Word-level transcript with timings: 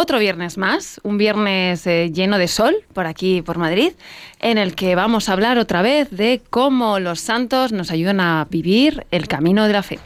Otro 0.00 0.20
viernes 0.20 0.58
más, 0.58 1.00
un 1.02 1.18
viernes 1.18 1.84
eh, 1.88 2.12
lleno 2.14 2.38
de 2.38 2.46
sol 2.46 2.76
por 2.92 3.06
aquí, 3.06 3.42
por 3.42 3.58
Madrid, 3.58 3.94
en 4.38 4.56
el 4.56 4.76
que 4.76 4.94
vamos 4.94 5.28
a 5.28 5.32
hablar 5.32 5.58
otra 5.58 5.82
vez 5.82 6.08
de 6.12 6.40
cómo 6.50 7.00
los 7.00 7.18
santos 7.18 7.72
nos 7.72 7.90
ayudan 7.90 8.20
a 8.20 8.46
vivir 8.48 9.08
el 9.10 9.26
camino 9.26 9.66
de 9.66 9.72
la 9.72 9.82
fe. 9.82 9.98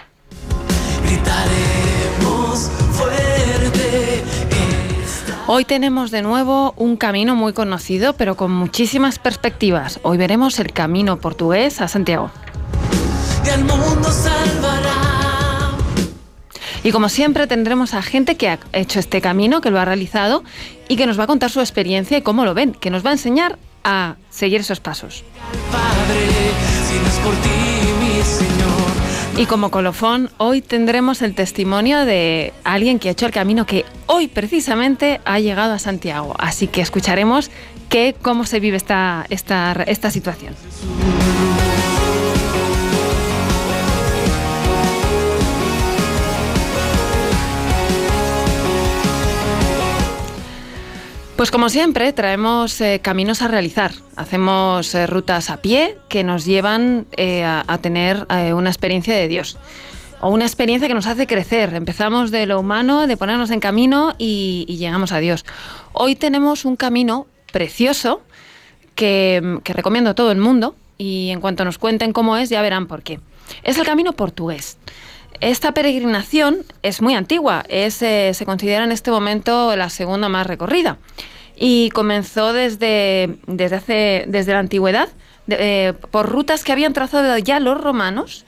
Gritaremos 1.04 2.70
fuerte. 2.92 4.24
Hoy 5.46 5.66
tenemos 5.66 6.10
de 6.10 6.22
nuevo 6.22 6.72
un 6.78 6.96
camino 6.96 7.36
muy 7.36 7.52
conocido, 7.52 8.14
pero 8.14 8.34
con 8.34 8.50
muchísimas 8.50 9.18
perspectivas. 9.18 10.00
Hoy 10.04 10.16
veremos 10.16 10.58
el 10.58 10.72
camino 10.72 11.18
portugués 11.18 11.82
a 11.82 11.88
Santiago. 11.88 12.30
Y 13.44 13.50
al 13.50 13.62
mundo 13.66 14.10
salvará. 14.10 14.61
Y 16.84 16.90
como 16.90 17.08
siempre 17.08 17.46
tendremos 17.46 17.94
a 17.94 18.02
gente 18.02 18.36
que 18.36 18.48
ha 18.48 18.58
hecho 18.72 18.98
este 18.98 19.20
camino, 19.20 19.60
que 19.60 19.70
lo 19.70 19.78
ha 19.78 19.84
realizado 19.84 20.42
y 20.88 20.96
que 20.96 21.06
nos 21.06 21.18
va 21.18 21.24
a 21.24 21.26
contar 21.26 21.50
su 21.50 21.60
experiencia 21.60 22.18
y 22.18 22.22
cómo 22.22 22.44
lo 22.44 22.54
ven, 22.54 22.72
que 22.72 22.90
nos 22.90 23.04
va 23.04 23.10
a 23.10 23.12
enseñar 23.12 23.58
a 23.84 24.16
seguir 24.30 24.60
esos 24.60 24.80
pasos. 24.80 25.24
Y 29.36 29.46
como 29.46 29.70
colofón, 29.70 30.30
hoy 30.36 30.60
tendremos 30.60 31.22
el 31.22 31.34
testimonio 31.34 32.04
de 32.04 32.52
alguien 32.64 32.98
que 32.98 33.08
ha 33.08 33.12
hecho 33.12 33.26
el 33.26 33.32
camino 33.32 33.64
que 33.64 33.84
hoy 34.06 34.28
precisamente 34.28 35.20
ha 35.24 35.38
llegado 35.38 35.72
a 35.72 35.78
Santiago. 35.78 36.34
Así 36.38 36.66
que 36.66 36.80
escucharemos 36.80 37.50
que, 37.88 38.14
cómo 38.20 38.44
se 38.44 38.60
vive 38.60 38.76
esta 38.76 39.26
situación. 40.10 40.54
Pues 51.42 51.50
como 51.50 51.70
siempre, 51.70 52.12
traemos 52.12 52.80
eh, 52.80 53.00
caminos 53.02 53.42
a 53.42 53.48
realizar. 53.48 53.90
Hacemos 54.14 54.94
eh, 54.94 55.08
rutas 55.08 55.50
a 55.50 55.56
pie 55.56 55.96
que 56.08 56.22
nos 56.22 56.44
llevan 56.44 57.04
eh, 57.16 57.42
a, 57.42 57.78
tener 57.78 58.28
una 58.54 58.70
experiencia 58.70 59.12
de 59.16 59.26
Dios. 59.26 59.58
O 60.20 60.30
una 60.30 60.44
experiencia 60.44 60.86
que 60.86 60.94
nos 60.94 61.08
hace 61.08 61.26
crecer. 61.26 61.74
Empezamos 61.74 62.30
de 62.30 62.46
lo 62.46 62.60
humano, 62.60 63.08
de 63.08 63.16
ponernos 63.16 63.50
en 63.50 63.58
camino 63.58 64.14
y, 64.18 64.66
llegamos 64.68 65.10
a 65.10 65.18
Dios. 65.18 65.44
Hoy 65.92 66.14
tenemos 66.14 66.64
un 66.64 66.76
camino 66.76 67.26
precioso 67.50 68.22
que 68.94 69.42
recomiendo 69.64 70.10
a 70.10 70.14
todo 70.14 70.30
el 70.30 70.38
mundo 70.38 70.76
y 70.96 71.30
en 71.30 71.40
cuanto 71.40 71.64
nos 71.64 71.76
cuenten 71.76 72.12
cómo 72.12 72.36
es 72.36 72.50
ya 72.50 72.62
verán 72.62 72.86
por 72.86 73.02
qué. 73.02 73.18
Es 73.64 73.78
el 73.78 73.84
camino 73.84 74.12
portugués. 74.12 74.78
Esta 75.42 75.74
peregrinación 75.74 76.58
es 76.84 77.02
muy 77.02 77.16
antigua, 77.16 77.64
eh, 77.68 77.90
se 77.90 78.46
considera 78.46 78.84
en 78.84 78.92
este 78.92 79.10
momento 79.10 79.74
la 79.74 79.90
segunda 79.90 80.28
más 80.28 80.46
recorrida 80.46 80.98
y 81.56 81.90
comenzó 81.90 82.52
desde, 82.52 83.38
desde, 83.48 83.74
hace, 83.74 84.24
desde 84.28 84.52
la 84.52 84.60
antigüedad 84.60 85.08
eh, 85.48 85.94
por 86.12 86.28
rutas 86.28 86.62
que 86.62 86.70
habían 86.70 86.92
trazado 86.92 87.36
ya 87.38 87.58
los 87.58 87.80
romanos 87.80 88.44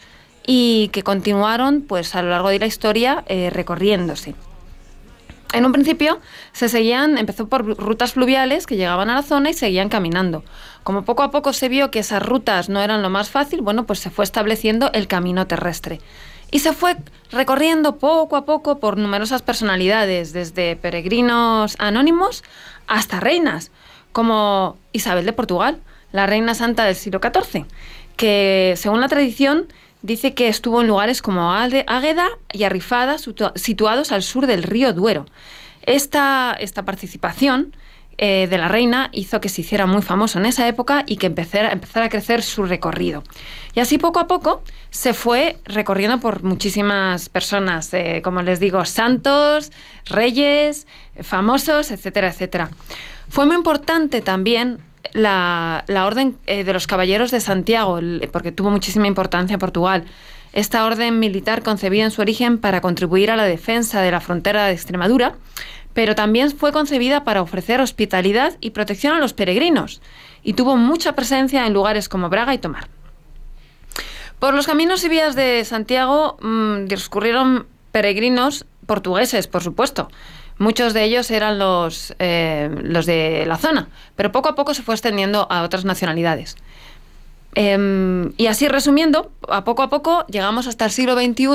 y 0.47 0.89
que 0.93 1.03
continuaron 1.03 1.83
pues, 1.83 2.15
a 2.15 2.23
lo 2.23 2.31
largo 2.31 2.51
de 2.51 2.61
la 2.61 2.67
historia 2.67 3.25
eh, 3.27 3.51
recorriéndose. 3.51 4.37
En 5.53 5.67
un 5.67 5.73
principio 5.73 6.21
se 6.53 6.69
seguían, 6.69 7.19
empezó 7.19 7.49
por 7.49 7.77
rutas 7.77 8.13
fluviales 8.13 8.69
que 8.69 8.77
llegaban 8.77 9.11
a 9.11 9.17
la 9.17 9.23
zona 9.23 9.51
y 9.51 9.55
seguían 9.55 9.89
caminando. 9.89 10.45
Como 10.85 11.05
poco 11.05 11.25
a 11.25 11.33
poco 11.33 11.53
se 11.53 11.69
vio 11.69 11.91
que 11.91 11.99
esas 11.99 12.23
rutas 12.23 12.69
no 12.69 12.81
eran 12.81 13.03
lo 13.03 13.11
más 13.11 13.31
fácil, 13.31 13.63
bueno, 13.63 13.85
pues 13.85 13.99
se 13.99 14.11
fue 14.11 14.25
estableciendo 14.25 14.93
el 14.93 15.09
camino 15.09 15.49
terrestre. 15.49 15.99
Y 16.55 16.61
se 16.61 16.73
fue 16.73 16.97
recorriendo 17.33 17.97
poco 17.97 18.37
a 18.37 18.45
poco 18.45 18.79
por 18.79 18.97
numerosas 18.97 19.43
personalidades, 19.43 20.33
desde 20.33 20.77
peregrinos 20.77 21.75
anónimos 21.81 22.45
hasta 22.87 23.19
reinas, 23.19 23.73
como 24.13 24.77
Isabel 24.93 25.25
de 25.27 25.33
Portugal, 25.33 25.81
la 26.13 26.27
reina 26.27 26.55
santa 26.55 26.85
del 26.85 26.95
siglo 26.95 27.19
XIV, 27.21 27.67
que 28.17 28.75
según 28.77 29.01
la 29.01 29.09
tradición 29.09 29.67
dice 30.03 30.35
que 30.35 30.47
estuvo 30.47 30.81
en 30.81 30.87
lugares 30.87 31.23
como 31.23 31.53
Águeda 31.53 32.29
y 32.53 32.63
Arrifada, 32.63 33.17
situa- 33.17 33.51
situados 33.57 34.13
al 34.13 34.23
sur 34.23 34.47
del 34.47 34.63
río 34.63 34.93
Duero. 34.93 35.27
Esta, 35.83 36.57
esta 36.61 36.85
participación 36.85 37.75
eh, 38.27 38.47
de 38.49 38.57
la 38.57 38.69
reina 38.69 39.11
hizo 39.13 39.39
que 39.39 39.51
se 39.51 39.61
hiciera 39.61 39.85
muy 39.85 40.01
famoso 40.01 40.39
en 40.39 40.47
esa 40.47 40.67
época 40.67 41.05
y 41.07 41.19
que 41.19 41.27
empezara, 41.27 41.71
empezara 41.71 42.07
a 42.07 42.09
crecer 42.09 42.43
su 42.43 42.63
recorrido. 42.63 43.23
Y 43.75 43.81
así 43.81 43.99
poco 43.99 44.19
a 44.19 44.27
poco 44.27 44.63
se 44.89 45.13
fue 45.13 45.59
recorriendo 45.67 46.19
por 46.21 46.43
muchísimas 46.43 47.29
personas, 47.29 47.93
eh, 47.93 48.23
como 48.25 48.41
les 48.41 48.61
digo, 48.61 48.83
santos, 48.87 49.73
reyes, 50.07 50.87
famosos, 51.21 51.91
etcétera, 51.91 52.29
etcétera. 52.29 52.71
Fue 53.29 53.45
muy 53.45 53.57
importante 53.57 54.23
también 54.23 54.79
la, 55.13 55.85
la 55.87 56.07
orden 56.07 56.39
eh, 56.47 56.65
de 56.65 56.73
los 56.73 56.87
caballeros 56.87 57.31
de 57.31 57.41
Santiago, 57.41 58.01
porque 58.33 58.53
tuvo 58.53 58.71
muchísima 58.71 59.07
importancia 59.07 59.53
en 59.53 59.61
Portugal. 59.61 60.05
Esta 60.55 60.87
orden 60.87 61.19
militar 61.19 61.63
concebida 61.63 62.05
en 62.05 62.11
su 62.11 62.23
origen 62.23 62.57
para 62.57 62.81
contribuir 62.81 63.31
a 63.31 63.37
la 63.37 63.45
defensa 63.45 64.01
de 64.01 64.11
la 64.13 64.21
frontera 64.21 64.65
de 64.65 64.73
Extremadura, 64.73 65.35
pero 65.95 66.15
también 66.15 66.51
fue 66.51 66.73
concebida 66.73 67.25
para 67.25 67.41
ofrecer 67.41 67.81
hospitalidad 67.81 68.57
y 68.61 68.71
protección 68.71 69.15
a 69.15 69.21
los 69.21 69.33
peregrinos, 69.33 70.03
y 70.43 70.53
tuvo 70.53 70.77
mucha 70.77 71.15
presencia 71.15 71.67
en 71.67 71.73
lugares 71.73 72.09
como 72.09 72.29
Braga 72.29 72.53
y 72.53 72.59
Tomar. 72.59 72.89
Por 74.39 74.53
los 74.53 74.67
caminos 74.67 75.03
y 75.05 75.09
vías 75.09 75.37
de 75.37 75.65
Santiago 75.65 76.37
mm, 76.43 76.87
discurrieron 76.87 77.67
peregrinos 77.93 78.67
portugueses, 78.87 79.47
por 79.47 79.63
supuesto. 79.63 80.11
Muchos 80.59 80.93
de 80.95 81.05
ellos 81.05 81.31
eran 81.31 81.59
los, 81.59 82.15
eh, 82.19 82.69
los 82.83 83.07
de 83.07 83.45
la 83.47 83.57
zona, 83.57 83.89
pero 84.17 84.33
poco 84.33 84.49
a 84.49 84.55
poco 84.55 84.75
se 84.75 84.83
fue 84.83 84.95
extendiendo 84.95 85.47
a 85.51 85.63
otras 85.63 85.85
nacionalidades. 85.85 86.57
Em, 87.55 88.33
y 88.37 88.47
así 88.47 88.69
resumiendo, 88.69 89.33
a 89.49 89.65
poco 89.65 89.83
a 89.83 89.89
poco 89.89 90.27
llegamos 90.27 90.67
hasta 90.67 90.85
el 90.85 90.91
siglo 90.91 91.15
XXI, 91.15 91.47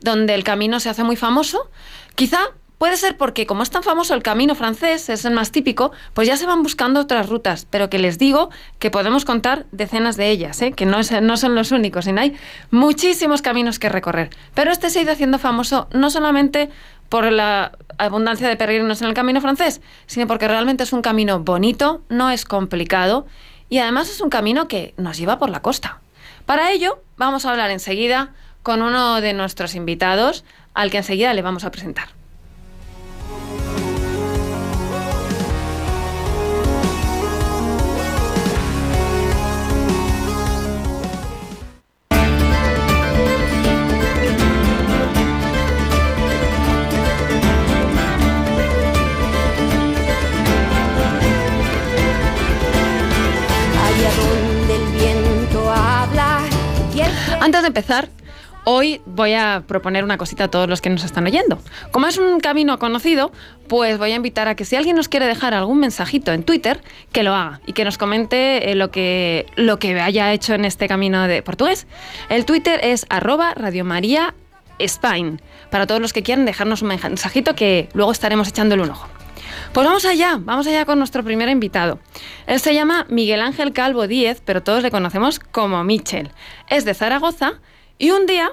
donde 0.00 0.34
el 0.34 0.44
camino 0.44 0.80
se 0.80 0.88
hace 0.88 1.04
muy 1.04 1.16
famoso. 1.16 1.68
Quizá 2.14 2.40
puede 2.78 2.96
ser 2.96 3.16
porque 3.16 3.46
como 3.46 3.62
es 3.62 3.70
tan 3.70 3.82
famoso 3.82 4.14
el 4.14 4.22
camino 4.22 4.54
francés, 4.54 5.08
es 5.08 5.24
el 5.24 5.32
más 5.32 5.52
típico, 5.52 5.92
pues 6.14 6.28
ya 6.28 6.36
se 6.36 6.46
van 6.46 6.62
buscando 6.62 7.00
otras 7.00 7.28
rutas, 7.28 7.66
pero 7.68 7.88
que 7.88 7.98
les 7.98 8.18
digo 8.18 8.50
que 8.78 8.90
podemos 8.90 9.24
contar 9.24 9.66
decenas 9.72 10.16
de 10.16 10.30
ellas, 10.30 10.60
¿eh? 10.62 10.72
que 10.72 10.86
no, 10.86 11.02
son 11.02 11.54
los 11.54 11.72
únicos, 11.72 12.04
sino 12.04 12.20
hay 12.20 12.36
muchísimos 12.70 13.42
caminos 13.42 13.78
que 13.78 13.88
recorrer. 13.88 14.30
Pero 14.54 14.70
este 14.70 14.90
se 14.90 14.98
ha 14.98 15.02
ido 15.02 15.12
haciendo 15.12 15.38
famoso 15.38 15.88
no 15.92 16.10
solamente 16.10 16.70
por 17.08 17.30
la 17.30 17.72
abundancia 17.98 18.48
de 18.48 18.56
peregrinos 18.56 19.00
en 19.00 19.08
el 19.08 19.14
camino 19.14 19.40
francés, 19.40 19.80
sino 20.06 20.26
porque 20.26 20.48
realmente 20.48 20.82
es 20.82 20.92
un 20.92 21.02
camino 21.02 21.40
bonito, 21.40 22.02
no 22.08 22.30
es 22.30 22.44
complicado 22.44 23.26
y 23.68 23.78
además 23.78 24.10
es 24.10 24.20
un 24.20 24.30
camino 24.30 24.68
que 24.68 24.94
nos 24.96 25.16
lleva 25.16 25.38
por 25.38 25.50
la 25.50 25.62
costa. 25.62 26.00
Para 26.46 26.70
ello, 26.72 27.02
vamos 27.16 27.46
a 27.46 27.50
hablar 27.50 27.70
enseguida 27.70 28.32
con 28.62 28.82
uno 28.82 29.20
de 29.20 29.32
nuestros 29.32 29.74
invitados, 29.74 30.44
al 30.74 30.90
que 30.90 30.98
enseguida 30.98 31.32
le 31.34 31.42
vamos 31.42 31.64
a 31.64 31.70
presentar. 31.70 32.08
Antes 57.46 57.62
de 57.62 57.68
empezar, 57.68 58.08
hoy 58.64 59.00
voy 59.06 59.34
a 59.34 59.62
proponer 59.68 60.02
una 60.02 60.18
cosita 60.18 60.42
a 60.42 60.48
todos 60.48 60.68
los 60.68 60.80
que 60.80 60.90
nos 60.90 61.04
están 61.04 61.28
oyendo. 61.28 61.60
Como 61.92 62.08
es 62.08 62.18
un 62.18 62.40
camino 62.40 62.76
conocido, 62.80 63.30
pues 63.68 63.98
voy 63.98 64.10
a 64.10 64.16
invitar 64.16 64.48
a 64.48 64.56
que 64.56 64.64
si 64.64 64.74
alguien 64.74 64.96
nos 64.96 65.08
quiere 65.08 65.26
dejar 65.26 65.54
algún 65.54 65.78
mensajito 65.78 66.32
en 66.32 66.42
Twitter, 66.42 66.80
que 67.12 67.22
lo 67.22 67.36
haga 67.36 67.60
y 67.64 67.72
que 67.72 67.84
nos 67.84 67.98
comente 67.98 68.72
eh, 68.72 68.74
lo, 68.74 68.90
que, 68.90 69.46
lo 69.54 69.78
que 69.78 70.00
haya 70.00 70.32
hecho 70.32 70.54
en 70.54 70.64
este 70.64 70.88
camino 70.88 71.28
de 71.28 71.40
portugués. 71.42 71.86
El 72.30 72.46
Twitter 72.46 72.80
es 72.82 73.06
arroba 73.10 73.54
Radio 73.54 73.84
María 73.84 74.34
Spain, 74.80 75.40
para 75.70 75.86
todos 75.86 76.00
los 76.00 76.12
que 76.12 76.24
quieran 76.24 76.46
dejarnos 76.46 76.82
un 76.82 76.88
mensajito 76.88 77.54
que 77.54 77.88
luego 77.94 78.10
estaremos 78.10 78.48
echándole 78.48 78.82
un 78.82 78.90
ojo. 78.90 79.06
Pues 79.72 79.86
vamos 79.86 80.04
allá, 80.04 80.38
vamos 80.40 80.66
allá 80.66 80.84
con 80.84 80.98
nuestro 80.98 81.22
primer 81.22 81.48
invitado. 81.48 81.98
Él 82.46 82.60
se 82.60 82.74
llama 82.74 83.06
Miguel 83.08 83.40
Ángel 83.40 83.72
Calvo 83.72 84.06
Díez, 84.06 84.42
pero 84.44 84.62
todos 84.62 84.82
le 84.82 84.90
conocemos 84.90 85.38
como 85.38 85.82
Michel. 85.84 86.30
Es 86.68 86.84
de 86.84 86.94
Zaragoza 86.94 87.60
y 87.98 88.10
un 88.10 88.26
día, 88.26 88.50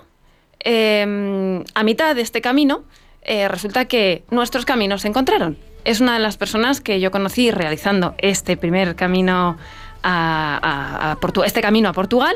eh, 0.63 1.63
a 1.73 1.83
mitad 1.83 2.15
de 2.15 2.21
este 2.21 2.41
camino, 2.41 2.83
eh, 3.25 3.47
resulta 3.47 3.85
que 3.85 4.23
nuestros 4.31 4.65
caminos 4.65 5.01
se 5.01 5.07
encontraron. 5.07 5.57
Es 5.85 5.99
una 5.99 6.13
de 6.13 6.19
las 6.19 6.37
personas 6.37 6.81
que 6.81 6.99
yo 6.99 7.11
conocí 7.11 7.51
realizando 7.51 8.15
este 8.17 8.57
primer 8.57 8.95
camino 8.95 9.57
a, 10.03 11.17
este 11.45 11.61
camino 11.61 11.89
a 11.89 11.93
Portugal, 11.93 12.35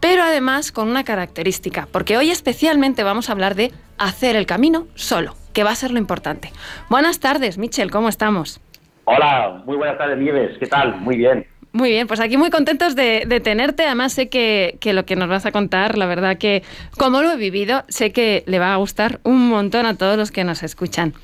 pero 0.00 0.22
además 0.22 0.72
con 0.72 0.88
una 0.88 1.04
característica, 1.04 1.86
porque 1.90 2.16
hoy 2.16 2.30
especialmente 2.30 3.02
vamos 3.02 3.28
a 3.28 3.32
hablar 3.32 3.54
de 3.54 3.72
hacer 3.98 4.36
el 4.36 4.46
camino 4.46 4.86
solo, 4.94 5.36
que 5.52 5.64
va 5.64 5.70
a 5.70 5.74
ser 5.74 5.90
lo 5.90 5.98
importante. 5.98 6.52
Buenas 6.88 7.20
tardes, 7.20 7.58
Michel, 7.58 7.90
¿cómo 7.90 8.08
estamos? 8.08 8.60
Hola, 9.04 9.62
muy 9.66 9.76
buenas 9.76 9.98
tardes, 9.98 10.18
Nieves. 10.18 10.58
¿Qué 10.58 10.66
tal? 10.66 10.96
Muy 10.96 11.16
bien. 11.16 11.46
Muy 11.74 11.88
bien, 11.88 12.06
pues 12.06 12.20
aquí 12.20 12.36
muy 12.36 12.50
contentos 12.50 12.94
de, 12.94 13.24
de 13.26 13.40
tenerte. 13.40 13.86
Además, 13.86 14.12
sé 14.12 14.28
que, 14.28 14.76
que 14.78 14.92
lo 14.92 15.06
que 15.06 15.16
nos 15.16 15.28
vas 15.28 15.46
a 15.46 15.52
contar, 15.52 15.96
la 15.96 16.04
verdad 16.04 16.36
que 16.36 16.62
como 16.98 17.22
lo 17.22 17.30
he 17.30 17.36
vivido, 17.38 17.84
sé 17.88 18.12
que 18.12 18.44
le 18.46 18.58
va 18.58 18.74
a 18.74 18.76
gustar 18.76 19.20
un 19.22 19.48
montón 19.48 19.86
a 19.86 19.96
todos 19.96 20.18
los 20.18 20.30
que 20.30 20.44
nos 20.44 20.62
escuchan. 20.62 21.14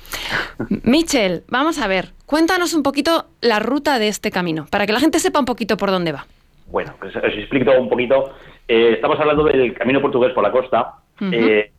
Michel, 0.83 1.43
vamos 1.49 1.77
a 1.77 1.87
ver, 1.87 2.13
cuéntanos 2.25 2.73
un 2.73 2.81
poquito 2.81 3.27
la 3.41 3.59
ruta 3.59 3.99
de 3.99 4.07
este 4.07 4.31
camino, 4.31 4.65
para 4.71 4.87
que 4.87 4.93
la 4.93 4.99
gente 4.99 5.19
sepa 5.19 5.39
un 5.39 5.45
poquito 5.45 5.77
por 5.77 5.91
dónde 5.91 6.13
va. 6.13 6.25
Bueno, 6.65 6.95
pues 6.99 7.15
os 7.15 7.23
explico 7.23 7.71
un 7.79 7.87
poquito. 7.87 8.33
Eh, 8.67 8.93
estamos 8.93 9.19
hablando 9.19 9.43
del 9.43 9.73
camino 9.75 10.01
portugués 10.01 10.33
por 10.33 10.43
la 10.43 10.51
costa. 10.51 10.95
Eh, 11.31 11.71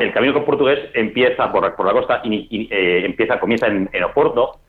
el 0.00 0.12
camino 0.12 0.44
portugués 0.44 0.90
empieza 0.94 1.50
por, 1.50 1.74
por 1.74 1.86
la 1.86 1.92
costa 1.92 2.20
y, 2.24 2.46
y, 2.50 2.68
eh, 2.70 3.04
empieza 3.04 3.38
comienza 3.40 3.66
en, 3.66 3.88
en 3.92 4.04
Oporto 4.04 4.60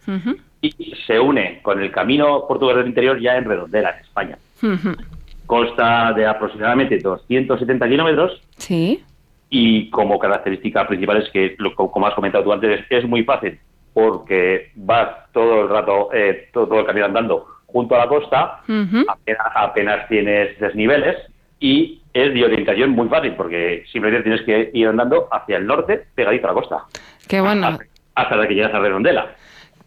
y 0.62 0.72
se 1.08 1.20
une 1.20 1.60
con 1.62 1.82
el 1.82 1.92
camino 1.92 2.46
portugués 2.48 2.78
del 2.78 2.88
interior 2.88 3.20
ya 3.20 3.38
en 3.38 3.46
Redondela, 3.46 3.92
en 3.92 4.00
España. 4.02 4.38
ujú. 4.62 4.96
Consta 5.46 6.14
de 6.14 6.26
aproximadamente 6.28 6.98
270 7.00 7.88
kilómetros 7.90 8.42
Sí. 8.58 9.04
y 9.50 9.90
como 9.90 10.20
característica 10.20 10.88
principal 10.88 11.18
es 11.24 11.30
que, 11.32 11.56
lo- 11.58 11.74
como 11.76 12.06
has 12.08 12.14
comentado 12.14 12.44
tú 12.44 12.54
antes, 12.54 12.82
es, 12.90 13.04
muy 13.06 13.24
fácil 13.24 13.58
porque 13.94 14.72
vas 14.76 15.10
todo 15.34 15.64
el 15.64 15.70
rato, 15.70 16.10
eh, 16.14 16.50
todo, 16.54 16.68
todo 16.68 16.80
el 16.82 16.86
camino 16.86 17.06
andando 17.08 17.48
junto 17.66 17.96
a 17.96 18.00
la 18.00 18.08
costa, 18.08 18.62
apenas, 19.08 19.48
apenas 19.56 20.08
tienes 20.08 20.60
desniveles 20.60 21.18
y 21.60 21.99
es 22.14 22.34
de 22.34 22.44
orientación 22.44 22.92
muy 22.92 23.08
fácil 23.08 23.34
porque 23.36 23.84
simplemente 23.92 24.24
tienes 24.24 24.42
que 24.46 24.72
ir 24.74 24.88
andando 24.88 25.28
hacia 25.32 25.58
el 25.58 25.66
norte 25.68 26.06
pegadito 26.16 26.48
a 26.48 26.52
la 26.52 26.54
costa. 26.54 26.84
Qué 27.28 27.40
bueno. 27.42 27.68
Hasta, 27.68 27.86
hasta 28.16 28.48
que 28.48 28.54
llegas 28.56 28.74
a 28.74 28.80
Redondela. 28.80 29.36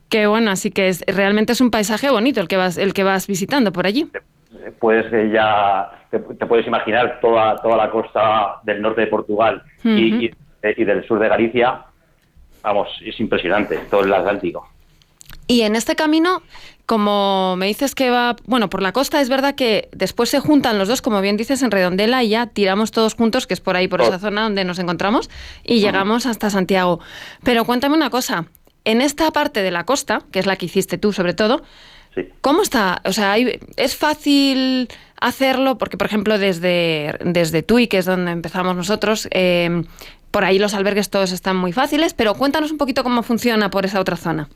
Qué 0.09 0.27
bueno, 0.27 0.51
así 0.51 0.71
que 0.71 0.89
es, 0.89 1.03
realmente 1.07 1.53
es 1.53 1.61
un 1.61 1.71
paisaje 1.71 2.11
bonito 2.11 2.41
el 2.41 2.49
que 2.49 2.57
vas, 2.57 2.77
el 2.79 2.93
que 2.95 3.03
vas 3.03 3.27
visitando 3.27 3.73
por 3.73 3.87
allí. 3.87 4.09
Puedes 4.79 5.11
eh, 5.13 5.31
ya, 5.33 5.91
te, 6.11 6.19
te 6.19 6.47
puedes 6.47 6.67
imaginar 6.67 7.19
toda, 7.21 7.57
toda 7.57 7.77
la 7.79 7.91
costa 7.91 8.61
del 8.63 8.83
norte 8.83 9.01
de 9.03 9.07
Portugal 9.07 9.63
y- 9.83 10.31
y 10.77 10.85
del 10.85 11.05
sur 11.07 11.19
de 11.19 11.29
Galicia. 11.29 11.81
Vamos, 12.63 12.89
es 13.05 13.19
impresionante, 13.19 13.79
todo 13.91 14.05
el 14.05 14.13
Atlántico. 14.13 14.69
Y 15.53 15.63
en 15.63 15.77
este 15.77 15.97
camino, 15.97 16.43
como 16.87 17.57
me 17.57 17.67
dices 17.67 17.95
que 17.95 18.11
va, 18.11 18.37
bueno, 18.47 18.71
por 18.71 18.81
la 18.83 18.93
costa, 18.93 19.21
es 19.21 19.29
verdad 19.29 19.55
que 19.55 19.89
después 19.93 20.31
se 20.31 20.41
juntan 20.41 20.79
los 20.79 20.89
dos, 20.89 21.03
como 21.03 21.21
bien 21.21 21.37
dices, 21.37 21.63
en 21.63 21.71
Redondela 21.71 22.23
y 22.25 22.31
ya 22.31 22.47
tiramos 22.47 22.91
todos 22.91 23.15
juntos, 23.15 23.47
que 23.47 23.55
es 23.55 23.61
por 23.61 23.77
ahí, 23.77 23.87
por 23.89 24.01
esa 24.01 24.19
zona 24.19 24.43
donde 24.45 24.65
nos 24.65 24.79
encontramos, 24.79 25.29
y 25.65 25.81
llegamos 25.81 26.27
hasta 26.27 26.49
Santiago. 26.51 27.01
Pero 27.43 27.65
cuéntame 27.65 27.95
una 27.97 28.11
cosa, 28.11 28.47
en 28.85 29.01
esta 29.01 29.31
parte 29.31 29.63
de 29.63 29.71
la 29.71 29.85
costa, 29.85 30.23
que 30.33 30.39
es 30.39 30.47
la 30.47 30.57
que 30.57 30.67
hiciste 30.67 30.97
tú 30.99 31.13
sobre 31.13 31.35
todo, 31.35 31.63
Sí. 32.15 32.29
¿cómo 32.43 32.61
está? 32.63 33.01
O 33.07 33.13
sea, 33.13 33.33
hay- 33.33 33.59
¿es 33.77 33.97
fácil 33.97 34.89
hacerlo? 35.19 35.79
Porque, 35.79 35.97
por 35.97 36.07
ejemplo, 36.07 36.39
desde, 36.39 37.19
desde 37.25 37.63
Tui, 37.63 37.87
que 37.89 37.99
es 37.99 38.05
donde 38.05 38.33
empezamos 38.33 38.77
nosotros, 38.77 39.29
eh, 39.31 39.85
por 40.31 40.45
ahí 40.45 40.59
los 40.59 40.75
albergues 40.75 41.09
todos 41.11 41.33
están 41.33 41.57
muy 41.57 41.73
fáciles, 41.73 42.13
pero 42.13 42.35
cuéntanos 42.35 42.71
un 42.71 42.77
poquito 42.79 43.03
cómo 43.03 43.23
funciona 43.23 43.71
por 43.71 43.85
esa 43.87 43.99
otra 44.01 44.17
zona. 44.17 44.49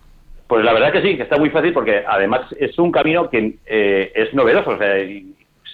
Pues 0.47 0.65
la 0.65 0.73
verdad 0.73 0.93
que 0.93 1.03
sí, 1.03 1.17
que 1.17 1.25
está 1.25 1.37
muy 1.39 1.51
fácil 1.51 1.73
porque 1.73 2.05
además 2.07 2.43
es 2.59 2.79
un 2.79 2.93
camino 2.93 3.29
que 3.29 3.57
eh, 3.67 4.13
es 4.15 4.33
novedoso. 4.35 4.71
O 4.71 4.79
sea, 4.79 4.95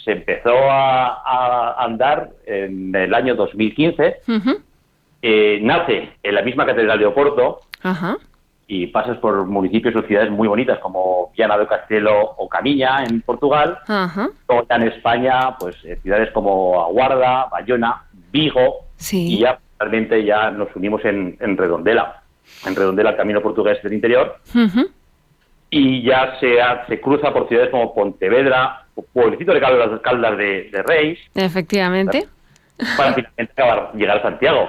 se 0.04 0.12
empezó 0.12 0.54
a, 0.70 1.22
a 1.24 1.84
andar 1.84 2.30
en 2.46 2.94
el 2.94 3.14
año 3.14 3.34
2015. 3.34 4.16
Ujú. 4.28 4.60
eh, 5.22 5.60
nace 5.62 6.10
en 6.22 6.34
la 6.34 6.42
misma 6.42 6.66
catedral 6.66 6.98
de 6.98 7.06
Oporto 7.06 7.60
y 8.66 8.86
pasas 8.86 9.18
por 9.18 9.44
municipios 9.46 9.94
o 9.94 10.02
ciudades 10.02 10.30
muy 10.30 10.48
bonitas 10.48 10.78
como 10.78 11.30
Viana 11.36 11.56
do 11.58 11.66
Castelo 11.68 12.34
o 12.38 12.48
Camiña 12.48 13.04
en 13.04 13.20
Portugal. 13.20 13.78
Luego 14.48 14.66
ya 14.68 14.76
en 14.76 14.82
España, 14.88 15.56
pues 15.58 15.76
eh, 15.84 15.98
ciudades 16.02 16.30
como 16.32 16.82
Aguarda, 16.82 17.46
Bayona, 17.50 18.04
Vigo. 18.32 18.86
Sí. 18.96 19.34
Y 19.34 19.38
ya 19.40 19.58
realmente 19.78 20.24
ya 20.24 20.50
nos 20.50 20.74
unimos 20.74 21.04
en, 21.04 21.36
en 21.40 21.56
Redondela. 21.56 22.21
En 22.66 22.76
Redondela, 22.76 23.10
el 23.10 23.16
camino 23.16 23.40
portugués 23.40 23.82
del 23.82 23.92
interior. 23.92 24.36
Y 25.70 26.02
ya 26.02 26.38
se, 26.38 26.58
se 26.86 27.00
cruza 27.00 27.32
por 27.32 27.48
ciudades 27.48 27.70
como 27.70 27.94
Pontevedra, 27.94 28.86
o 28.94 29.02
pueblecito 29.02 29.54
de 29.54 29.60
Caldas, 29.60 30.00
Caldas 30.02 30.36
de, 30.36 30.68
de 30.70 30.82
Reis, 30.82 31.18
Efectivamente. 31.34 32.26
para 32.96 33.14
finalmente 33.14 33.52
acabar, 33.52 33.92
llegar 33.94 34.18
a 34.18 34.22
Santiago. 34.22 34.68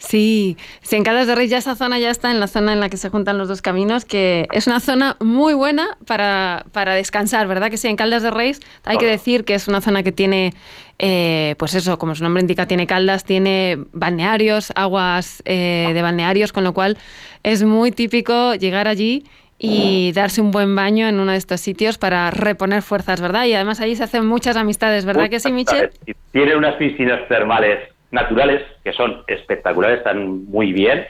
Sí, 0.00 0.56
si 0.80 0.96
en 0.96 1.04
Caldas 1.04 1.26
de 1.26 1.34
Rey 1.34 1.46
ya 1.46 1.58
esa 1.58 1.76
zona 1.76 1.98
ya 1.98 2.10
está 2.10 2.30
en 2.30 2.40
la 2.40 2.46
zona 2.46 2.72
en 2.72 2.80
la 2.80 2.88
que 2.88 2.96
se 2.96 3.10
juntan 3.10 3.36
los 3.36 3.48
dos 3.48 3.60
caminos, 3.60 4.06
que 4.06 4.48
es 4.50 4.66
una 4.66 4.80
zona 4.80 5.16
muy 5.20 5.52
buena 5.52 5.98
para, 6.06 6.64
para 6.72 6.94
descansar, 6.94 7.46
¿verdad? 7.46 7.70
Que 7.70 7.76
sí, 7.76 7.86
en 7.86 7.96
Caldas 7.96 8.22
de 8.22 8.30
Reis 8.30 8.60
hay 8.84 8.96
que 8.96 9.04
decir 9.04 9.44
que 9.44 9.54
es 9.54 9.68
una 9.68 9.82
zona 9.82 10.02
que 10.02 10.10
tiene, 10.10 10.54
eh, 10.98 11.54
pues 11.58 11.74
eso, 11.74 11.98
como 11.98 12.14
su 12.14 12.24
nombre 12.24 12.40
indica, 12.40 12.64
tiene 12.66 12.86
caldas, 12.86 13.24
tiene 13.24 13.78
balnearios, 13.92 14.72
aguas 14.74 15.42
eh, 15.44 15.90
de 15.92 16.02
balnearios, 16.02 16.54
con 16.54 16.64
lo 16.64 16.72
cual 16.72 16.96
es 17.42 17.62
muy 17.62 17.92
típico 17.92 18.54
llegar 18.54 18.88
allí 18.88 19.24
y 19.58 20.12
darse 20.12 20.40
un 20.40 20.50
buen 20.50 20.74
baño 20.74 21.08
en 21.08 21.20
uno 21.20 21.32
de 21.32 21.38
estos 21.38 21.60
sitios 21.60 21.98
para 21.98 22.30
reponer 22.30 22.80
fuerzas, 22.80 23.20
¿verdad? 23.20 23.44
Y 23.44 23.52
además 23.52 23.82
allí 23.82 23.96
se 23.96 24.04
hacen 24.04 24.26
muchas 24.26 24.56
amistades, 24.56 25.04
¿verdad 25.04 25.28
que 25.28 25.40
sí, 25.40 25.52
Michel? 25.52 25.90
Y 26.06 26.14
Tiene 26.32 26.56
unas 26.56 26.76
piscinas 26.76 27.28
termales 27.28 27.89
naturales 28.10 28.62
que 28.84 28.92
son 28.92 29.22
espectaculares, 29.26 29.98
están 29.98 30.44
muy 30.46 30.72
bien. 30.72 31.06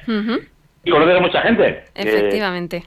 Y 0.84 0.90
conoces 0.90 1.16
a 1.16 1.20
mucha 1.20 1.42
gente. 1.42 1.84
Efectivamente. 1.94 2.84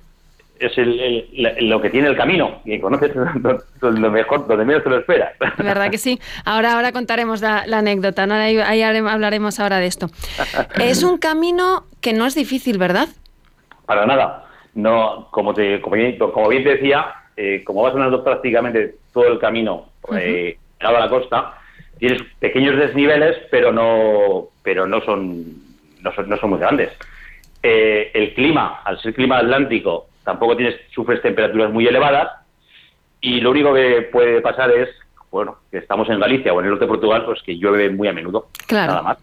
es 0.59 0.77
el- 0.77 1.27
lo 1.67 1.81
que 1.81 1.89
tiene 1.89 2.07
el 2.07 2.15
camino. 2.15 2.61
Y 2.63 2.79
conoces 2.79 3.11
lo, 3.81 4.11
mejor, 4.11 4.47
donde 4.47 4.63
menos 4.63 4.83
te 4.83 4.89
lo 4.89 4.99
esperas. 4.99 5.33
¿Verdad 5.57 5.89
que 5.91 5.97
sí? 5.97 6.19
Ahora, 6.45 6.73
ahora 6.75 6.91
contaremos 6.93 7.41
la, 7.41 7.65
la 7.67 7.79
anécdota, 7.79 8.25
¿no? 8.27 8.35
ahí, 8.35 8.57
ahí 8.59 8.81
hablaremos 8.81 9.59
ahora 9.59 9.79
de 9.79 9.87
esto. 9.87 10.07
Es 10.79 11.03
un 11.03 11.17
camino 11.17 11.85
que 12.01 12.13
no 12.13 12.25
es 12.25 12.35
difícil, 12.35 12.77
¿verdad? 12.77 13.09
Para 13.85 14.05
nada. 14.05 14.45
No, 14.75 15.27
como, 15.31 15.53
te, 15.53 15.81
como, 15.81 15.95
bien, 15.97 16.17
como 16.17 16.47
bien 16.47 16.63
te 16.63 16.75
decía, 16.75 17.13
eh, 17.35 17.61
como 17.65 17.81
vas 17.83 17.93
andando 17.93 18.23
prácticamente 18.23 18.95
todo 19.11 19.27
el 19.27 19.39
camino 19.39 19.89
eh, 20.17 20.57
a 20.79 20.91
la 20.91 21.09
costa, 21.09 21.55
tienes 21.97 22.21
pequeños 22.39 22.77
desniveles, 22.77 23.37
pero 23.49 23.71
no, 23.71 24.49
pero 24.61 24.85
no 24.87 25.01
son, 25.01 25.45
no 26.01 26.13
son, 26.13 26.29
no 26.29 26.37
son 26.37 26.49
muy 26.51 26.59
grandes. 26.59 26.91
Eh, 27.61 28.11
el 28.13 28.33
clima, 28.33 28.81
al 28.83 28.99
ser 29.01 29.13
clima 29.13 29.37
atlántico, 29.37 30.07
tampoco 30.23 30.57
tienes, 30.57 30.75
sufres 30.91 31.21
temperaturas 31.21 31.71
muy 31.71 31.87
elevadas 31.87 32.29
y 33.21 33.39
lo 33.39 33.51
único 33.51 33.73
que 33.73 34.09
puede 34.11 34.41
pasar 34.41 34.69
es, 34.71 34.89
bueno, 35.31 35.57
que 35.71 35.77
estamos 35.77 36.09
en 36.09 36.19
Galicia 36.19 36.53
o 36.53 36.59
en 36.59 36.65
el 36.65 36.71
norte 36.71 36.85
de 36.85 36.89
Portugal, 36.89 37.23
pues 37.25 37.41
que 37.41 37.57
llueve 37.57 37.89
muy 37.89 38.07
a 38.07 38.13
menudo. 38.13 38.47
Claro. 38.67 38.91
Nada 38.91 39.01
más. 39.01 39.17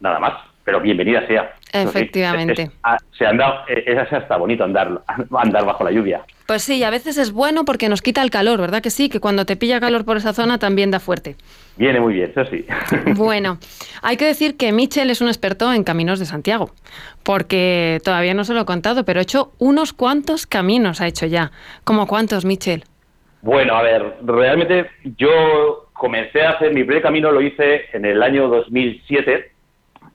Nada 0.00 0.18
más. 0.18 0.34
Pero 0.64 0.80
bienvenida 0.80 1.26
sea. 1.26 1.54
Efectivamente. 1.72 2.62
es- 2.62 2.70
ah, 2.82 2.96
se 3.16 3.26
anda, 3.26 3.64
es, 3.68 4.12
hasta 4.12 4.36
bonito 4.36 4.64
andar, 4.64 5.02
andar 5.38 5.64
bajo 5.64 5.84
la 5.84 5.90
lluvia. 5.90 6.22
Pues 6.46 6.62
sí, 6.62 6.82
a 6.82 6.88
veces 6.88 7.18
es 7.18 7.30
bueno 7.32 7.66
porque 7.66 7.90
nos 7.90 8.00
quita 8.00 8.22
el 8.22 8.30
calor, 8.30 8.58
¿verdad 8.58 8.80
que 8.80 8.88
sí? 8.88 9.10
Que 9.10 9.20
cuando 9.20 9.44
te 9.44 9.56
pilla 9.56 9.80
calor 9.80 10.06
por 10.06 10.16
esa 10.16 10.32
zona 10.32 10.58
también 10.58 10.90
da 10.90 10.98
fuerte. 10.98 11.36
Viene 11.76 12.00
muy 12.00 12.14
bien, 12.14 12.30
eso 12.34 12.44
sí. 12.46 12.64
Bueno, 13.14 13.58
hay 14.00 14.16
que 14.16 14.24
decir 14.24 14.56
que 14.56 14.72
Michel 14.72 15.10
es 15.10 15.20
un 15.20 15.28
experto 15.28 15.70
en 15.72 15.84
caminos 15.84 16.18
de 16.18 16.24
Santiago, 16.24 16.70
porque 17.22 18.00
todavía 18.02 18.32
no 18.32 18.44
se 18.44 18.54
lo 18.54 18.60
he 18.62 18.64
contado, 18.64 19.04
pero 19.04 19.20
ha 19.20 19.22
hecho 19.22 19.52
unos 19.58 19.92
cuantos 19.92 20.46
caminos, 20.46 21.00
ha 21.02 21.06
hecho 21.06 21.26
ya. 21.26 21.52
¿Cómo 21.84 22.06
cuántos, 22.06 22.44
Michel? 22.46 22.84
Bueno, 23.42 23.76
a 23.76 23.82
ver, 23.82 24.16
realmente 24.24 24.86
yo 25.18 25.90
comencé 25.92 26.42
a 26.42 26.52
hacer 26.52 26.72
mi 26.72 26.82
primer 26.82 27.02
camino, 27.02 27.30
lo 27.30 27.40
hice 27.42 27.82
en 27.92 28.04
el 28.06 28.22
año 28.22 28.48
2007. 28.48 29.52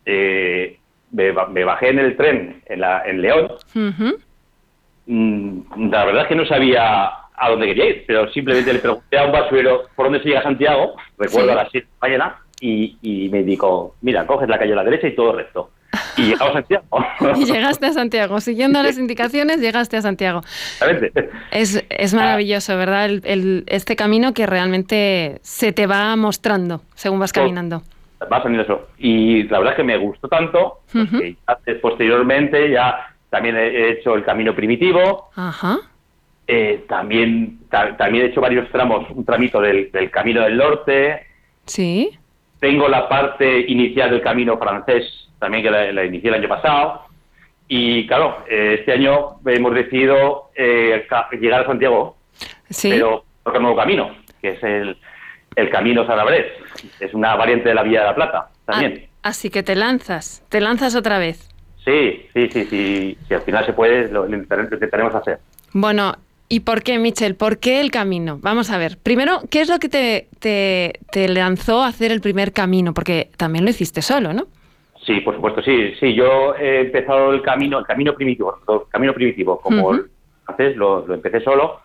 Eh, 0.05 0.79
me, 1.13 1.31
me 1.51 1.63
bajé 1.63 1.89
en 1.89 1.99
el 1.99 2.17
tren 2.17 2.61
en, 2.65 2.81
la, 2.81 3.03
en 3.05 3.21
León. 3.21 3.51
Ujú. 3.75 4.17
Mm, 5.05 5.89
La 5.91 6.05
verdad 6.05 6.23
es 6.23 6.27
que 6.27 6.35
no 6.35 6.45
sabía 6.45 7.07
a 7.35 7.49
dónde 7.49 7.67
quería 7.67 7.85
ir, 7.89 8.03
pero 8.07 8.29
simplemente 8.31 8.73
le 8.73 8.79
pregunté 8.79 9.17
a 9.17 9.25
un 9.25 9.31
basurero 9.31 9.83
por 9.95 10.05
dónde 10.05 10.19
se 10.21 10.29
llega 10.29 10.39
a 10.41 10.43
Santiago, 10.43 10.95
recuerdo 11.17 11.47
Sí. 11.47 11.51
a 11.51 11.55
las 11.55 11.71
7 11.71 11.85
de 11.87 11.91
la 11.93 12.07
mañana, 12.07 12.35
y, 12.61 12.97
y 13.01 13.29
me 13.29 13.43
dijo, 13.43 13.95
mira, 14.01 14.25
coges 14.25 14.47
la 14.47 14.57
calle 14.59 14.73
a 14.73 14.77
la 14.77 14.83
derecha 14.83 15.07
y 15.07 15.15
todo 15.15 15.33
recto. 15.33 15.71
y 16.15 16.21
llegamos 16.29 16.49
a 16.49 16.53
Santiago. 16.53 16.85
y 17.35 17.45
llegaste 17.45 17.85
a 17.87 17.91
Santiago. 17.93 18.39
Siguiendo 18.39 18.81
las 18.81 18.97
indicaciones, 18.97 19.59
llegaste 19.59 19.97
a 19.97 20.01
Santiago. 20.01 20.41
Es, 21.51 21.83
es 21.89 22.13
maravilloso, 22.13 22.77
¿verdad? 22.77 23.05
El, 23.05 23.21
el- 23.25 23.63
este 23.67 23.95
camino 23.95 24.33
que 24.33 24.45
realmente 24.45 25.39
se 25.41 25.73
te 25.73 25.85
va 25.87 26.15
mostrando 26.15 26.81
según 26.95 27.19
vas 27.19 27.33
caminando. 27.33 27.81
Va 28.31 28.41
saliendo 28.41 28.63
eso. 28.63 28.87
Y 28.97 29.43
la 29.43 29.59
verdad 29.59 29.73
es 29.73 29.77
que 29.77 29.83
me 29.83 29.97
gustó 29.97 30.27
tanto, 30.27 30.79
pues, 30.91 31.05
Ujú. 31.05 31.19
que 31.19 31.35
ya, 31.47 31.57
posteriormente 31.81 32.69
ya 32.71 33.07
también 33.29 33.55
he 33.57 33.89
hecho 33.91 34.15
el 34.15 34.23
camino 34.23 34.53
primitivo, 34.55 35.29
Ajá. 35.35 35.77
eh, 36.47 36.83
también, 36.87 37.59
ta- 37.69 37.95
también 37.97 38.25
he 38.25 38.27
hecho 38.29 38.41
varios 38.41 38.69
tramos, 38.69 39.09
un 39.09 39.25
tramito 39.25 39.59
del, 39.61 39.91
del 39.91 40.11
camino 40.11 40.41
del 40.41 40.57
norte, 40.57 41.25
Sí. 41.65 42.11
tengo 42.59 42.87
la 42.87 43.07
parte 43.09 43.59
inicial 43.67 44.11
del 44.11 44.21
camino 44.21 44.57
francés, 44.57 45.29
también 45.39 45.63
que 45.63 45.71
la, 45.71 45.91
la 45.91 46.05
inicié 46.05 46.29
el 46.29 46.35
año 46.35 46.47
pasado, 46.49 47.03
y 47.67 48.05
claro, 48.07 48.43
eh, 48.49 48.77
este 48.79 48.91
año 48.91 49.37
hemos 49.45 49.73
decidido 49.73 50.49
eh, 50.55 51.05
llegar 51.39 51.61
a 51.61 51.65
Santiago, 51.65 52.17
Sí. 52.69 52.89
pero 52.91 53.23
por 53.41 53.55
un 53.55 53.63
nuevo 53.63 53.77
camino, 53.77 54.11
que 54.41 54.49
es 54.49 54.63
el, 54.63 54.97
el 55.55 55.69
camino 55.69 56.05
Salabrés, 56.05 56.47
es 56.99 57.13
una 57.13 57.35
variante 57.35 57.69
de 57.69 57.75
la 57.75 57.83
Vía 57.83 58.01
de 58.01 58.05
la 58.07 58.15
Plata, 58.15 58.49
también. 58.65 59.05
Ah, 59.23 59.29
así 59.29 59.49
que 59.49 59.63
te 59.63 59.75
lanzas, 59.75 60.43
te 60.49 60.59
lanzas 60.61 60.95
otra 60.95 61.17
vez. 61.19 61.49
Sí, 61.85 62.27
sí, 62.33 62.49
sí, 62.51 62.65
sí. 62.69 63.17
Si 63.27 63.33
al 63.33 63.41
final 63.41 63.65
se 63.65 63.73
puede, 63.73 64.07
lo, 64.09 64.25
lo 64.25 64.35
intentar- 64.37 64.67
lo 64.69 64.75
intentaremos 64.75 65.13
hacer. 65.15 65.39
Bueno, 65.73 66.13
¿y 66.49 66.61
por 66.61 66.81
qué, 66.81 66.97
Michel? 66.97 67.35
¿Por 67.35 67.57
qué 67.59 67.81
el 67.81 67.91
camino? 67.91 68.39
Vamos 68.41 68.69
a 68.71 68.77
ver. 68.77 68.97
Primero, 69.03 69.41
¿qué 69.49 69.61
es 69.61 69.69
lo 69.69 69.79
que 69.79 69.89
te, 69.89 70.27
te, 70.39 70.99
te 71.11 71.27
lanzó 71.27 71.83
a 71.83 71.87
hacer 71.87 72.11
el 72.11 72.21
primer 72.21 72.53
camino? 72.53 72.93
Porque 72.93 73.29
también 73.37 73.65
lo 73.65 73.71
hiciste 73.71 74.01
solo, 74.01 74.31
¿no? 74.33 74.47
Sí, 75.05 75.19
por 75.19 75.35
supuesto, 75.35 75.61
sí. 75.61 75.93
Sí, 75.99 76.13
yo 76.15 76.55
he 76.55 76.81
empezado 76.81 77.33
el 77.33 77.41
camino, 77.41 77.79
el 77.79 77.85
camino 77.85 78.13
primitivo, 78.13 78.57
el 78.69 78.89
camino 78.89 79.13
primitivo, 79.13 79.59
como 79.59 79.93
el 79.93 80.05
francés, 80.45 80.77
lo, 80.77 81.05
lo 81.05 81.13
empecé 81.15 81.41
solo. 81.41 81.81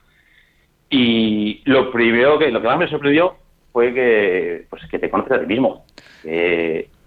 Y 0.90 1.60
lo 1.64 1.90
primero 1.90 2.38
que, 2.38 2.50
lo 2.50 2.60
que 2.62 2.68
más 2.68 2.78
me 2.78 2.88
sorprendió 2.88 3.34
fue 3.78 3.94
que, 3.94 4.66
pues, 4.68 4.82
que 4.90 4.98
te 4.98 5.08
conoces 5.08 5.34
a 5.34 5.40
ti 5.40 5.46
mismo. 5.46 5.84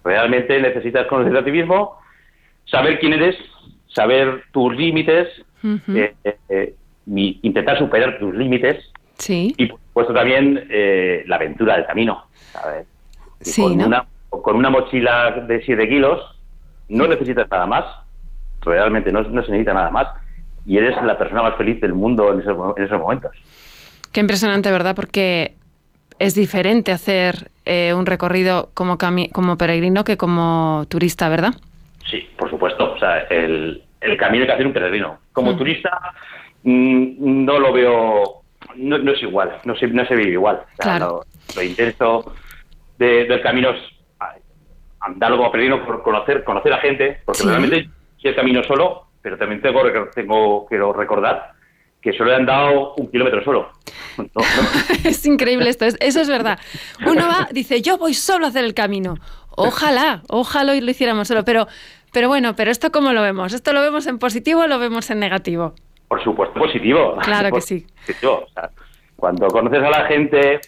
Realmente 0.06 0.58
necesitas 0.62 1.06
conocer 1.08 1.36
a 1.36 1.44
ti 1.44 1.52
mismo, 1.52 2.00
saber 2.64 2.98
quién 2.98 3.12
eres, 3.12 3.36
saber 3.94 4.44
tus 4.54 4.74
límites, 4.74 5.28
eh, 5.90 6.16
eh, 6.24 6.38
eh, 6.48 6.74
intentar 7.06 7.78
superar 7.78 8.20
tus 8.20 8.34
límites 8.34 8.90
Sí. 9.18 9.54
y 9.58 9.66
por 9.66 9.80
supuesto 9.82 10.14
también 10.14 10.66
la 11.26 11.36
aventura 11.36 11.76
del 11.76 11.86
camino. 11.86 12.24
¿sabes? 12.54 12.88
Sí, 13.42 13.62
con, 13.62 13.78
¿no? 13.78 13.88
una, 13.88 14.06
con 14.30 14.56
una 14.56 14.70
mochila 14.70 15.44
de 15.46 15.62
7 15.66 15.90
kilos 15.90 16.22
no 16.88 17.06
necesitas 17.06 17.50
nada 17.52 17.66
más, 17.66 17.84
realmente 18.62 19.12
no, 19.12 19.24
no 19.24 19.44
se 19.44 19.52
necesita 19.52 19.74
nada 19.74 19.90
más, 19.92 20.08
y 20.66 20.78
eres 20.78 20.96
la 21.04 21.18
persona 21.18 21.44
más 21.44 21.58
feliz 21.58 21.82
del 21.82 21.94
mundo 21.94 22.32
en 22.32 22.40
esos, 22.40 22.78
en 22.78 22.84
esos 22.86 22.98
momentos. 22.98 23.32
Qué 24.14 24.22
impresionante, 24.22 24.72
¿verdad? 24.72 24.96
Porque 24.96 25.56
es 26.22 26.36
diferente 26.36 26.92
hacer 26.92 27.50
eh, 27.66 27.94
un 27.96 28.06
recorrido 28.06 28.70
como, 28.76 28.98
como 29.32 29.58
peregrino 29.58 30.04
que 30.04 30.18
como 30.18 30.86
turista, 30.88 31.30
¿verdad? 31.30 31.54
Sí, 32.10 32.30
por 32.38 32.50
supuesto, 32.50 32.94
o 32.94 33.00
sea, 33.00 33.20
el, 33.30 33.82
el 34.02 34.18
camino 34.18 34.46
que 34.46 34.52
hacer 34.52 34.68
un 34.68 34.74
peregrino. 34.74 35.18
Como 35.34 35.54
Mm. 35.54 35.58
turista 35.58 36.00
mm, 36.64 37.44
no 37.46 37.60
lo 37.60 37.74
veo, 37.74 38.42
no, 38.76 38.98
no 39.00 39.12
es 39.12 39.22
igual, 39.24 39.58
no 39.66 39.76
se, 39.76 39.88
no 39.88 40.06
se 40.06 40.16
vive 40.16 40.32
igual. 40.34 40.58
O 40.58 40.76
sea, 40.76 40.98
Claro. 40.98 41.24
lo, 41.56 41.56
lo 41.62 41.64
intenso 41.68 42.34
de- 43.00 43.26
del 43.26 43.42
camino 43.42 43.72
es 43.72 43.82
andar 45.00 45.32
como 45.32 45.52
peregrino, 45.52 45.84
por 45.86 46.04
conocer, 46.04 46.44
conocer 46.44 46.72
a 46.74 46.78
gente, 46.78 47.20
porque 47.26 47.42
Sí. 47.42 47.48
realmente 47.48 47.90
sí 48.22 48.28
el 48.28 48.36
camino 48.36 48.64
solo, 48.64 49.08
pero 49.24 49.38
también 49.38 49.60
tengo, 49.62 49.82
tengo 50.14 50.68
quiero 50.68 50.94
recordar 50.94 51.54
que 52.02 52.14
solo 52.14 52.32
he 52.32 52.36
andado 52.36 52.94
un 52.96 53.10
kilómetro 53.12 53.44
solo. 53.44 53.70
No, 54.18 54.26
no. 54.36 54.44
es 55.10 55.26
increíble 55.26 55.70
esto, 55.70 55.86
es- 55.86 55.98
eso 56.02 56.20
es 56.22 56.28
verdad. 56.28 56.60
Uno 57.06 57.28
va, 57.28 57.48
dice, 57.52 57.82
yo 57.82 57.98
voy 57.98 58.14
solo 58.14 58.46
a 58.46 58.50
hacer 58.50 58.66
el 58.66 58.74
camino. 58.74 59.16
Ojalá, 59.52 60.22
ojalá 60.28 60.74
lo 60.76 60.92
hiciéramos 60.92 61.28
solo, 61.30 61.44
pero, 61.46 61.68
pero 62.12 62.28
bueno, 62.28 62.56
pero 62.56 62.72
esto 62.72 62.92
cómo 62.92 63.14
lo 63.14 63.22
vemos? 63.22 63.54
¿Esto 63.54 63.72
lo 63.74 63.82
vemos 63.82 64.08
en 64.08 64.20
positivo 64.20 64.62
o 64.62 64.68
lo 64.68 64.80
vemos 64.80 65.10
en 65.12 65.20
negativo? 65.20 65.74
Por 66.10 66.22
supuesto, 66.24 66.60
positivo. 66.60 67.18
Claro 67.22 67.52
que 67.52 67.62
sí. 67.62 67.86
Positivo. 68.06 68.46
O 68.48 68.50
sea, 68.54 68.70
cuando 69.16 69.48
conoces 69.48 69.82
a 69.82 69.90
la 69.90 70.06
gente 70.08 70.60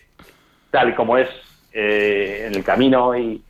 tal 0.72 0.90
y 0.90 0.94
como 0.96 1.18
es 1.18 1.28
eh, 1.74 2.46
en 2.48 2.56
el 2.56 2.64
camino 2.64 3.16
y, 3.18 3.42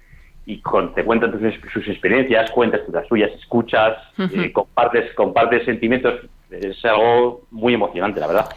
y 0.48 0.60
con- 0.62 0.94
te 0.96 1.04
cuentan 1.06 1.32
tus- 1.32 1.72
sus 1.72 1.88
experiencias, 1.88 2.50
cuentas 2.52 2.82
tú 2.86 2.92
las 2.92 3.08
suyas, 3.08 3.32
escuchas, 3.40 3.96
eh, 4.18 4.52
compartes, 4.52 5.14
compartes 5.14 5.66
sentimientos, 5.66 6.16
es 6.62 6.84
algo 6.86 7.44
muy 7.52 7.74
emocionante, 7.74 8.20
la 8.20 8.28
verdad. 8.28 8.50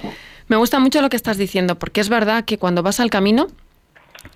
Me 0.49 0.57
gusta 0.57 0.79
mucho 0.79 1.03
lo 1.03 1.09
que 1.09 1.17
estás 1.17 1.39
diciendo, 1.39 1.79
porque 1.79 2.01
es 2.01 2.09
verdad 2.09 2.45
que 2.45 2.59
cuando 2.59 2.83
vas 2.83 3.01
al 3.01 3.11
camino, 3.11 3.49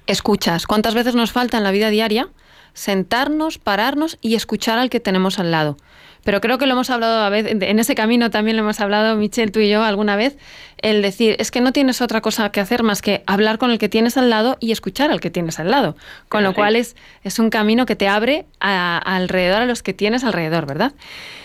escuchas. 0.07 0.67
¿Cuántas 0.67 0.95
veces 0.95 1.14
nos 1.14 1.33
falta 1.33 1.59
en 1.59 1.64
la 1.64 1.71
vida 1.71 1.90
diaria 1.90 2.29
sentarnos, 2.73 3.59
pararnos 3.59 4.19
y 4.21 4.35
escuchar 4.35 4.79
al 4.79 4.90
que 4.90 5.00
tenemos 5.00 5.38
al 5.38 5.50
lado? 5.50 5.76
Pero 6.25 6.41
creo 6.41 6.59
que 6.59 6.67
lo 6.67 6.73
hemos 6.73 6.91
hablado 6.91 7.23
a 7.23 7.31
veces, 7.31 7.57
en 7.61 7.79
ese 7.79 7.95
camino 7.95 8.31
también 8.31 8.57
lo 8.57 8.62
hemos 8.62 8.81
hablado, 8.81 9.17
Michelle, 9.17 9.50
tú 9.50 9.61
y 9.61 9.71
yo 9.71 9.83
alguna 9.83 10.17
vez, 10.17 10.37
el 10.83 11.03
decir, 11.03 11.37
es 11.39 11.50
que 11.50 11.61
no 11.61 11.73
tienes 11.73 12.00
otra 12.03 12.21
cosa 12.21 12.50
que 12.53 12.61
hacer 12.61 12.83
más 12.83 13.03
que 13.03 13.23
hablar 13.27 13.59
con 13.59 13.71
el 13.71 13.79
que 13.79 13.89
tienes 13.89 14.17
al 14.17 14.29
lado 14.31 14.57
y 14.61 14.73
escuchar 14.73 15.11
al 15.11 15.21
que 15.21 15.31
tienes 15.31 15.59
al 15.61 15.71
lado. 15.71 15.97
Con 16.29 16.43
lo 16.43 16.53
cual 16.55 16.77
es, 16.77 16.97
es 17.25 17.39
un 17.39 17.50
camino 17.50 17.87
que 17.87 17.97
te 17.97 18.09
abre 18.09 18.45
a- 18.61 18.99
alrededor 18.99 19.62
a 19.62 19.67
los 19.67 19.83
que 19.83 19.93
tienes 19.95 20.25
alrededor, 20.25 20.67
¿verdad? 20.67 20.93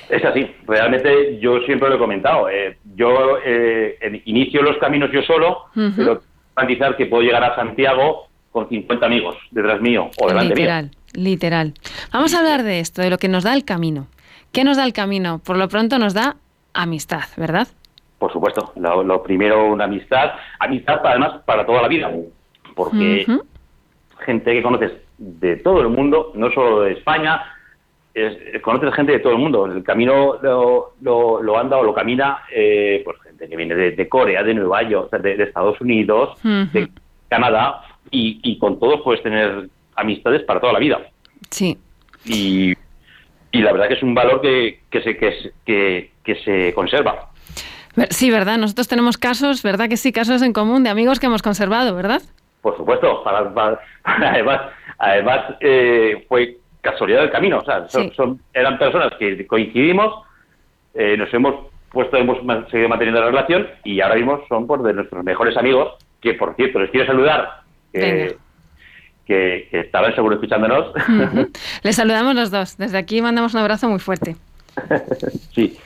Es 0.10 0.24
así, 0.24 0.46
realmente 0.68 1.40
yo 1.40 1.60
siempre 1.62 1.90
lo 1.90 1.96
he 1.96 2.00
comentado. 2.00 2.50
eh, 2.50 2.78
yo 2.96 3.38
eh, 3.46 4.22
inicio 4.26 4.62
los 4.62 4.78
caminos 4.78 5.10
yo 5.12 5.22
solo, 5.24 5.64
Ujú. 5.76 5.92
pero 5.96 6.22
garantizar 6.56 6.96
que 6.96 7.06
puedo 7.08 7.24
llegar 7.24 7.44
a 7.44 7.56
Santiago 7.56 8.28
con 8.52 8.70
50 8.70 9.06
amigos 9.06 9.36
detrás 9.52 9.82
mío 9.82 10.10
o 10.18 10.28
delante 10.28 10.54
mío. 10.56 10.64
Literal, 10.64 10.92
literal. 11.14 11.74
Vamos 12.14 12.34
a 12.34 12.40
hablar 12.40 12.64
de 12.64 12.80
esto, 12.80 13.02
de 13.02 13.10
lo 13.10 13.18
que 13.18 13.28
nos 13.28 13.44
da 13.44 13.54
el 13.54 13.66
camino. 13.66 14.08
¿Qué 14.56 14.64
nos 14.64 14.78
da 14.78 14.86
el 14.86 14.94
camino? 14.94 15.40
Por 15.46 15.58
lo 15.58 15.68
pronto 15.68 16.00
nos 16.00 16.14
da 16.14 16.38
amistad, 16.74 17.24
¿verdad? 17.38 17.68
Por 18.18 18.32
supuesto, 18.32 18.72
lo, 18.78 19.04
lo 19.04 19.22
primero 19.22 19.66
una 19.68 19.84
amistad, 19.84 20.32
amistad 20.60 21.02
además 21.04 21.42
para 21.46 21.66
toda 21.66 21.82
la 21.82 21.88
vida, 21.90 22.10
porque 22.74 23.26
gente 24.26 24.54
que 24.54 24.64
conoces 24.64 24.94
de 25.18 25.58
todo 25.58 25.82
el 25.82 25.90
mundo, 25.90 26.32
no 26.36 26.50
solo 26.52 26.82
de 26.82 26.94
España, 26.94 27.42
es- 28.14 28.62
conoces 28.62 28.94
gente 28.94 29.12
de 29.12 29.20
todo 29.20 29.34
el 29.34 29.40
mundo. 29.40 29.66
El 29.66 29.84
camino 29.84 30.38
lo, 30.42 30.94
lo, 31.02 31.42
lo 31.44 31.60
anda 31.60 31.78
o 31.78 31.84
lo 31.84 31.94
camina, 31.94 32.40
eh, 32.52 33.02
pues 33.04 33.18
gente 33.24 33.50
que 33.50 33.56
viene 33.58 33.76
de, 33.76 33.92
de 33.92 34.10
Corea, 34.10 34.42
de 34.44 34.54
Nueva 34.54 34.84
York, 34.84 35.12
de, 35.18 35.36
de 35.36 35.44
Estados 35.44 35.80
Unidos, 35.82 36.38
de 36.44 36.90
Canadá, 37.28 37.82
y, 38.12 38.40
y 38.44 38.58
con 38.58 38.80
todos 38.80 39.02
puedes 39.02 39.22
tener 39.22 39.68
amistades 39.96 40.44
para 40.44 40.60
toda 40.62 40.72
la 40.74 40.80
vida. 40.80 41.00
Sí. 41.50 41.78
Y, 42.26 42.74
y 43.58 43.62
la 43.62 43.72
verdad 43.72 43.88
que 43.88 43.94
es 43.96 44.04
un 44.04 44.14
valor 44.14 44.42
que, 44.42 44.80
que, 44.90 45.02
se, 45.02 45.18
que, 45.18 45.52
que, 45.66 46.12
que 46.24 46.36
se 46.44 46.74
conserva. 46.74 47.30
Sí, 48.10 48.30
¿verdad? 48.30 48.58
Nosotros 48.58 48.88
tenemos 48.88 49.18
casos, 49.18 49.64
¿verdad 49.64 49.88
que 49.88 49.96
sí? 49.98 50.12
Casos 50.12 50.42
en 50.42 50.52
común 50.52 50.84
de 50.84 50.90
amigos 50.90 51.20
que 51.20 51.28
hemos 51.28 51.42
conservado, 51.42 51.96
¿verdad? 51.96 52.22
Por 52.62 52.76
supuesto, 52.76 53.24
para, 53.24 53.54
para- 53.54 53.80
además, 54.04 54.62
además 54.98 55.56
eh, 55.62 56.26
fue 56.28 56.58
casualidad 56.82 57.22
del 57.22 57.32
camino. 57.32 57.60
O 57.60 57.64
sea, 57.66 57.88
son, 57.88 58.04
Sí. 58.10 58.14
son- 58.16 58.42
eran 58.54 58.78
personas 58.78 59.14
que 59.18 59.48
coincidimos, 59.48 60.24
eh, 60.94 61.16
nos 61.18 61.34
hemos 61.34 61.68
puesto, 61.90 62.18
hemos 62.18 62.38
seguido 62.70 62.90
manteniendo 62.90 63.22
la 63.22 63.28
relación 63.28 63.68
y 63.86 64.02
ahora 64.02 64.16
mismo 64.16 64.42
son 64.50 64.68
pues, 64.68 64.84
de 64.84 64.94
nuestros 64.94 65.24
mejores 65.24 65.56
amigos, 65.56 65.94
que 66.22 66.34
por 66.34 66.54
cierto, 66.56 66.80
les 66.80 66.92
quiero 66.92 67.08
saludar. 67.08 67.62
Que, 69.26 69.68
que, 69.72 69.90
seguro 70.16 70.36
escuchándonos. 70.36 70.88
Ujú. 70.96 71.50
Les 71.84 71.96
saludamos 71.96 72.36
los 72.36 72.52
dos. 72.52 72.78
Desde 72.78 72.98
aquí 72.98 73.22
mandamos 73.22 73.54
un 73.54 73.60
abrazo 73.62 73.90
muy 73.90 74.00
fuerte. 74.00 74.36
sí, 75.54 75.78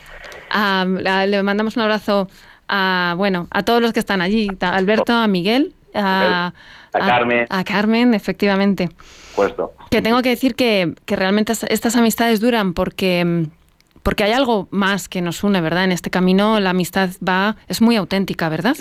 le 1.27 1.43
mandamos 1.43 1.75
un 1.77 1.83
abrazo 1.83 2.27
a, 2.67 3.13
bueno, 3.17 3.47
a 3.51 3.63
todos 3.63 3.81
los 3.81 3.93
que 3.93 3.99
están 3.99 4.21
allí. 4.21 4.47
A 4.61 4.69
Alberto, 4.75 5.13
a 5.13 5.27
Miguel, 5.27 5.73
a, 5.93 6.53
A 6.93 6.99
Carmen. 6.99 7.45
A 7.49 7.63
Carmen, 7.63 8.13
efectivamente. 8.13 8.89
puesto. 9.35 9.73
Que 9.89 10.01
tengo 10.01 10.21
que 10.21 10.29
decir 10.29 10.55
que, 10.55 10.93
que 11.05 11.15
realmente 11.15 11.53
es- 11.53 11.63
estas 11.63 11.95
amistades 11.95 12.39
duran 12.41 12.73
porque, 12.73 13.47
porque 14.03 14.23
hay 14.23 14.33
algo 14.33 14.67
más 14.71 15.07
que 15.09 15.21
nos 15.21 15.43
une, 15.43 15.61
¿verdad? 15.61 15.85
En 15.85 15.91
este 15.91 16.09
camino 16.09 16.59
la 16.59 16.71
amistad 16.71 17.09
va, 17.27 17.55
es 17.67 17.81
muy 17.81 17.95
auténtica, 17.95 18.49
¿verdad? 18.49 18.75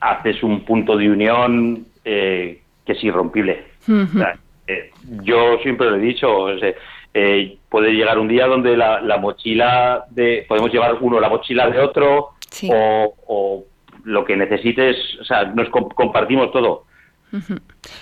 Haces 0.00 0.42
un 0.42 0.64
punto 0.64 0.96
de 0.96 1.10
unión 1.10 1.86
eh, 2.04 2.62
que 2.88 2.94
es 2.94 3.04
irrompible. 3.04 3.66
Ujú. 3.86 4.16
O 4.16 4.18
sea, 4.18 4.38
eh, 4.66 4.90
yo 5.22 5.58
siempre 5.62 5.90
lo 5.90 5.96
he 5.96 6.00
dicho, 6.00 6.34
o 6.34 6.58
sea, 6.58 6.72
eh, 7.14 7.58
puede 7.68 7.92
llegar 7.92 8.18
un 8.18 8.28
día 8.28 8.46
donde 8.46 8.76
la, 8.76 9.00
la 9.02 9.18
mochila 9.18 10.04
de 10.10 10.44
podemos 10.48 10.72
llevar 10.72 10.96
uno 11.00 11.20
la 11.20 11.28
mochila 11.28 11.68
de 11.70 11.78
otro 11.80 12.30
Sí. 12.50 12.70
o, 12.72 13.14
o 13.26 13.64
lo 14.04 14.24
que 14.24 14.34
necesites, 14.36 14.96
o 15.20 15.24
sea, 15.24 15.44
nos 15.44 15.68
com- 15.68 15.90
compartimos 15.90 16.50
todo. 16.50 16.84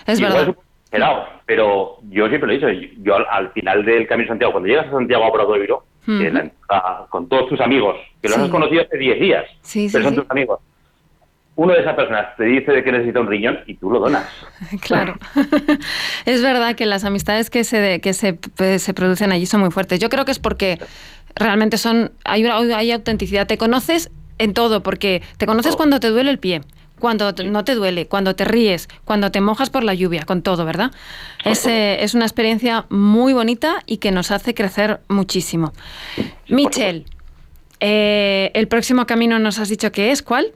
Es 0.06 0.20
Igual 0.20 0.32
verdad. 0.32 0.54
pero 1.46 1.98
yo 2.10 2.28
siempre 2.28 2.46
lo 2.46 2.52
he 2.52 2.56
dicho, 2.72 2.88
yo 3.02 3.16
al, 3.16 3.26
al 3.28 3.50
final 3.52 3.84
del 3.84 4.06
Camino 4.06 4.26
de 4.26 4.28
Santiago, 4.28 4.52
cuando 4.52 4.68
llegas 4.68 4.86
a 4.86 4.90
Santiago 4.92 5.24
a 5.24 5.28
Ujú. 6.06 6.22
la- 6.32 6.52
a- 6.68 7.06
con 7.10 7.28
todos 7.28 7.48
tus 7.48 7.60
amigos, 7.60 7.96
que 8.22 8.28
los 8.28 8.36
Sí. 8.36 8.42
has 8.44 8.48
conocido 8.50 8.82
hace 8.82 8.96
10 8.96 9.18
días, 9.20 9.44
Sí, 9.62 9.88
pero 9.92 10.04
son 10.04 10.14
tus 10.14 10.30
amigos, 10.30 10.60
uno 11.56 11.72
de 11.72 11.80
esas 11.80 11.94
personas 11.94 12.36
te 12.36 12.44
dice 12.44 12.70
de 12.70 12.84
que 12.84 12.92
necesita 12.92 13.20
un 13.20 13.28
riñón 13.28 13.58
y 13.66 13.74
tú 13.74 13.90
lo 13.90 13.98
donas. 13.98 14.24
Claro. 14.80 15.14
es 16.26 16.42
verdad 16.42 16.74
que 16.76 16.86
las 16.86 17.04
amistades 17.04 17.50
que 17.50 17.64
se, 17.64 18.00
que 18.00 18.12
se, 18.12 18.38
se 18.78 18.94
producen 18.94 19.32
allí 19.32 19.46
son 19.46 19.60
muy 19.60 19.70
fuertes. 19.70 19.98
Yo 19.98 20.08
creo 20.08 20.24
que 20.24 20.32
es 20.32 20.38
porque 20.38 20.78
realmente 21.34 21.78
son 21.78 22.12
hay, 22.24 22.44
una- 22.44 22.58
hay 22.76 22.92
autenticidad. 22.92 23.46
Te 23.46 23.58
conoces 23.58 24.10
en 24.38 24.52
todo, 24.54 24.82
porque 24.82 25.22
te 25.38 25.46
conoces 25.46 25.76
cuando 25.76 25.98
te 25.98 26.08
duele 26.08 26.30
el 26.30 26.38
pie, 26.38 26.60
cuando 26.98 27.34
te- 27.34 27.44
no 27.44 27.64
te 27.64 27.74
duele, 27.74 28.06
cuando 28.06 28.34
te 28.36 28.44
ríes, 28.44 28.88
cuando 29.04 29.30
te 29.30 29.40
mojas 29.40 29.70
por 29.70 29.82
la 29.82 29.94
lluvia, 29.94 30.24
con 30.26 30.42
todo, 30.42 30.64
¿verdad? 30.66 30.90
Es, 31.44 31.66
eh, 31.66 32.02
es 32.04 32.14
una 32.14 32.24
experiencia 32.26 32.84
muy 32.90 33.32
bonita 33.32 33.82
y 33.86 33.96
que 33.96 34.10
nos 34.12 34.30
hace 34.30 34.52
crecer 34.54 35.00
muchísimo. 35.08 35.72
Michel, 36.48 37.06
eh, 37.80 38.50
el 38.54 38.68
próximo 38.68 39.06
camino 39.06 39.38
nos 39.38 39.58
has 39.58 39.68
dicho 39.68 39.90
que 39.92 40.10
es, 40.10 40.22
¿cuál? 40.22 40.52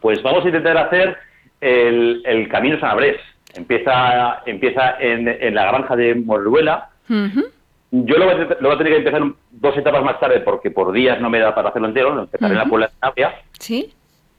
Pues 0.00 0.22
vamos 0.22 0.44
a 0.44 0.48
intentar 0.48 0.76
hacer 0.76 1.16
el, 1.60 2.22
el 2.24 2.48
Camino 2.48 2.78
San 2.80 2.90
Abrés. 2.90 3.20
Empieza, 3.54 4.42
empieza 4.46 4.96
en, 5.00 5.28
en 5.28 5.54
la 5.54 5.66
granja 5.66 5.96
de 5.96 6.14
Moruela. 6.14 6.90
Ujú. 7.08 7.46
Yo 7.92 8.18
lo 8.18 8.26
voy, 8.26 8.34
a, 8.34 8.56
lo 8.60 8.68
voy 8.68 8.74
a 8.74 8.78
tener 8.78 8.92
que 8.92 8.98
empezar 8.98 9.22
dos 9.50 9.76
etapas 9.76 10.04
más 10.04 10.20
tarde 10.20 10.40
porque 10.40 10.70
por 10.70 10.92
días 10.92 11.20
no 11.20 11.28
me 11.28 11.40
da 11.40 11.54
para 11.54 11.70
hacerlo 11.70 11.88
entero. 11.88 12.14
Lo 12.14 12.22
empezaré 12.22 12.52
en 12.52 12.58
la. 12.58 12.66
Puebla 12.66 12.86
de 12.86 12.92
Navia. 13.02 13.34
¿Sí? 13.58 13.92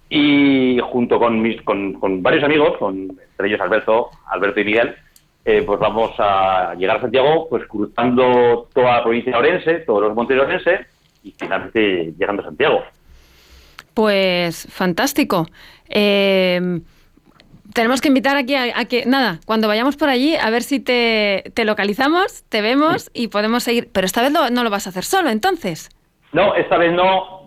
Y 0.10 0.80
junto 0.80 1.20
con, 1.20 1.41
mis, 1.41 1.62
con, 1.62 1.94
con 1.94 2.24
varios 2.24 2.44
amigos, 2.44 2.77
con, 2.77 2.96
entre 2.96 3.48
ellos 3.48 3.62
Alberto, 3.62 4.10
Alberto 4.27 4.60
y 4.60 4.65
Miguel, 4.65 4.96
eh, 5.44 5.63
pues 5.65 5.80
vamos 5.80 6.12
a 6.20 6.75
llegar 6.75 6.98
a 6.98 7.01
Santiago 7.01 7.48
pues 7.50 7.65
cruzando 7.68 8.68
toda 8.74 8.98
la 8.98 9.03
provincia 9.03 9.32
de 9.32 9.38
Orense, 9.38 9.74
todos 9.80 10.01
los 10.03 10.15
montes 10.15 10.38
de 10.38 10.44
Orense 10.44 10.86
y 11.24 11.32
finalmente 11.38 12.13
llegando 12.18 12.41
a 12.41 12.46
Santiago. 12.46 12.84
Pues 13.94 14.68
fantástico. 14.70 15.48
Eh, 15.90 16.80
tenemos 17.74 18.02
que 18.02 18.10
invitar 18.10 18.36
aquí 18.38 18.56
a, 18.56 18.78
a 18.80 18.86
que, 18.86 19.06
nada, 19.06 19.40
cuando 19.46 19.68
vayamos 19.68 19.96
por 19.96 20.10
allí, 20.10 20.36
a 20.36 20.50
ver 20.50 20.64
si 20.64 20.80
te, 20.80 21.52
te 21.54 21.64
localizamos, 21.66 22.44
te 22.50 22.62
vemos 22.62 23.10
y 23.14 23.28
podemos 23.30 23.64
seguir. 23.64 23.90
Pero 23.94 24.06
esta 24.06 24.22
vez 24.22 24.32
lo- 24.32 24.50
no 24.50 24.64
lo 24.64 24.70
vas 24.70 24.88
a 24.88 24.90
hacer 24.90 25.06
solo, 25.06 25.30
entonces. 25.30 25.90
No, 26.34 26.56
esta 26.56 26.78
vez 26.78 26.94
no, 26.94 27.41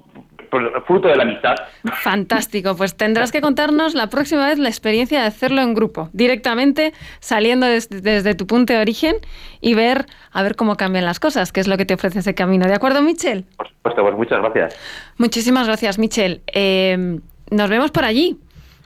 fruto 0.86 1.08
de 1.08 1.16
la 1.16 1.22
amistad. 1.24 1.54
Fantástico, 2.02 2.76
pues 2.76 2.96
tendrás 2.96 3.32
que 3.32 3.40
contarnos 3.40 3.94
la 3.94 4.08
próxima 4.08 4.46
vez 4.46 4.58
la 4.58 4.68
experiencia 4.68 5.20
de 5.20 5.26
hacerlo 5.26 5.62
en 5.62 5.74
grupo, 5.74 6.10
directamente 6.12 6.92
saliendo 7.20 7.66
des- 7.66 7.88
desde 7.88 8.34
tu 8.34 8.46
punto 8.46 8.72
de 8.72 8.80
origen 8.80 9.16
y 9.60 9.74
ver 9.74 10.06
a 10.32 10.42
ver 10.42 10.56
cómo 10.56 10.76
cambian 10.76 11.04
las 11.04 11.20
cosas, 11.20 11.52
que 11.52 11.60
es 11.60 11.68
lo 11.68 11.76
que 11.76 11.84
te 11.86 11.94
ofrece 11.94 12.18
ese 12.20 12.34
camino. 12.34 12.66
¿De 12.66 12.74
acuerdo, 12.74 13.02
Michel? 13.02 13.44
Por 13.56 13.68
supuesto, 13.68 14.02
pues 14.02 14.14
muchas 14.16 14.40
gracias. 14.40 14.78
Muchísimas 15.18 15.66
gracias, 15.66 15.98
Michel. 15.98 16.42
Eh, 16.52 17.18
nos 17.50 17.70
vemos 17.70 17.90
por 17.90 18.04
allí, 18.04 18.38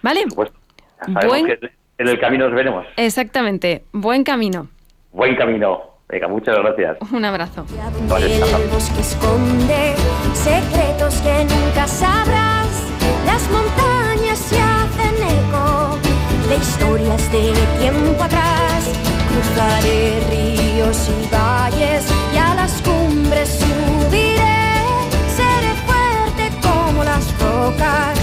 ¿vale? 0.02 0.22
Por 0.22 0.30
supuesto. 0.30 0.58
Ya 1.00 1.04
sabemos 1.14 1.26
Buen- 1.28 1.46
que 1.46 1.58
en 1.98 2.08
el 2.08 2.18
camino 2.20 2.46
nos 2.46 2.54
veremos. 2.54 2.86
Exactamente. 2.96 3.84
Buen 3.92 4.24
camino. 4.24 4.68
Buen 5.12 5.36
camino. 5.36 5.82
Venga, 6.08 6.26
muchas 6.28 6.56
gracias. 6.58 6.96
Un 7.12 7.24
abrazo. 7.24 7.66
Vale, 8.08 8.40
Secretos 10.44 11.14
que 11.16 11.44
nunca 11.44 11.86
sabrás. 11.86 12.68
Las 13.26 13.42
montañas 13.50 14.38
se 14.38 14.58
hacen 14.60 15.14
eco 15.22 15.98
de 16.48 16.56
historias 16.56 17.32
de 17.32 17.52
tiempo 17.80 18.22
atrás. 18.22 18.84
Cruzaré 19.30 20.20
ríos 20.30 21.08
y 21.08 21.34
valles 21.34 22.04
y 22.32 22.38
a 22.38 22.54
las 22.54 22.80
cumbres 22.82 23.48
subiré. 23.60 24.58
Seré 25.36 25.74
fuerte 25.86 26.50
como 26.62 27.04
las 27.04 27.40
rocas. 27.40 28.18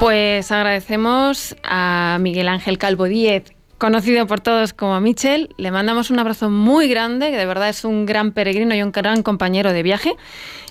Pues 0.00 0.50
agradecemos 0.52 1.56
a 1.62 2.18
Miguel 2.20 2.48
Ángel 2.48 2.78
Calvo 2.78 3.04
Díez, 3.04 3.44
conocido 3.78 4.26
por 4.26 4.40
todos 4.40 4.72
como 4.72 5.00
Michel. 5.00 5.54
Le 5.56 5.70
mandamos 5.70 6.10
un 6.10 6.18
abrazo 6.18 6.50
muy 6.50 6.88
grande, 6.88 7.30
que 7.30 7.36
de 7.36 7.46
verdad 7.46 7.68
es 7.68 7.84
un 7.84 8.06
gran 8.06 8.32
peregrino 8.32 8.74
y 8.74 8.82
un 8.82 8.92
gran 8.92 9.22
compañero 9.22 9.72
de 9.72 9.82
viaje. 9.82 10.16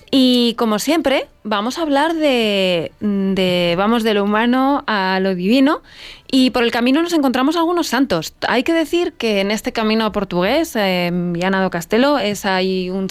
Y 0.10 0.54
como 0.58 0.80
siempre, 0.80 1.28
vamos 1.43 1.78
a 1.78 1.82
hablar 1.82 2.13
de, 2.13 2.91
vamos 3.78 4.04
de 4.04 4.13
lo 4.13 4.24
humano 4.24 4.84
a 4.88 5.20
lo 5.22 5.36
divino 5.36 5.82
y 6.32 6.52
por 6.52 6.63
el 6.63 6.72
camino 6.72 7.02
nos 7.02 7.12
encontramos 7.12 7.58
algunos 7.58 7.88
santos. 7.88 8.34
Hay 8.48 8.63
que 8.63 8.72
decir 8.72 9.13
que 9.13 9.41
en 9.41 9.52
este 9.52 9.74
camino 9.74 10.10
portugués, 10.13 10.76
en 10.78 11.34
Viana 11.34 11.62
do 11.62 11.70
Castelo, 11.70 12.20
es, 12.20 12.46
hay, 12.46 12.89
un, 12.89 13.08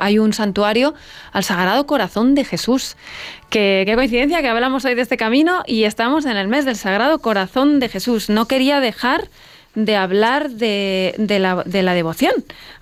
hay 0.00 0.18
un 0.18 0.32
santuario 0.32 0.94
al 1.32 1.44
Sagrado 1.44 1.86
Corazón 1.86 2.34
de 2.34 2.44
Jesús. 2.44 2.96
Que, 3.50 3.82
qué 3.86 3.94
coincidencia 3.94 4.40
que 4.40 4.48
hablamos 4.48 4.84
hoy 4.84 4.94
de 4.94 5.02
este 5.02 5.18
camino 5.18 5.62
y 5.66 5.84
estamos 5.84 6.24
en 6.24 6.38
el 6.38 6.48
mes 6.48 6.64
del 6.64 6.76
Sagrado 6.76 7.18
Corazón 7.18 7.80
de 7.80 7.88
Jesús. 7.88 8.30
No 8.30 8.46
quería 8.46 8.80
dejar 8.80 9.28
de 9.74 9.96
hablar 9.96 10.50
de, 10.50 11.14
de 11.18 11.38
la, 11.38 11.62
de 11.64 11.82
la 11.82 11.94
devoción 11.94 12.32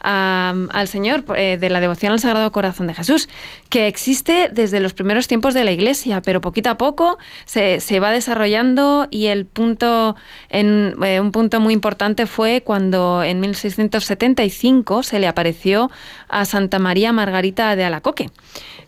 al 0.00 0.88
Señor, 0.88 1.24
eh, 1.36 1.58
de 1.60 1.70
la 1.70 1.80
devoción 1.80 2.12
al 2.12 2.20
Sagrado 2.20 2.50
Corazón 2.52 2.86
de 2.86 2.94
Jesús, 2.94 3.28
que 3.68 3.86
existe 3.88 4.48
desde 4.52 4.80
los 4.80 4.94
primeros 4.94 5.28
tiempos 5.28 5.54
de 5.54 5.64
la 5.64 5.72
Iglesia, 5.72 6.22
pero 6.22 6.40
poquito 6.40 6.70
a 6.70 6.78
poco 6.78 7.18
se, 7.44 7.80
se 7.80 8.00
va 8.00 8.10
desarrollando 8.10 9.08
y 9.10 9.26
el 9.26 9.44
punto, 9.44 10.16
en, 10.48 10.94
eh, 11.02 11.20
un 11.20 11.32
punto 11.32 11.60
muy 11.60 11.74
importante 11.74 12.26
fue 12.26 12.62
cuando 12.62 13.22
en 13.22 13.40
1675 13.40 15.02
se 15.02 15.18
le 15.18 15.26
apareció 15.26 15.90
a 16.28 16.44
Santa 16.44 16.78
María 16.78 17.12
Margarita 17.12 17.74
de 17.76 17.84
Alacoque. 17.84 18.30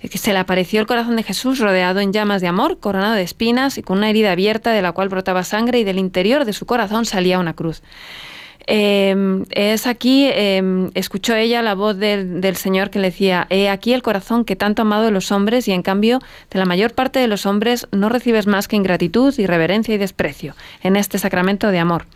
Se 0.03 0.33
le 0.33 0.39
apareció 0.39 0.81
el 0.81 0.87
corazón 0.87 1.17
de 1.17 1.23
Jesús 1.23 1.59
rodeado 1.59 2.01
en 2.01 2.13
llamas 2.13 2.41
de 2.41 2.49
amor, 2.49 2.79
coronado 2.79 3.15
de 3.15 3.23
espinas 3.23 3.77
y 3.79 3.83
con 3.83 3.99
una 3.99 4.11
herida 4.11 4.33
abierta 4.33 4.73
de 4.73 4.83
la 4.83 4.93
cual 4.93 5.09
brotaba 5.09 5.45
sangre 5.45 5.79
y 5.79 5.85
del 5.85 5.99
interior 5.99 6.45
de 6.45 6.53
su 6.53 6.67
corazón 6.67 7.05
salía 7.05 7.39
una 7.39 7.55
cruz. 7.55 7.83
Eh, 8.67 9.43
es 9.51 9.87
aquí, 9.87 10.29
eh, 10.33 10.91
escuchó 10.95 11.35
ella 11.35 11.61
la 11.61 11.75
voz 11.75 11.97
del, 11.97 12.41
del 12.41 12.57
Señor 12.57 12.91
que 12.91 12.99
le 12.99 13.11
decía, 13.11 13.47
he 13.51 13.69
aquí 13.69 13.93
el 13.93 14.03
corazón 14.03 14.45
que 14.45 14.55
tanto 14.55 14.83
ha 14.83 14.85
amado 14.85 15.05
de 15.05 15.11
los 15.11 15.33
hombres 15.33 15.67
y 15.67 15.73
en 15.73 15.83
cambio 15.83 16.21
de 16.51 16.59
la 16.59 16.67
mayor 16.67 16.93
parte 16.93 17.19
de 17.19 17.27
los 17.27 17.47
hombres 17.47 17.89
no 17.91 18.09
recibes 18.09 18.47
más 18.47 18.69
que 18.69 18.77
ingratitud, 18.77 19.37
irreverencia 19.39 19.95
y 19.95 19.99
desprecio 19.99 20.55
en 20.83 20.97
este 20.97 21.19
sacramento 21.19 21.71
de 21.71 21.79
amor. 21.79 22.07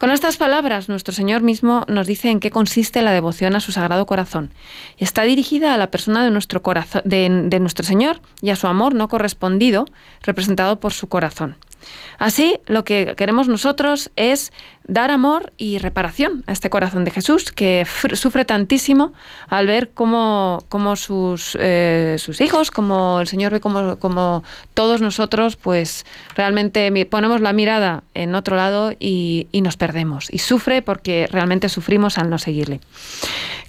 Con 0.00 0.10
estas 0.10 0.38
palabras, 0.38 0.88
nuestro 0.88 1.12
Señor 1.12 1.42
mismo 1.42 1.84
nos 1.86 2.06
dice 2.06 2.30
en 2.30 2.40
qué 2.40 2.50
consiste 2.50 3.02
la 3.02 3.12
devoción 3.12 3.54
a 3.54 3.60
su 3.60 3.70
Sagrado 3.70 4.06
Corazón. 4.06 4.48
Está 4.96 5.24
dirigida 5.24 5.74
a 5.74 5.76
la 5.76 5.90
persona 5.90 6.24
de 6.24 6.30
nuestro, 6.30 6.62
de 7.04 7.58
nuestro 7.60 7.84
Señor 7.84 8.22
y 8.40 8.48
a 8.48 8.56
su 8.56 8.66
amor 8.66 8.94
no 8.94 9.08
correspondido, 9.08 9.84
representado 10.22 10.80
por 10.80 10.94
su 10.94 11.10
corazón. 11.10 11.56
Así, 12.18 12.58
lo 12.66 12.84
que 12.84 13.14
queremos 13.16 13.48
nosotros 13.48 14.10
es 14.16 14.52
dar 14.84 15.10
amor 15.10 15.52
y 15.56 15.78
reparación 15.78 16.42
a 16.46 16.52
este 16.52 16.68
corazón 16.68 17.04
de 17.04 17.10
Jesús, 17.12 17.52
que 17.52 17.86
fr- 17.86 18.16
sufre 18.16 18.44
tantísimo 18.44 19.12
al 19.48 19.66
ver 19.66 19.90
cómo, 19.90 20.64
cómo 20.68 20.96
sus, 20.96 21.56
eh, 21.60 22.16
hijos, 22.40 22.70
como 22.70 23.20
el 23.20 23.28
Señor 23.28 23.52
ve 23.52 23.60
como, 23.60 23.98
como 23.98 24.42
todos 24.74 25.00
nosotros, 25.00 25.56
pues 25.56 26.04
realmente 26.34 26.90
ponemos 27.06 27.40
la 27.40 27.52
mirada 27.52 28.02
en 28.14 28.34
otro 28.34 28.56
lado 28.56 28.92
y, 28.98 29.46
nos 29.52 29.76
perdemos. 29.76 30.32
Y 30.32 30.38
sufre 30.38 30.82
porque 30.82 31.28
realmente 31.30 31.68
sufrimos 31.68 32.18
al 32.18 32.30
no 32.30 32.38
seguirle. 32.38 32.80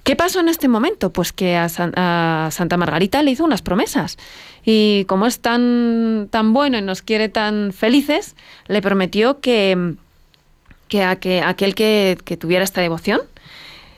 ¿Qué 0.02 0.16
pasó 0.16 0.40
en 0.40 0.48
este 0.48 0.66
momento? 0.66 1.12
Pues 1.12 1.32
que 1.32 1.56
a 1.56 1.68
Santa 1.68 2.76
Margarita 2.76 3.22
le 3.22 3.30
hizo 3.30 3.44
unas 3.44 3.62
promesas. 3.62 4.18
Y 4.64 5.04
como 5.06 5.26
es 5.26 5.40
tan, 5.40 6.28
tan 6.30 6.52
bueno 6.52 6.78
y 6.78 6.82
nos 6.82 7.02
quiere 7.02 7.28
tan 7.28 7.72
felices, 7.72 8.36
le 8.68 8.80
prometió 8.80 9.40
que, 9.40 9.94
que, 10.88 11.02
a 11.02 11.16
que 11.16 11.42
aquel 11.42 11.74
que, 11.74 12.18
que 12.24 12.36
tuviera 12.36 12.64
esta 12.64 12.80
devoción 12.80 13.20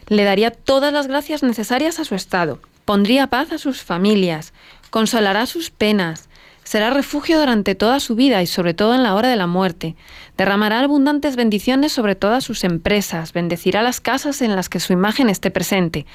le 0.08 0.24
daría 0.24 0.50
todas 0.50 0.92
las 0.92 1.06
gracias 1.06 1.42
necesarias 1.42 1.98
a 1.98 2.04
su 2.04 2.14
estado, 2.14 2.60
pondría 2.84 3.28
paz 3.28 3.52
a 3.52 3.58
sus 3.58 3.82
familias, 3.82 4.52
consolará 4.90 5.46
sus 5.46 5.70
penas, 5.70 6.28
será 6.62 6.90
refugio 6.90 7.38
durante 7.38 7.74
toda 7.74 8.00
su 8.00 8.14
vida 8.14 8.42
y 8.42 8.46
sobre 8.46 8.74
todo 8.74 8.94
en 8.94 9.02
la 9.02 9.14
hora 9.14 9.28
de 9.28 9.36
la 9.36 9.46
muerte, 9.46 9.96
derramará 10.36 10.80
abundantes 10.80 11.36
bendiciones 11.36 11.92
sobre 11.92 12.16
todas 12.16 12.44
sus 12.44 12.64
empresas, 12.64 13.32
bendecirá 13.32 13.82
las 13.82 14.00
casas 14.00 14.42
en 14.42 14.56
las 14.56 14.68
que 14.68 14.80
su 14.80 14.92
imagen 14.92 15.28
esté 15.28 15.50
presente 15.50 16.06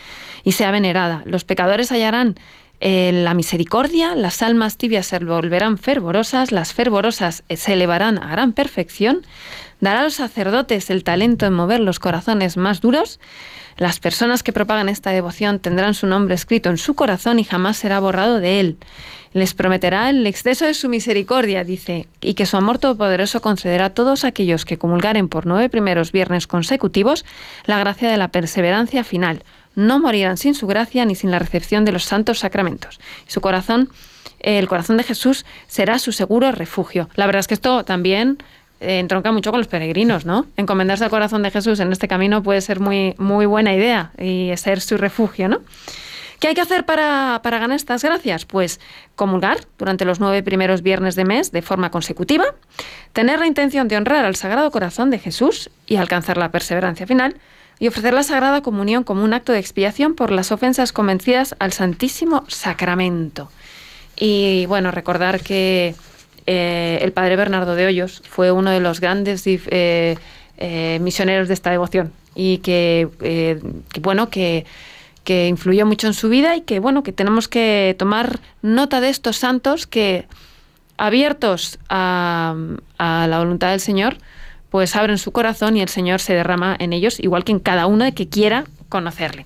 y 0.44 0.54
sea 0.54 0.72
venerada. 0.72 1.24
Los 1.26 1.46
pecadores 1.46 1.92
hallarán 1.92 2.36
eh, 2.82 3.12
la 3.14 3.34
misericordia, 3.34 4.16
las 4.16 4.42
almas 4.42 4.78
tibias 4.78 5.08
se 5.08 5.20
volverán 5.20 5.78
fervorosas, 5.78 6.52
las 6.52 6.74
fervorosas 6.74 7.44
se 7.50 7.74
elevarán 7.74 8.18
a 8.18 8.32
gran 8.32 8.54
perfección, 8.54 9.26
dará 9.82 10.02
a 10.02 10.04
los 10.04 10.16
sacerdotes 10.16 10.90
el 10.90 11.04
talento 11.04 11.46
en 11.46 11.54
mover 11.54 11.80
los 11.82 12.00
corazones 12.00 12.58
más 12.58 12.82
duros, 12.82 13.20
las 13.80 14.02
personas 14.02 14.44
que 14.44 14.52
propagan 14.52 14.90
esta 14.90 15.12
devoción 15.12 15.60
tendrán 15.60 15.94
su 15.94 16.06
nombre 16.06 16.36
escrito 16.36 16.70
en 16.70 16.78
su 16.78 16.96
corazón 16.96 17.40
y 17.40 17.46
jamás 17.46 17.78
será 17.78 18.02
borrado 18.02 18.42
de 18.42 18.60
él. 18.60 18.78
Les 19.32 19.54
prometerá 19.54 20.10
el 20.10 20.28
exceso 20.28 20.66
de 20.66 20.74
su 20.74 20.90
misericordia, 20.90 21.64
dice, 21.64 22.08
y 22.20 22.34
que 22.34 22.46
su 22.46 22.58
amor 22.58 22.80
todopoderoso 22.80 23.42
concederá 23.42 23.86
a 23.86 23.94
todos 23.94 24.26
aquellos 24.26 24.66
que 24.66 24.78
comulgaren 24.78 25.30
por 25.30 25.46
nueve 25.46 25.70
primeros 25.70 26.12
viernes 26.12 26.46
consecutivos 26.46 27.24
la 27.66 27.80
gracia 27.80 28.10
de 28.10 28.18
la 28.18 28.30
perseverancia 28.30 29.06
final. 29.06 29.44
No 29.76 30.00
morirán 30.00 30.38
sin 30.38 30.56
su 30.56 30.68
gracia 30.68 31.06
ni 31.06 31.16
sin 31.16 31.32
la 31.32 31.40
recepción 31.40 31.86
de 31.86 31.92
los 31.92 32.04
santos 32.04 32.40
sacramentos. 32.40 33.00
Su 33.28 33.42
corazón, 33.42 33.90
el 34.40 34.68
corazón 34.68 34.98
de 34.98 35.04
Jesús, 35.04 35.46
será 35.68 36.00
su 36.00 36.12
seguro 36.12 36.52
refugio. 36.52 37.10
La 37.16 37.26
verdad 37.26 37.42
es 37.42 37.48
que 37.48 37.54
esto 37.54 37.86
también 37.86 38.38
eh, 38.82 39.00
entronca 39.00 39.32
mucho 39.32 39.52
con 39.52 39.60
los 39.60 39.68
peregrinos, 39.68 40.26
¿no? 40.26 40.46
Encomendarse 40.56 41.04
al 41.04 41.10
corazón 41.10 41.44
de 41.44 41.52
Jesús 41.52 41.80
en 41.80 41.92
este 41.92 42.08
camino 42.08 42.42
puede 42.42 42.62
ser 42.62 42.80
muy, 42.80 43.14
muy 43.18 43.46
buena 43.46 43.74
idea 43.74 44.12
y 44.18 44.52
ser 44.56 44.80
su 44.80 44.98
refugio, 44.98 45.50
¿no? 45.50 45.60
¿Qué 46.40 46.48
hay 46.48 46.56
que 46.56 46.62
hacer 46.62 46.86
para, 46.86 47.42
para, 47.44 47.60
ganar 47.60 47.76
estas 47.76 48.02
gracias? 48.02 48.46
Pues 48.46 48.80
comulgar 49.18 49.58
durante 49.78 50.06
los 50.06 50.22
nueve 50.22 50.42
primeros 50.42 50.82
viernes 50.82 51.16
de 51.16 51.26
mes 51.26 51.52
de 51.52 51.62
forma 51.62 51.92
consecutiva, 51.92 52.46
tener 53.12 53.40
la 53.40 53.48
intención 53.48 53.90
de 53.90 53.98
honrar 53.98 54.24
al 54.24 54.38
Sagrado 54.38 54.72
Corazón 54.72 55.10
de 55.10 55.20
Jesús 55.20 55.70
y 55.86 55.98
alcanzar 55.98 56.38
la 56.38 56.50
perseverancia 56.50 57.06
final, 57.06 57.36
y 57.80 57.88
ofrecer 57.88 58.14
la 58.14 58.24
Sagrada 58.24 58.62
Comunión 58.62 59.04
como 59.04 59.24
un 59.24 59.34
acto 59.34 59.54
de 59.54 59.60
expiación 59.60 60.14
por 60.14 60.32
las 60.32 60.52
ofensas 60.52 60.92
convencidas 60.92 61.56
al 61.60 61.72
Santísimo 61.72 62.44
Sacramento. 62.48 63.50
Y 64.18 64.66
bueno, 64.66 64.92
recordar 64.92 65.42
que 65.42 65.96
eh, 66.46 67.00
el 67.02 67.14
padre 67.14 67.38
Bernardo 67.38 67.76
de 67.76 67.86
Hoyos 67.86 68.22
fue 68.28 68.52
uno 68.52 68.70
de 68.72 68.82
los 68.82 69.00
grandes 69.00 69.44
eh, 69.48 70.18
eh, 70.58 71.00
misioneros 71.02 71.48
de 71.48 71.54
esta 71.54 71.72
devoción 71.72 72.12
y 72.36 72.58
que, 72.60 73.08
bueno, 74.02 74.30
que, 74.30 74.66
influyó 75.28 75.86
mucho 75.86 76.08
en 76.08 76.16
su 76.16 76.28
vida 76.28 76.56
y 76.56 76.62
que, 76.62 76.80
bueno, 76.80 77.04
que 77.04 77.12
tenemos 77.12 77.48
que 77.48 77.96
tomar 78.00 78.40
nota 78.64 79.00
de 79.00 79.10
estos 79.10 79.38
santos 79.38 79.86
que, 79.86 80.26
abiertos 80.98 81.78
a 81.88 82.56
la 82.98 83.38
voluntad 83.38 83.70
del 83.70 83.80
Señor, 83.80 84.18
pues 84.70 84.96
abren 84.96 85.18
su 85.18 85.32
corazón 85.32 85.78
y 85.78 85.82
el 85.82 85.90
Señor 85.90 86.20
se 86.20 86.34
derrama 86.34 86.76
en 86.80 86.94
ellos, 86.94 87.20
igual 87.20 87.44
que 87.44 87.52
en 87.52 87.60
cada 87.60 87.88
uno 87.88 88.06
que 88.14 88.30
quiera 88.30 88.66
conocerle. 88.90 89.46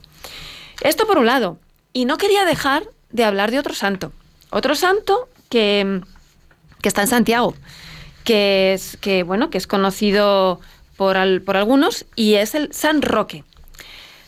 Esto 0.82 1.08
por 1.08 1.18
un 1.18 1.26
lado. 1.26 1.58
Y 1.94 2.06
no 2.06 2.18
quería 2.18 2.46
dejar 2.46 2.84
de 3.12 3.24
hablar 3.24 3.52
de 3.52 3.60
otro 3.60 3.74
santo. 3.74 4.12
Otro 4.50 4.76
santo 4.76 5.30
que 5.50 6.02
que 6.84 6.90
está 6.90 7.02
en 7.02 7.08
Santiago, 7.08 7.56
que 8.26 8.74
es, 8.74 8.98
que, 8.98 9.24
bueno, 9.24 9.50
que 9.50 9.58
es 9.58 9.68
conocido 9.68 10.60
por, 10.98 11.16
por 11.44 11.58
algunos 11.58 12.06
y 12.16 12.36
es 12.36 12.54
el 12.54 12.72
San 12.74 13.02
Roque. 13.02 13.46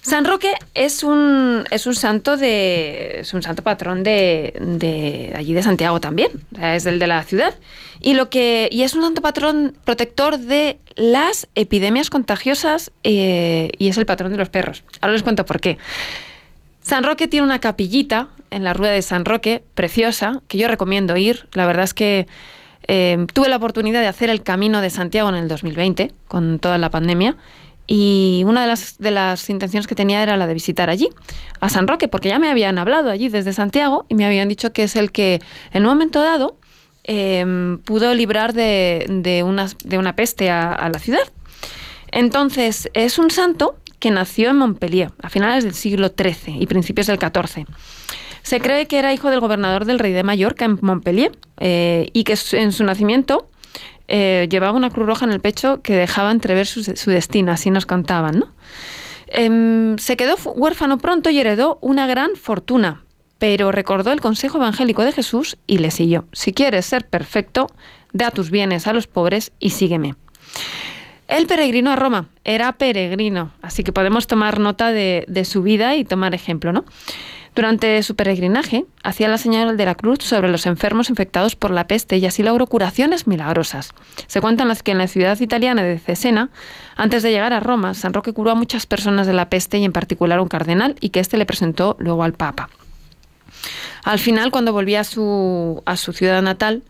San 0.06 0.24
Roque 0.24 0.54
es 0.76 1.02
un, 1.02 1.64
es 1.72 1.88
un 1.88 1.96
santo 1.96 2.38
de. 2.38 3.22
es 3.22 3.34
un 3.34 3.42
santo 3.42 3.64
patrón 3.64 4.04
de, 4.04 4.54
de 4.62 5.34
allí 5.36 5.56
de 5.56 5.64
Santiago 5.64 6.00
también. 6.00 6.30
es 6.62 6.86
el 6.86 7.00
de 7.00 7.08
la 7.08 7.24
ciudad. 7.24 7.56
Y 8.02 8.14
lo 8.14 8.30
que. 8.30 8.70
Y 8.72 8.84
es 8.84 8.94
un 8.94 9.02
santo 9.02 9.24
patrón 9.24 9.76
protector 9.84 10.38
de 10.38 10.78
las 10.96 11.48
epidemias 11.56 12.12
contagiosas 12.12 12.92
eh, 13.04 13.72
y 13.80 13.88
es 13.88 13.98
el 13.98 14.06
patrón 14.06 14.32
de 14.32 14.38
los 14.38 14.50
perros. 14.50 14.84
Ahora 15.02 15.14
les 15.14 15.24
cuento 15.24 15.44
por 15.44 15.60
qué. 15.60 15.80
San 16.82 17.04
Roque 17.04 17.28
tiene 17.28 17.44
una 17.44 17.58
capillita 17.58 18.28
en 18.52 18.64
la 18.64 18.74
rueda 18.76 18.94
de 18.94 19.02
San 19.02 19.26
Roque, 19.26 19.64
preciosa, 19.74 20.44
que 20.48 20.60
yo 20.60 20.68
recomiendo 20.68 21.18
ir. 21.18 21.48
La 21.54 21.66
verdad 21.66 21.84
es 21.84 21.96
que 21.96 22.28
eh, 22.88 23.26
tuve 23.34 23.50
la 23.50 23.56
oportunidad 23.56 24.02
de 24.02 24.08
hacer 24.08 24.30
el 24.30 24.44
camino 24.44 24.82
de 24.82 24.92
Santiago 24.92 25.30
en 25.30 25.36
el 25.36 25.48
2020, 25.48 26.12
con 26.28 26.60
toda 26.60 26.78
la 26.78 26.92
pandemia, 26.92 27.38
y 27.88 28.44
una 28.46 28.62
de 28.62 28.68
las, 28.68 28.98
de 28.98 29.12
las 29.12 29.50
intenciones 29.50 29.88
que 29.88 29.96
tenía 29.96 30.24
era 30.24 30.38
la 30.38 30.48
de 30.48 30.54
visitar 30.54 30.90
allí, 30.90 31.10
a 31.60 31.70
San 31.70 31.88
Roque, 31.88 32.08
porque 32.08 32.30
ya 32.30 32.40
me 32.40 32.50
habían 32.50 32.78
hablado 32.78 33.10
allí 33.12 33.30
desde 33.30 33.54
Santiago 33.54 34.06
y 34.10 34.16
me 34.16 34.26
habían 34.26 34.50
dicho 34.50 34.74
que 34.74 34.84
es 34.84 34.96
el 34.96 35.12
que 35.12 35.42
en 35.72 35.84
un 35.84 35.90
momento 35.90 36.22
dado 36.22 36.58
em, 37.04 37.78
pudo 37.80 38.14
librar 38.14 38.54
de, 38.54 39.06
de, 39.08 39.44
una, 39.44 39.68
de 39.84 39.98
una 39.98 40.16
peste 40.16 40.50
a, 40.50 40.90
la 40.92 41.00
ciudad. 41.00 41.28
Entonces, 42.12 42.90
es 42.94 43.20
un 43.20 43.30
santo 43.30 43.76
que 44.00 44.10
nació 44.10 44.50
en 44.50 44.58
Montpellier 44.58 45.12
a 45.22 45.30
finales 45.30 45.64
del 45.64 45.74
siglo 45.74 46.10
XIII 46.10 46.58
y 46.60 46.66
principios 46.66 47.08
del 47.08 47.20
XIV. 47.20 47.66
Se 48.42 48.60
cree 48.60 48.86
que 48.88 49.00
era 49.00 49.14
hijo 49.14 49.30
del 49.30 49.40
gobernador 49.40 49.86
del 49.86 50.00
rey 50.00 50.14
de 50.14 50.24
Mallorca 50.24 50.66
en 50.66 50.78
Montpellier 50.82 51.32
eh, 51.60 52.10
y 52.14 52.24
que 52.24 52.38
en 52.54 52.72
su 52.72 52.84
nacimiento 52.84 53.50
eh, 54.08 54.48
llevaba 54.50 54.78
una 54.78 54.90
cruz 54.90 55.08
roja 55.08 55.26
en 55.26 55.32
el 55.32 55.40
pecho 55.40 55.82
que 55.82 55.96
dejaba 55.96 56.32
entrever 56.32 56.68
su, 56.68 57.12
destino, 57.12 57.52
así 57.52 57.72
nos 57.72 57.86
contaban. 57.86 58.40
¿no? 58.40 58.48
Em, 59.28 59.98
se 59.98 60.18
quedó 60.18 60.36
huérfano 60.46 60.98
pronto 60.98 61.30
y 61.30 61.40
heredó 61.40 61.80
una 61.82 62.08
gran 62.08 62.36
fortuna, 62.36 63.04
pero 63.40 63.72
recordó 63.72 64.12
el 64.12 64.22
consejo 64.22 64.58
evangélico 64.58 65.04
de 65.04 65.12
Jesús 65.12 65.58
y 65.68 65.80
le 65.80 65.92
siguió. 65.92 66.26
Si 66.32 66.54
quieres 66.54 66.86
ser 66.86 67.08
perfecto, 67.08 67.68
da 68.14 68.32
tus 68.32 68.52
bienes 68.52 68.88
a 68.88 68.94
los 68.94 69.08
pobres 69.08 69.52
y 69.60 69.72
sígueme. 69.72 70.16
El 71.28 71.48
peregrino 71.48 71.92
a 71.92 71.96
Roma 71.96 72.28
era 72.44 72.72
peregrino, 72.74 73.52
así 73.62 73.84
que 73.84 73.92
podemos 73.92 74.28
tomar 74.28 74.60
nota 74.60 74.92
de, 74.92 75.44
su 75.44 75.64
vida 75.64 75.96
y 75.96 76.06
tomar 76.06 76.36
ejemplo, 76.36 76.72
¿no? 76.72 76.86
Durante 77.56 78.04
su 78.04 78.18
peregrinaje, 78.18 78.86
hacía 79.02 79.30
la 79.30 79.38
señal 79.38 79.78
de 79.78 79.86
la 79.86 79.96
cruz 79.96 80.20
sobre 80.22 80.50
los 80.50 80.66
enfermos 80.66 81.10
infectados 81.10 81.56
por 81.56 81.72
la 81.72 81.88
peste 81.88 82.18
y 82.18 82.26
así 82.26 82.44
logró 82.44 82.68
curaciones 82.68 83.28
milagrosas. 83.28 83.94
Se 84.28 84.42
cuenta 84.42 84.66
que 84.84 84.92
en 84.92 84.98
la 84.98 85.08
ciudad 85.08 85.40
italiana 85.40 85.82
de 85.82 85.98
Cesena, 85.98 86.50
antes 86.98 87.24
de 87.24 87.32
llegar 87.32 87.54
a 87.54 87.62
Roma, 87.62 87.94
San 87.94 88.14
Roque 88.14 88.34
curó 88.34 88.52
a 88.52 88.56
muchas 88.56 88.86
personas 88.86 89.26
de 89.26 89.34
la 89.34 89.50
peste 89.50 89.78
y 89.78 89.86
en 89.86 89.94
particular 89.94 90.40
a 90.40 90.42
un 90.42 90.50
cardenal 90.50 90.96
y 91.00 91.10
que 91.10 91.22
éste 91.22 91.38
le 91.38 91.46
presentó 91.46 91.96
luego 91.98 92.24
al 92.24 92.34
Papa. 92.34 92.70
Al 94.04 94.20
final, 94.20 94.52
cuando 94.52 94.74
volvía 94.74 95.00
a 95.00 95.04
su, 95.06 95.82
a 95.86 95.96
su 95.96 96.12
ciudad 96.12 96.42
natal, 96.42 96.84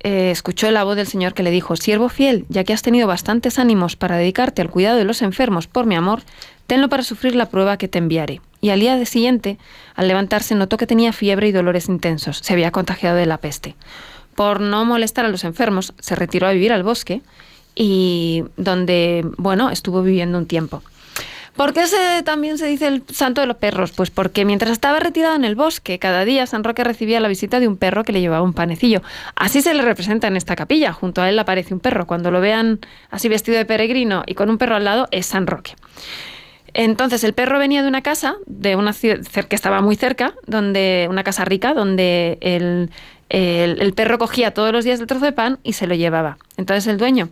eh, 0.00 0.30
escuchó 0.30 0.70
la 0.70 0.84
voz 0.84 0.96
del 0.96 1.06
Señor 1.06 1.34
que 1.34 1.42
le 1.42 1.50
dijo, 1.50 1.76
Siervo 1.76 2.08
fiel, 2.08 2.46
ya 2.48 2.64
que 2.64 2.72
has 2.72 2.82
tenido 2.82 3.06
bastantes 3.06 3.58
ánimos 3.58 3.96
para 3.96 4.16
dedicarte 4.16 4.62
al 4.62 4.70
cuidado 4.70 4.96
de 4.96 5.04
los 5.04 5.22
enfermos 5.22 5.66
por 5.66 5.86
mi 5.86 5.96
amor, 5.96 6.22
tenlo 6.68 6.88
para 6.88 7.02
sufrir 7.02 7.34
la 7.34 7.48
prueba 7.48 7.78
que 7.78 7.88
te 7.88 7.98
enviaré. 7.98 8.40
Y 8.60 8.70
al 8.70 8.78
día 8.78 9.04
siguiente, 9.06 9.58
al 9.96 10.06
levantarse, 10.06 10.54
notó 10.54 10.76
que 10.76 10.86
tenía 10.86 11.12
fiebre 11.12 11.48
y 11.48 11.52
dolores 11.52 11.88
intensos. 11.88 12.38
Se 12.38 12.52
había 12.52 12.70
contagiado 12.70 13.16
de 13.16 13.26
la 13.26 13.38
peste. 13.38 13.74
Por 14.36 14.60
no 14.60 14.84
molestar 14.84 15.24
a 15.24 15.28
los 15.28 15.42
enfermos, 15.44 15.94
se 15.98 16.14
retiró 16.14 16.46
a 16.46 16.52
vivir 16.52 16.72
al 16.72 16.84
bosque 16.84 17.22
y 17.74 18.44
donde, 18.56 19.26
bueno, 19.38 19.70
estuvo 19.70 20.02
viviendo 20.02 20.38
un 20.38 20.46
tiempo. 20.46 20.82
¿Por 21.56 21.72
qué 21.72 21.86
se, 21.86 22.22
también 22.22 22.58
se 22.58 22.66
dice 22.66 22.86
el 22.86 23.02
santo 23.12 23.40
de 23.40 23.48
los 23.48 23.56
perros? 23.56 23.90
Pues 23.92 24.10
porque 24.10 24.44
mientras 24.44 24.70
estaba 24.70 25.00
retirado 25.00 25.34
en 25.34 25.44
el 25.44 25.56
bosque, 25.56 25.98
cada 25.98 26.24
día 26.24 26.46
San 26.46 26.62
Roque 26.62 26.84
recibía 26.84 27.18
la 27.18 27.26
visita 27.26 27.58
de 27.58 27.66
un 27.66 27.76
perro 27.76 28.04
que 28.04 28.12
le 28.12 28.20
llevaba 28.20 28.42
un 28.42 28.52
panecillo. 28.52 29.02
Así 29.34 29.62
se 29.62 29.74
le 29.74 29.82
representa 29.82 30.28
en 30.28 30.36
esta 30.36 30.54
capilla. 30.54 30.92
Junto 30.92 31.22
a 31.22 31.28
él 31.28 31.38
aparece 31.38 31.74
un 31.74 31.80
perro. 31.80 32.06
Cuando 32.06 32.30
lo 32.30 32.40
vean 32.40 32.78
así 33.10 33.28
vestido 33.28 33.58
de 33.58 33.64
peregrino 33.64 34.22
y 34.26 34.34
con 34.34 34.50
un 34.50 34.58
perro 34.58 34.76
al 34.76 34.84
lado, 34.84 35.08
es 35.10 35.26
San 35.26 35.48
Roque. 35.48 35.74
Entonces 36.74 37.24
el 37.24 37.32
perro 37.32 37.58
venía 37.58 37.82
de 37.82 37.88
una 37.88 38.02
casa, 38.02 38.36
de 38.46 38.76
una 38.76 38.92
ciudad 38.92 39.20
que 39.20 39.56
estaba 39.56 39.80
muy 39.80 39.96
cerca, 39.96 40.34
donde 40.46 41.06
una 41.10 41.24
casa 41.24 41.44
rica, 41.44 41.74
donde 41.74 42.38
el, 42.40 42.90
el 43.30 43.92
perro 43.94 44.18
cogía 44.18 44.52
todos 44.52 44.72
los 44.72 44.84
días 44.84 45.00
el 45.00 45.06
trozo 45.06 45.24
de 45.24 45.32
pan 45.32 45.58
y 45.62 45.74
se 45.74 45.86
lo 45.86 45.94
llevaba. 45.94 46.38
Entonces 46.56 46.86
el 46.86 46.98
dueño 46.98 47.30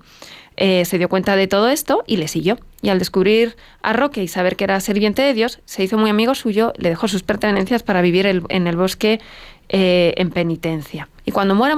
eh, 0.57 0.87
se 0.87 0.97
dio 0.97 1.11
cuenta 1.11 1.37
de 1.37 1.49
todo 1.49 1.69
esto 1.69 2.03
y 2.07 2.17
le 2.17 2.29
siguió. 2.29 2.59
Y 2.81 2.89
al 2.89 2.99
descubrir 2.99 3.57
a 3.83 3.93
Roque 3.93 4.23
y 4.23 4.29
saber 4.29 4.57
que 4.57 4.65
era 4.65 4.81
serviente 4.81 5.23
de 5.23 5.35
Dios, 5.35 5.61
se 5.67 5.85
hizo 5.85 5.99
muy 5.99 6.09
amigo 6.09 6.35
suyo, 6.35 6.73
le 6.79 6.89
dejó 6.89 7.09
sus 7.09 7.23
pertenencias 7.23 7.83
para 7.83 8.01
vivir 8.01 8.27
en 8.27 8.67
el 8.67 8.77
bosque 8.77 9.21
eh, 9.69 10.15
en 10.17 10.31
penitencia. 10.31 11.09
Y 11.25 11.33
cuando, 11.33 11.55
muera 11.55 11.77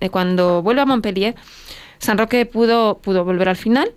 eh, 0.00 0.10
cuando 0.10 0.62
vuelve 0.62 0.82
a 0.82 0.86
Montpellier, 0.86 1.34
San 1.98 2.18
Roque 2.18 2.46
pudo, 2.46 2.98
pudo 2.98 3.24
volver 3.24 3.48
al 3.48 3.56
final 3.56 3.92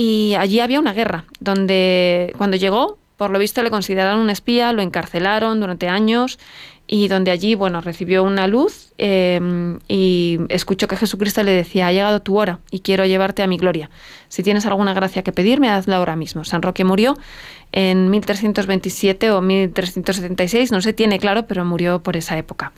y 0.00 0.36
allí 0.36 0.60
había 0.60 0.78
una 0.78 0.92
guerra, 0.92 1.24
donde 1.40 2.32
cuando 2.38 2.56
llegó, 2.56 2.98
por 3.16 3.30
lo 3.30 3.38
visto 3.40 3.64
le 3.64 3.70
consideraron 3.70 4.20
un 4.20 4.30
espía, 4.30 4.72
lo 4.72 4.80
encarcelaron 4.80 5.58
durante 5.58 5.88
años 5.88 6.38
y 6.86 7.08
donde 7.08 7.32
allí, 7.32 7.56
bueno, 7.56 7.80
recibió 7.80 8.22
una 8.22 8.46
luz 8.46 8.92
em, 8.98 9.80
y 9.88 10.38
escuchó 10.50 10.86
que 10.86 10.96
Jesucristo 10.96 11.42
le 11.42 11.50
decía, 11.50 11.88
ha 11.88 11.92
llegado 11.92 12.22
tu 12.22 12.38
hora 12.38 12.60
y 12.70 12.78
quiero 12.78 13.06
llevarte 13.06 13.42
a 13.42 13.48
mi 13.48 13.56
gloria. 13.56 13.90
Si 14.28 14.44
tienes 14.44 14.66
alguna 14.66 14.94
gracia 14.94 15.24
que 15.24 15.32
pedirme, 15.32 15.68
hazla 15.68 15.96
ahora 15.96 16.14
mismo. 16.14 16.44
San 16.44 16.62
Roque 16.62 16.84
murió 16.84 17.18
en 17.72 18.08
1327 18.08 19.32
o 19.32 19.42
1376, 19.42 20.70
no 20.70 20.80
se 20.80 20.92
tiene 20.92 21.18
claro, 21.18 21.48
pero 21.48 21.64
murió 21.64 22.04
por 22.04 22.16
esa 22.16 22.38
época. 22.38 22.70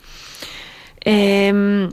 Em, 1.02 1.90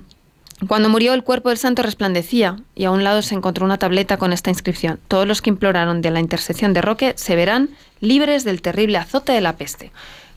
cuando 0.66 0.90
murió 0.90 1.14
el 1.14 1.24
cuerpo 1.24 1.50
del 1.50 1.60
santo 1.60 1.84
resplandecía 1.84 2.58
y 2.74 2.86
a 2.86 2.92
un 2.92 3.04
lado 3.04 3.22
se 3.22 3.36
encontró 3.36 3.64
una 3.64 3.78
tableta 3.78 4.18
con 4.18 4.34
esta 4.34 4.50
inscripción. 4.50 5.00
Todos 5.08 5.28
los 5.28 5.42
que 5.42 5.52
imploraron 5.52 6.02
de 6.02 6.10
la 6.10 6.20
intercesión 6.20 6.74
de 6.74 6.82
Roque 6.82 7.14
se 7.16 7.36
verán 7.36 7.70
libres 8.00 8.44
del 8.44 8.62
terrible 8.62 8.98
azote 8.98 9.34
de 9.34 9.42
la 9.42 9.56
peste. 9.56 9.92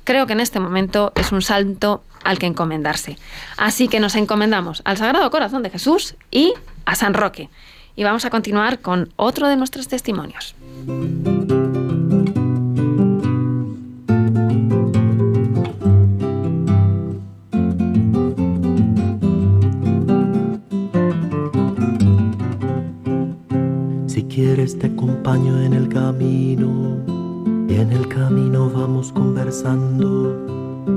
creo 0.05 0.27
que 0.27 0.33
en 0.33 0.41
este 0.41 0.61
momento 0.61 1.13
es 1.15 1.31
un 1.31 1.41
salto 1.41 2.03
al 2.25 2.39
que 2.39 2.47
encomendarse. 2.47 3.17
Así 3.57 3.87
que 3.89 4.01
nos 4.01 4.17
encomendamos 4.17 4.83
al 4.85 4.97
Sagrado 4.97 5.31
Corazón 5.31 5.63
de 5.63 5.71
Jesús 5.71 6.17
y 6.31 6.53
a 6.85 6.97
San 6.97 7.15
Roque. 7.15 7.49
Y 7.97 8.05
vamos 8.05 8.25
a 8.25 8.31
continuar 8.31 8.81
con 8.81 9.13
otro 9.17 9.49
de 9.49 9.57
nuestros 9.57 9.89
testimonios. 9.89 10.55
Quieres 24.31 24.79
te 24.79 24.87
acompaño 24.87 25.61
en 25.61 25.73
el 25.75 25.89
camino 25.89 26.97
y 27.69 27.75
en 27.75 27.91
el 27.91 28.07
camino 28.09 28.71
vamos 28.71 29.13
conversando 29.13 30.37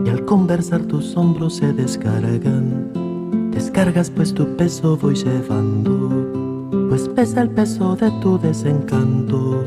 y 0.06 0.10
al 0.10 0.24
conversar 0.26 0.84
tus 0.84 1.18
hombros 1.18 1.56
se 1.56 1.74
descargan. 1.74 3.52
Descargas 3.52 4.12
pues 4.12 4.34
tu 4.34 4.56
peso 4.56 4.98
voy 4.98 5.16
llevando, 5.16 6.70
pues 6.90 7.10
pesa 7.10 7.42
el 7.42 7.50
peso 7.50 7.96
de 7.96 8.12
tu 8.22 8.38
desencanto 8.38 9.66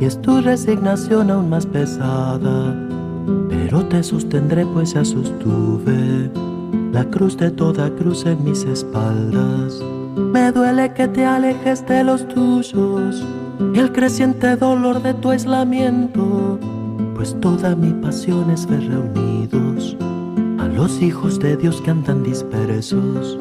y 0.00 0.04
es 0.04 0.20
tu 0.22 0.40
resignación 0.40 1.30
aún 1.30 1.50
más 1.50 1.66
pesada. 1.66 2.88
Pero 3.48 3.84
te 3.86 4.02
sostendré 4.02 4.64
pues 4.64 4.94
ya 4.94 5.04
sostuve 5.04 6.30
la 6.92 7.04
cruz 7.10 7.36
de 7.36 7.50
toda 7.50 7.90
cruz 7.96 8.26
en 8.26 8.44
mis 8.44 8.64
espaldas. 8.64 9.82
Me 10.16 10.52
duele 10.52 10.92
que 10.92 11.08
te 11.08 11.24
alejes 11.24 11.86
de 11.86 12.04
los 12.04 12.28
tuyos 12.28 13.24
y 13.74 13.78
el 13.78 13.92
creciente 13.92 14.56
dolor 14.56 15.02
de 15.02 15.14
tu 15.14 15.30
aislamiento, 15.30 16.58
pues 17.14 17.34
toda 17.40 17.74
mi 17.74 17.92
pasión 17.94 18.50
es 18.50 18.66
ver 18.66 18.86
reunidos 18.88 19.96
a 20.58 20.66
los 20.66 21.00
hijos 21.00 21.38
de 21.38 21.56
Dios 21.56 21.80
que 21.80 21.90
andan 21.90 22.22
dispersos. 22.22 23.38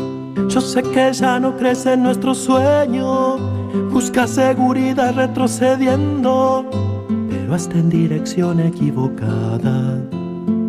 Yo 0.47 0.62
sé 0.62 0.81
que 0.81 1.12
ya 1.12 1.39
no 1.39 1.57
crece 1.57 1.97
nuestro 1.97 2.34
sueño, 2.34 3.38
busca 3.91 4.25
seguridad 4.25 5.13
retrocediendo, 5.15 6.69
pero 7.29 7.53
hasta 7.53 7.77
en 7.77 7.89
dirección 7.89 8.62
equivocada. 8.62 9.99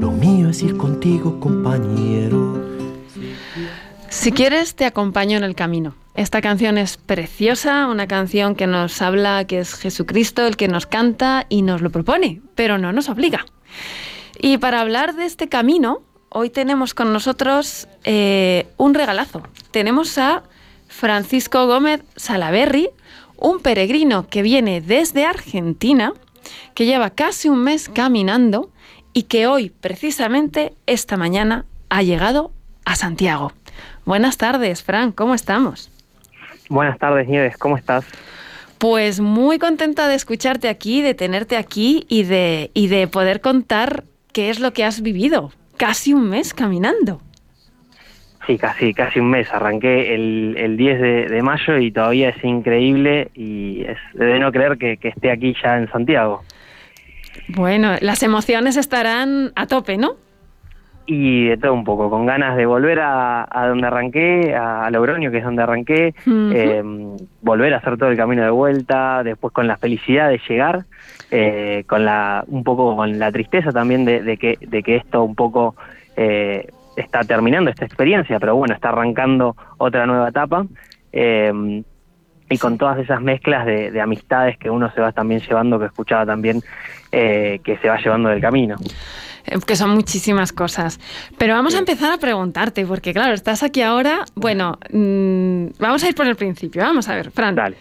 Lo 0.01 0.11
mío 0.11 0.49
es 0.49 0.62
ir 0.62 0.77
contigo, 0.77 1.38
compañero. 1.38 2.42
Si 4.23 4.31
quieres, 4.31 4.77
te 4.77 4.85
acompaño 4.85 5.37
en 5.37 5.43
el 5.43 5.57
camino. 5.57 5.97
Esta 6.15 6.41
canción 6.41 6.79
es 6.79 6.97
preciosa, 6.97 7.89
una 7.89 8.07
canción 8.07 8.55
que 8.55 8.69
nos 8.69 9.03
habla 9.03 9.45
que 9.49 9.59
es 9.59 9.75
Jesucristo 9.75 10.47
el 10.47 10.57
que 10.57 10.69
nos 10.69 10.87
canta 10.87 11.45
y 11.49 11.63
nos 11.63 11.81
lo 11.81 11.91
propone, 11.91 12.41
pero 12.55 12.79
no 12.79 12.93
nos 12.93 13.09
obliga. 13.09 13.45
Y 14.41 14.59
para 14.59 14.81
hablar 14.81 15.17
de 15.17 15.25
este 15.25 15.49
camino, 15.49 16.03
hoy 16.29 16.51
tenemos 16.51 16.95
con 16.95 17.13
nosotros 17.13 17.89
eh, 18.05 18.69
un 18.77 18.95
regalazo. 18.95 19.43
Tenemos 19.73 20.17
a 20.19 20.45
Francisco 20.87 21.67
Gómez 21.67 22.05
Salaberry, 22.15 22.91
un 23.37 23.59
peregrino 23.59 24.29
que 24.29 24.43
viene 24.43 24.81
desde 24.81 25.27
Argentina, 25.27 26.13
que 26.75 26.87
lleva 26.87 27.11
casi 27.11 27.49
un 27.49 27.65
mes 27.65 27.89
caminando 27.89 28.71
y 29.13 29.25
que 29.25 29.49
hoy, 29.49 29.71
precisamente, 29.71 30.75
esta 30.87 31.17
mañana, 31.17 31.67
ha 31.89 32.05
llegado 32.05 32.53
a 32.85 32.95
Santiago. 32.95 33.53
Buenas 34.05 34.37
tardes, 34.37 34.83
Fran, 34.83 35.12
¿cómo 35.12 35.35
estamos? 35.35 35.91
Buenas 36.69 36.99
tardes, 36.99 37.29
Nieves, 37.29 37.57
¿cómo 37.57 37.77
estás? 37.77 38.05
Pues 38.79 39.21
muy 39.21 39.59
contenta 39.59 40.09
de 40.09 40.17
escucharte 40.17 40.69
aquí, 40.69 41.03
de 41.03 41.15
tenerte 41.15 41.57
aquí 41.57 42.05
y 42.09 42.25
de, 42.25 42.71
y 42.75 42.88
de 42.88 43.07
poder 43.07 43.41
contar 43.41 44.05
qué 44.33 44.51
es 44.51 44.59
lo 44.59 44.73
que 44.73 44.85
has 44.85 45.03
vivido. 45.03 45.53
Casi 45.77 46.12
un 46.12 46.29
mes 46.29 46.53
caminando. 46.53 47.21
Sí, 48.47 48.59
casi, 48.59 48.93
casi 48.93 49.21
un 49.21 49.31
mes. 49.31 49.49
Arranqué 49.53 50.15
el, 50.15 50.57
el 50.59 50.77
10 50.77 51.01
de, 51.01 51.29
de 51.29 51.43
mayo 51.43 51.79
y 51.79 51.93
todavía 51.93 52.31
es 52.31 52.43
increíble 52.43 53.31
y 53.35 53.83
es 53.83 53.99
de 54.15 54.41
no 54.41 54.51
creer 54.51 54.79
que, 54.79 54.97
que 54.97 55.09
esté 55.09 55.31
aquí 55.31 55.55
ya 55.62 55.79
en 55.79 55.88
Santiago. 55.93 56.43
Bueno, 57.49 57.97
las 58.01 58.23
emociones 58.25 58.77
estarán 58.77 59.53
a 59.55 59.67
tope, 59.67 59.97
¿no? 59.97 60.17
Y 61.05 61.49
de 61.49 61.57
todo 61.57 61.75
un 61.75 61.83
poco, 61.83 62.09
con 62.09 62.27
ganas 62.27 62.57
de 62.57 62.65
volver 62.65 63.01
a, 63.01 63.45
a 63.51 63.67
donde 63.67 63.88
arranqué, 63.88 64.55
a 64.55 64.88
Logroño, 64.88 65.33
que 65.33 65.38
es 65.38 65.45
donde 65.45 65.61
arranqué, 65.65 66.15
eh, 66.27 66.83
volver 67.41 67.75
a 67.75 67.79
hacer 67.79 67.99
todo 67.99 68.09
el 68.11 68.17
camino 68.17 68.45
de 68.45 68.51
vuelta, 68.51 69.25
después 69.25 69.53
con 69.53 69.67
la 69.67 69.77
felicidad 69.79 70.29
de 70.29 70.41
llegar, 70.49 70.85
eh, 71.33 71.83
con 71.88 72.05
la 72.05 72.45
un 72.47 72.62
poco 72.62 72.95
con 72.95 73.19
la 73.19 73.33
tristeza 73.33 73.73
también 73.73 74.05
de, 74.05 74.23
de 74.23 74.37
que, 74.37 74.57
de 74.61 74.83
que 74.85 74.95
esto 74.95 75.25
un 75.25 75.35
poco 75.35 75.75
eh, 76.17 76.69
está 76.97 77.25
terminando 77.25 77.71
esta 77.71 77.85
experiencia, 77.85 78.38
pero 78.38 78.55
bueno, 78.55 78.73
está 78.73 78.91
arrancando 78.91 79.57
otra 79.79 80.07
nueva 80.07 80.29
etapa. 80.29 80.67
eh, 81.12 81.83
y 82.49 82.59
con 82.59 82.77
todas 82.77 82.99
esas 82.99 83.21
mezclas 83.23 83.65
de, 83.65 83.91
de 83.91 84.01
amistades 84.01 84.59
que 84.59 84.69
uno 84.69 84.91
se 84.93 85.01
va 85.01 85.11
también 85.12 85.41
llevando, 85.41 85.79
que 85.79 85.87
escuchaba 85.87 86.27
también, 86.27 86.61
que 87.11 87.79
se 87.81 87.88
va 87.88 87.97
llevando 87.97 88.29
del 88.29 88.43
camino. 88.43 88.77
Eh, 89.47 89.59
Que 89.67 89.77
son 89.77 89.91
muchísimas 89.91 90.53
cosas. 90.53 91.01
Pero 91.39 91.55
vamos 91.55 91.75
a 91.75 91.79
empezar 91.79 92.13
a 92.13 92.19
preguntarte, 92.19 92.87
porque 92.87 93.13
claro, 93.13 93.33
estás 93.35 93.63
aquí 93.63 93.83
ahora. 93.83 94.25
Bueno, 94.35 94.79
mm, 94.93 95.67
vamos 95.79 96.05
a 96.05 96.09
ir 96.09 96.15
por 96.15 96.27
el 96.27 96.37
principio. 96.37 96.83
Vamos 96.83 97.09
a 97.09 97.15
ver, 97.15 97.31
Fran, 97.31 97.55
Dale. 97.55 97.77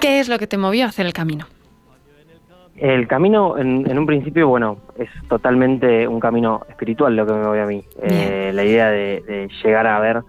¿qué 0.00 0.20
es 0.20 0.28
lo 0.28 0.38
que 0.38 0.46
te 0.46 0.58
movió 0.58 0.84
a 0.84 0.88
hacer 0.88 1.06
el 1.06 1.12
camino? 1.12 1.46
El 2.76 3.06
camino, 3.06 3.56
en, 3.56 3.88
en 3.88 3.98
un 3.98 4.04
principio, 4.04 4.48
bueno, 4.48 4.78
es 4.98 5.08
totalmente 5.28 6.08
un 6.08 6.18
camino 6.18 6.62
espiritual 6.68 7.14
lo 7.14 7.24
que 7.24 7.32
me 7.32 7.46
voy 7.46 7.58
a 7.60 7.66
mí. 7.66 7.84
Eh, 8.02 8.50
la 8.52 8.64
idea 8.64 8.90
de, 8.90 9.22
de 9.26 9.48
llegar 9.62 9.86
a 9.86 10.00
ver 10.00 10.22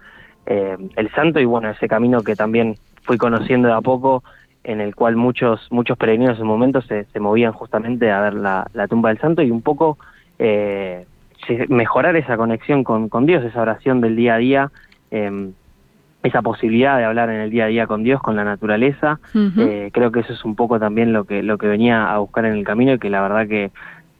eh, 0.46 0.76
el 0.94 1.10
santo 1.10 1.40
y 1.40 1.44
bueno, 1.44 1.68
ese 1.70 1.88
camino 1.88 2.22
que 2.22 2.36
también 2.36 2.76
fui 3.02 3.18
conociendo 3.18 3.66
de 3.66 3.74
a 3.74 3.80
poco, 3.80 4.22
en 4.62 4.80
el 4.80 4.94
cual 4.94 5.16
muchos 5.16 5.66
muchos 5.70 5.98
peregrinos 5.98 6.34
en 6.34 6.38
su 6.38 6.44
momento 6.44 6.80
se, 6.82 7.04
se 7.06 7.18
movían 7.18 7.52
justamente 7.52 8.12
a 8.12 8.20
ver 8.20 8.34
la, 8.34 8.68
la 8.74 8.86
tumba 8.86 9.08
del 9.08 9.18
santo 9.18 9.42
y 9.42 9.50
un 9.50 9.62
poco 9.62 9.98
eh, 10.38 11.06
mejorar 11.68 12.16
esa 12.16 12.36
conexión 12.36 12.84
con, 12.84 13.08
con 13.08 13.26
Dios, 13.26 13.44
esa 13.44 13.62
oración 13.62 14.00
del 14.00 14.16
día 14.16 14.34
a 14.34 14.38
día, 14.38 14.70
eh, 15.10 15.50
esa 16.22 16.42
posibilidad 16.42 16.98
de 16.98 17.04
hablar 17.04 17.30
en 17.30 17.40
el 17.40 17.50
día 17.50 17.64
a 17.64 17.68
día 17.68 17.86
con 17.86 18.02
Dios, 18.02 18.20
con 18.20 18.36
la 18.36 18.44
naturaleza. 18.44 19.20
Eh, 19.34 19.90
creo 19.92 20.10
que 20.12 20.20
eso 20.20 20.32
es 20.32 20.44
un 20.44 20.56
poco 20.56 20.78
también 20.78 21.12
lo 21.12 21.24
que 21.24 21.42
lo 21.42 21.56
que 21.58 21.66
venía 21.68 22.12
a 22.12 22.18
buscar 22.18 22.44
en 22.46 22.54
el 22.54 22.64
camino 22.64 22.94
y 22.94 22.98
que 22.98 23.10
la 23.10 23.22
verdad 23.22 23.46
que 23.46 23.70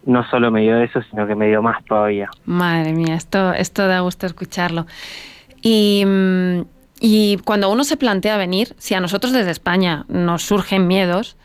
no 0.05 0.25
solo 0.31 0.51
me 0.51 0.63
dio 0.63 0.79
eso, 0.79 1.03
sino 1.03 1.27
que 1.27 1.35
me 1.35 1.49
dio 1.49 1.63
más 1.63 1.85
todavía. 1.85 2.31
Madre 2.45 2.93
mía, 2.93 3.17
esto, 3.17 3.53
esto 3.53 3.89
da 3.89 4.01
gusto 4.01 4.27
escucharlo. 4.27 4.87
Y, 5.63 6.05
mm, 6.07 6.61
y 7.01 7.39
cuando 7.39 7.71
uno 7.71 7.83
se 7.83 7.97
plantea 7.97 8.37
venir, 8.37 8.75
si 8.79 8.95
a 8.95 9.01
nosotros 9.01 9.33
desde 9.33 9.51
España 9.51 10.05
nos 10.09 10.43
surgen 10.43 10.87
miedos, 10.87 11.37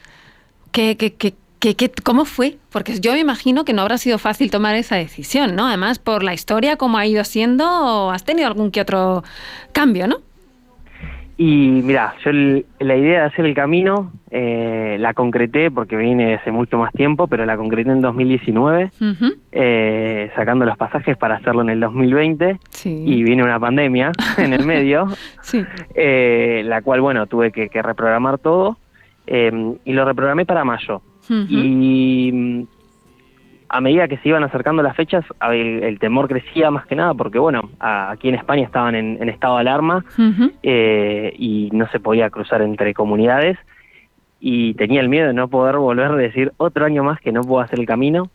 ¿qué, 0.72 0.96
qué, 0.96 1.16
qué, 1.16 1.34
qué- 1.62 1.76
qué- 1.76 1.92
cómo 2.04 2.26
fue? 2.26 2.58
Porque 2.74 3.00
yo 3.00 3.14
me 3.14 3.20
imagino 3.20 3.64
que 3.64 3.72
no 3.74 3.84
habrá 3.84 3.98
sido 3.98 4.18
fácil 4.18 4.52
tomar 4.52 4.76
esa 4.76 4.98
decisión, 4.98 5.56
¿no? 5.56 5.68
Además, 5.68 6.00
por 6.00 6.24
la 6.24 6.34
historia, 6.34 6.76
cómo 6.76 6.98
ha 6.98 7.06
ido 7.06 7.24
siendo, 7.24 8.12
has 8.12 8.26
tenido 8.26 8.48
algún 8.48 8.72
que 8.72 8.82
otro 8.82 9.24
cambio, 9.72 10.08
¿no? 10.08 10.18
Y 11.38 11.82
mira, 11.84 12.14
yo 12.24 12.30
el- 12.30 12.66
la 12.80 12.96
idea 12.96 13.22
de 13.22 13.26
hacer 13.28 13.46
el 13.46 13.56
camino 13.56 14.12
eh, 14.30 14.98
la 15.00 15.14
concreté 15.14 15.72
porque 15.72 15.96
vine 15.98 16.36
hace 16.36 16.52
mucho 16.52 16.78
más 16.78 16.92
tiempo, 16.94 17.28
pero 17.28 17.46
la 17.46 17.58
concreté 17.58 17.90
en 17.92 18.00
2019, 18.02 18.92
Ujú, 19.02 19.34
eh, 19.52 20.32
sacando 20.36 20.66
los 20.66 20.78
pasajes 20.78 21.18
para 21.18 21.36
hacerlo 21.36 21.64
en 21.64 21.70
el 21.70 21.80
2020 21.80 22.60
Sí. 22.70 23.04
y 23.06 23.24
vino 23.24 23.44
una 23.44 23.60
pandemia 23.60 24.12
en 24.38 24.54
el 24.54 24.66
medio, 24.66 25.08
sí. 25.42 25.66
eh, 25.96 26.62
la 26.66 26.82
cual, 26.82 27.02
bueno, 27.02 27.26
tuve 27.28 27.52
que, 27.52 27.70
que 27.70 27.82
reprogramar 27.82 28.38
todo 28.38 28.78
eh, 29.28 29.52
y 29.84 29.94
lo 29.94 30.06
reprogramé 30.06 30.46
para 30.46 30.64
mayo. 30.64 31.02
Y 31.50 32.32
mm, 32.34 32.64
a 33.70 33.80
medida 33.82 34.08
que 34.08 34.18
se 34.18 34.30
iban 34.30 34.44
acercando 34.44 34.84
las 34.84 34.96
fechas, 34.96 35.24
el, 35.50 35.84
el 35.84 35.98
temor 36.00 36.28
crecía 36.28 36.70
más 36.72 36.86
que 36.86 36.96
nada 36.96 37.14
porque, 37.14 37.40
bueno, 37.40 37.70
a- 37.80 38.12
aquí 38.12 38.28
en 38.30 38.36
España 38.36 38.64
estaban 38.64 38.96
en, 38.96 39.18
en 39.22 39.30
estado 39.30 39.56
de 39.56 39.62
alarma 39.62 40.04
eh, 40.64 41.34
y 41.38 41.70
no 41.72 41.88
se 41.90 42.00
podía 42.00 42.30
cruzar 42.30 42.62
entre 42.62 42.94
comunidades 42.94 43.58
y 44.40 44.74
tenía 44.74 45.00
el 45.02 45.08
miedo 45.10 45.28
de 45.28 45.34
no 45.34 45.48
poder 45.48 45.78
volver 45.78 46.08
a 46.12 46.16
decir 46.16 46.52
otro 46.58 46.86
año 46.86 47.04
más 47.04 47.20
que 47.22 47.32
no 47.32 47.42
puedo 47.42 47.62
hacer 47.62 47.80
el 47.80 47.86
camino. 47.86 48.30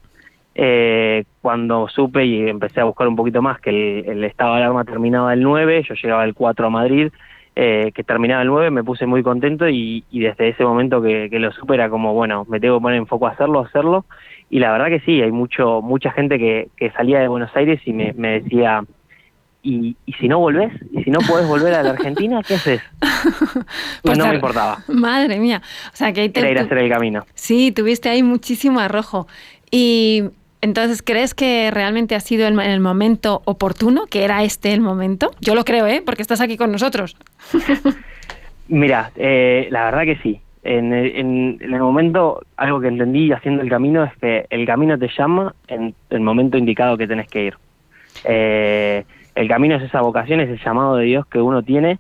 Eh, 0.59 1.25
cuando 1.43 1.87
supe 1.89 2.25
y 2.25 2.49
empecé 2.49 2.81
a 2.81 2.85
buscar 2.85 3.07
un 3.09 3.17
poquito 3.17 3.43
más 3.43 3.61
que 3.61 3.69
el, 3.69 4.09
el 4.09 4.25
estado 4.25 4.53
de 4.55 4.63
alarma 4.63 4.85
terminaba 4.85 5.35
el 5.35 5.43
9, 5.43 5.85
yo 5.87 5.95
llegaba 5.95 6.25
el 6.25 6.33
4 6.33 6.67
a 6.69 6.71
Madrid, 6.71 7.13
eh, 7.57 7.91
que 7.95 8.05
terminaba 8.05 8.43
el 8.43 8.49
9, 8.49 8.71
me 8.71 8.85
puse 8.85 9.07
muy 9.07 9.23
contento 9.23 9.69
y, 9.69 10.05
y 10.11 10.21
desde 10.21 10.49
ese 10.51 10.63
momento 10.65 11.01
que, 11.03 11.29
que 11.31 11.39
lo 11.39 11.51
supe 11.53 11.75
era 11.75 11.89
como, 11.89 12.13
bueno, 12.15 12.45
me 12.49 12.61
tengo 12.61 12.79
que 12.79 12.83
poner 12.83 12.99
en 12.99 13.07
foco 13.07 13.27
a 13.27 13.31
hacerlo, 13.31 13.61
hacerlo. 13.61 14.05
Y 14.51 14.59
la 14.61 14.71
verdad 14.73 14.89
que 14.89 15.01
sí, 15.01 15.21
hay 15.23 15.33
mucho 15.33 15.81
mucha 15.83 16.13
gente 16.13 16.39
que, 16.39 16.69
que 16.77 16.91
salía 16.93 17.19
de 17.19 17.29
Buenos 17.29 17.51
Aires 17.57 17.81
y 17.87 17.93
me, 17.93 18.13
me 18.13 18.41
decía, 18.41 18.85
¿y, 19.63 19.97
¿y 20.07 20.13
si 20.15 20.29
no 20.29 20.39
volvés? 20.39 20.73
¿Y 20.93 21.03
si 21.03 21.11
no 21.11 21.19
podés 21.27 21.49
volver 21.49 21.75
a 21.75 21.83
la 21.83 21.91
Argentina? 21.91 22.41
¿Qué 22.47 22.55
haces? 22.55 22.81
Pues 24.03 24.19
no 24.19 24.29
me 24.29 24.35
importaba, 24.37 24.79
Madre 24.89 25.39
mía. 25.41 25.63
O 25.93 25.97
sea, 25.97 26.13
que 26.13 26.21
ahí 26.21 26.29
te- 26.29 26.41
era 26.41 26.51
ir 26.51 26.59
a 26.59 26.63
hacer 26.63 26.79
el 26.79 26.89
camino. 26.91 27.25
Sí, 27.35 27.73
tuviste 27.73 28.09
ahí 28.09 28.23
muchísimo 28.23 28.79
arrojo. 28.81 29.27
Y, 29.71 30.25
Entonces, 30.61 31.03
¿crees 31.03 31.35
que 31.35 31.71
realmente 31.71 32.15
ha 32.15 32.21
sido 32.21 32.47
en 32.47 32.59
el 32.59 32.81
momento 32.81 33.43
oportuno, 33.45 34.07
que 34.07 34.25
era 34.25 34.43
este 34.43 34.73
el 34.73 34.81
momento? 34.81 35.31
Yo 35.41 35.55
lo 35.55 35.65
creo, 35.65 35.87
¿eh? 35.87 36.03
Porque 36.05 36.23
estás 36.23 36.41
aquí 36.41 36.57
con 36.57 36.73
nosotros. 36.73 37.17
Mira, 38.69 39.13
eh, 39.17 39.69
la 39.71 39.85
verdad 39.85 40.05
que 40.05 40.17
sí. 40.17 40.41
En 40.65 40.93
el, 40.93 41.17
en, 41.17 41.59
el 41.61 41.81
momento, 41.81 42.41
algo 42.57 42.81
que 42.81 42.89
entendí 42.89 43.31
haciendo 43.31 43.63
el 43.63 43.69
camino 43.69 44.03
es 44.03 44.13
que 44.17 44.47
el 44.51 44.67
camino 44.67 44.99
te 44.99 45.09
llama 45.17 45.55
en 45.69 45.95
el 46.11 46.21
momento 46.21 46.59
indicado 46.59 46.97
que 46.97 47.07
tenés 47.07 47.29
que 47.29 47.45
ir. 47.45 47.55
Eh, 48.25 49.05
el 49.37 49.49
camino 49.49 49.77
es 49.77 49.83
esa 49.85 50.01
vocación, 50.01 50.41
es 50.41 50.49
el 50.49 50.59
llamado 50.59 50.97
de 50.97 51.05
Dios 51.05 51.27
que 51.27 51.41
uno 51.41 51.63
tiene, 51.63 51.99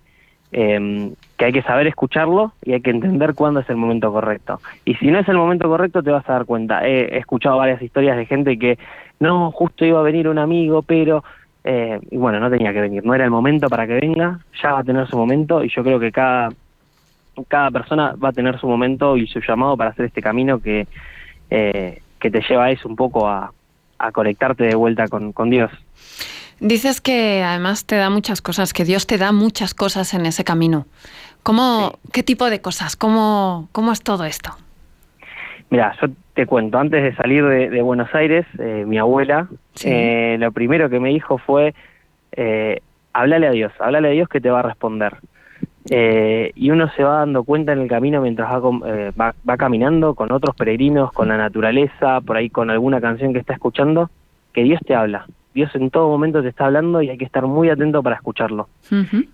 eh, 0.58 1.12
que 1.36 1.44
hay 1.44 1.52
que 1.52 1.62
saber 1.62 1.86
escucharlo 1.86 2.52
y 2.64 2.72
hay 2.72 2.80
que 2.80 2.90
entender 2.90 3.34
cuándo 3.34 3.60
es 3.60 3.68
el 3.68 3.76
momento 3.76 4.10
correcto. 4.10 4.58
Y 4.84 4.94
si 4.94 5.08
no 5.08 5.18
es 5.18 5.28
el 5.28 5.36
momento 5.36 5.68
correcto, 5.68 6.02
te 6.02 6.10
vas 6.10 6.28
a 6.28 6.32
dar 6.32 6.46
cuenta. 6.46 6.86
He, 6.88 7.18
escuchado 7.18 7.58
varias 7.58 7.82
historias 7.82 8.16
de 8.16 8.26
gente 8.26 8.58
que, 8.58 8.78
no, 9.20 9.50
justo 9.50 9.84
iba 9.84 10.00
a 10.00 10.02
venir 10.02 10.28
un 10.28 10.38
amigo, 10.38 10.82
pero... 10.82 11.22
Eh, 11.68 11.98
y 12.12 12.16
bueno, 12.16 12.38
no 12.38 12.48
tenía 12.48 12.72
que 12.72 12.80
venir, 12.80 13.04
no 13.04 13.12
era 13.12 13.24
el 13.24 13.30
momento 13.32 13.68
para 13.68 13.88
que 13.88 13.94
venga, 13.94 14.38
ya 14.62 14.72
va 14.72 14.78
a 14.78 14.84
tener 14.84 15.08
su 15.08 15.16
momento 15.16 15.64
y 15.64 15.68
yo 15.68 15.82
creo 15.82 15.98
que 15.98 16.12
cada 16.12 16.50
cada 17.48 17.70
persona 17.70 18.14
va 18.22 18.30
a 18.30 18.32
tener 18.32 18.58
su 18.58 18.66
momento 18.66 19.16
y 19.16 19.26
su 19.26 19.40
llamado 19.40 19.76
para 19.76 19.90
hacer 19.90 20.06
este 20.06 20.22
camino 20.22 20.60
que, 20.60 20.86
eh, 21.50 22.00
que 22.18 22.30
te 22.30 22.40
lleva 22.48 22.66
a 22.66 22.70
eso 22.70 22.88
un 22.88 22.96
poco 22.96 23.28
a, 23.28 23.52
a 23.98 24.12
conectarte 24.12 24.64
de 24.64 24.74
vuelta 24.74 25.08
con, 25.08 25.32
con, 25.32 25.50
Dios. 25.50 25.70
Dices 26.60 27.00
que 27.00 27.42
además 27.42 27.84
te 27.84 27.96
da 27.96 28.10
muchas 28.10 28.40
cosas, 28.40 28.72
que 28.72 28.84
Dios 28.84 29.06
te 29.06 29.18
da 29.18 29.32
muchas 29.32 29.74
cosas 29.74 30.14
en 30.14 30.26
ese 30.26 30.44
camino. 30.44 30.86
¿Cómo, 31.42 31.98
¿Qué 32.12 32.22
tipo 32.22 32.48
de 32.50 32.60
cosas? 32.60 32.96
¿Cómo, 32.96 33.68
¿Cómo 33.72 33.92
es 33.92 34.02
todo 34.02 34.24
esto? 34.24 34.50
Mira, 35.70 35.94
yo 36.00 36.08
te 36.34 36.46
cuento, 36.46 36.78
antes 36.78 37.02
de 37.02 37.14
salir 37.16 37.44
de, 37.44 37.82
Buenos 37.82 38.14
Aires, 38.14 38.46
eh, 38.58 38.84
mi 38.86 38.98
abuela, 38.98 39.48
eh, 39.84 40.36
lo 40.38 40.52
primero 40.52 40.88
que 40.88 41.00
me 41.00 41.10
dijo 41.10 41.38
fue, 41.38 41.74
eh, 42.32 42.80
háblale 43.12 43.48
a 43.48 43.50
Dios, 43.50 43.72
háblale 43.78 44.08
a 44.08 44.10
Dios 44.12 44.28
que 44.28 44.40
te 44.40 44.50
va 44.50 44.60
a 44.60 44.62
responder. 44.62 45.16
Eh, 45.88 46.52
y 46.56 46.70
uno 46.70 46.90
se 46.96 47.04
va 47.04 47.18
dando 47.18 47.44
cuenta 47.44 47.72
en 47.72 47.80
el 47.80 47.88
camino 47.88 48.20
mientras 48.20 48.50
eh, 48.86 49.12
va, 49.18 49.34
va, 49.48 49.56
caminando 49.56 50.14
con 50.14 50.32
otros 50.32 50.56
peregrinos, 50.56 51.12
con 51.12 51.28
la 51.28 51.36
naturaleza, 51.36 52.20
por 52.20 52.36
ahí 52.36 52.50
con 52.50 52.70
alguna 52.70 53.00
canción 53.00 53.32
que 53.32 53.38
está 53.38 53.52
escuchando, 53.52 54.10
que 54.52 54.64
Dios 54.64 54.80
te 54.84 54.94
habla. 54.94 55.26
Dios 55.56 55.74
en 55.74 55.88
todo 55.88 56.08
momento 56.10 56.42
te 56.42 56.50
está 56.50 56.66
hablando 56.66 57.00
y 57.00 57.08
hay 57.08 57.16
que 57.16 57.24
estar 57.24 57.46
muy 57.46 57.70
atento 57.70 58.02
para 58.02 58.16
escucharlo. 58.16 58.68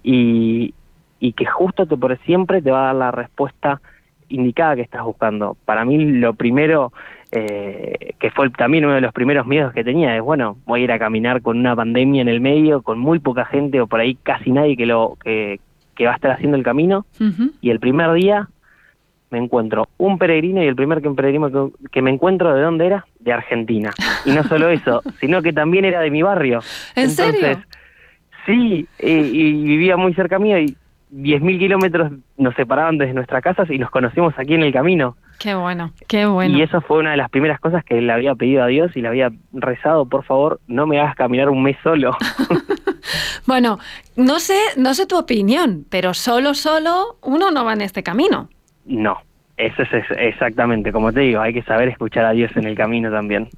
y, 0.05 0.73
y 1.19 1.33
que 1.33 1.47
justo 1.47 1.85
te 1.85 1.97
por 1.97 2.17
siempre 2.19 2.63
te 2.63 2.71
va 2.71 2.83
a 2.83 2.87
dar 2.87 2.95
la 2.95 3.11
respuesta 3.11 3.81
indicada 4.29 4.77
que 4.77 4.83
estás 4.83 5.03
buscando. 5.03 5.57
Para 5.65 5.85
mí 5.85 5.99
lo 6.21 6.35
primero, 6.35 6.93
eh, 7.33 8.15
que 8.21 8.31
fue 8.31 8.49
también 8.51 8.85
uno 8.85 8.95
de 8.95 9.01
los 9.01 9.13
primeros 9.13 9.49
miedos 9.49 9.73
que 9.73 9.83
tenía, 9.83 10.17
es 10.17 10.23
bueno, 10.23 10.59
voy 10.65 10.83
a 10.83 10.85
ir 10.85 10.93
a 10.93 10.99
caminar 11.01 11.43
con 11.43 11.59
una 11.59 11.75
pandemia 11.75 12.23
en 12.23 12.29
el 12.29 12.41
medio, 12.41 12.83
con 12.83 13.01
muy 13.01 13.19
poca 13.19 13.45
gente 13.45 13.81
o 13.81 13.89
por 13.89 13.99
ahí 13.99 14.15
casi 14.15 14.53
nadie 14.53 14.77
que 14.77 14.87
lo 14.87 15.19
que, 15.25 15.59
que 15.97 16.07
va 16.07 16.13
a 16.13 16.15
estar 16.15 16.31
haciendo 16.31 16.57
el 16.57 16.63
camino 16.63 17.05
y 17.61 17.71
el 17.71 17.81
primer 17.81 18.13
día 18.13 18.49
me 19.33 19.39
encuentro 19.39 19.89
un 19.99 20.19
peregrino 20.19 20.63
y 20.63 20.67
el 20.67 20.77
primer 20.77 21.01
peregrino 21.01 21.73
que, 21.91 22.03
me 22.03 22.11
encuentro 22.11 22.55
de 22.55 22.63
dónde 22.63 22.87
era 22.87 23.07
de 23.19 23.33
Argentina 23.33 23.91
y 24.25 24.31
no 24.31 24.45
solo 24.45 24.69
eso 24.69 25.03
sino 25.21 25.43
que 25.43 25.53
también 25.53 25.85
era 25.85 26.01
de 26.01 26.11
mi 26.11 26.23
barrio 26.23 26.61
¿En 26.95 27.11
entonces 27.11 27.41
serio? 27.41 27.65
sí 28.47 28.87
y, 29.01 29.65
vivía 29.65 29.97
muy 29.97 30.15
cerca 30.15 30.39
mío 30.39 30.59
y 30.59 30.77
10.000 31.13 31.59
kilómetros 31.59 32.13
nos 32.37 32.55
separaban 32.55 32.99
desde 32.99 33.15
nuestras 33.15 33.43
casas 33.43 33.69
y 33.71 33.79
nos 33.79 33.91
conocimos 33.91 34.35
aquí 34.39 34.55
en 34.55 34.63
el 34.63 34.73
camino 34.73 35.17
Qué 35.43 35.57
bueno, 35.57 35.93
qué 36.07 36.25
bueno. 36.25 36.57
Y 36.57 36.63
eso 36.63 36.81
fue 36.83 36.99
una 36.99 37.11
de 37.11 37.17
las 37.17 37.29
primeras 37.29 37.59
cosas 37.59 37.85
que 37.85 38.01
le 38.01 38.13
había 38.13 38.37
pedido 38.37 38.63
a 38.63 38.69
Dios 38.69 38.93
y 38.95 39.01
le 39.01 39.09
había 39.09 39.33
rezado, 39.53 40.07
por 40.07 40.25
favor, 40.25 40.61
no 40.69 40.87
me 40.87 41.01
hagas 41.01 41.17
caminar 41.17 41.49
un 41.49 41.65
mes 41.65 41.77
solo. 41.83 42.17
bueno, 43.47 43.81
no 44.15 44.39
sé, 44.39 44.57
no 44.77 44.95
sé 44.95 45.05
tu 45.07 45.19
opinión, 45.19 45.85
pero 45.91 46.15
solo, 46.15 46.55
solo 46.55 47.19
uno 47.23 47.51
no 47.51 47.65
va 47.65 47.73
en 47.73 47.81
este 47.81 48.05
camino. 48.05 48.51
No, 48.87 49.19
eso 49.57 49.83
es 49.83 50.05
exactamente, 50.17 50.93
como 50.93 51.13
te 51.13 51.21
digo, 51.21 51.41
hay 51.41 51.53
que 51.53 51.63
saber 51.63 51.89
escuchar 51.89 52.25
a 52.25 52.33
Dios 52.33 52.51
en 52.57 52.67
el 52.67 52.75
camino 52.75 53.11
también. 53.11 53.49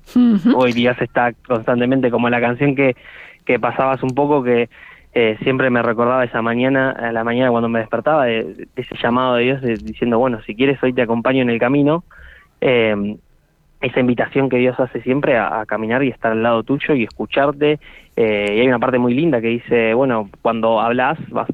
Hoy 0.55 0.73
Dios 0.73 0.97
está 1.01 1.33
constantemente, 1.47 2.11
como 2.11 2.29
la 2.29 2.41
canción 2.41 2.75
que, 2.75 2.97
que 3.45 3.59
pasabas 3.59 4.03
un 4.03 4.11
poco, 4.11 4.43
que 4.43 4.69
eh, 5.15 5.37
siempre 5.43 5.71
me 5.71 5.83
recordaba 5.83 6.25
esa 6.25 6.43
mañana, 6.43 6.91
a 6.91 7.13
la 7.13 7.23
mañana 7.23 7.51
cuando 7.51 7.69
me 7.69 7.79
despertaba, 7.79 8.27
de, 8.27 8.67
ese 8.75 8.97
llamado 9.01 9.37
de 9.37 9.45
Dios 9.45 9.63
diciendo, 9.63 10.19
bueno, 10.19 10.43
si 10.43 10.57
quieres 10.57 10.83
hoy 10.83 10.93
te 10.93 11.03
acompaño 11.03 11.43
en 11.43 11.51
el 11.51 11.61
camino, 11.61 12.05
eh, 12.61 13.17
esa 13.81 14.01
invitación 14.01 14.49
que 14.49 14.57
Dios 14.57 14.79
hace 14.81 15.01
siempre 15.03 15.37
a, 15.39 15.65
caminar 15.67 16.03
y 16.03 16.09
estar 16.09 16.33
al 16.33 16.43
lado 16.43 16.65
tuyo 16.65 16.95
y 16.95 17.05
escucharte, 17.05 17.79
eh, 18.17 18.55
y 18.57 18.61
hay 18.61 18.67
una 18.67 18.79
parte 18.79 18.99
muy 18.99 19.15
linda 19.15 19.41
que 19.41 19.49
dice, 19.49 19.95
bueno, 19.95 20.29
cuando 20.43 20.81
hablas 20.81 21.19
vas 21.31 21.49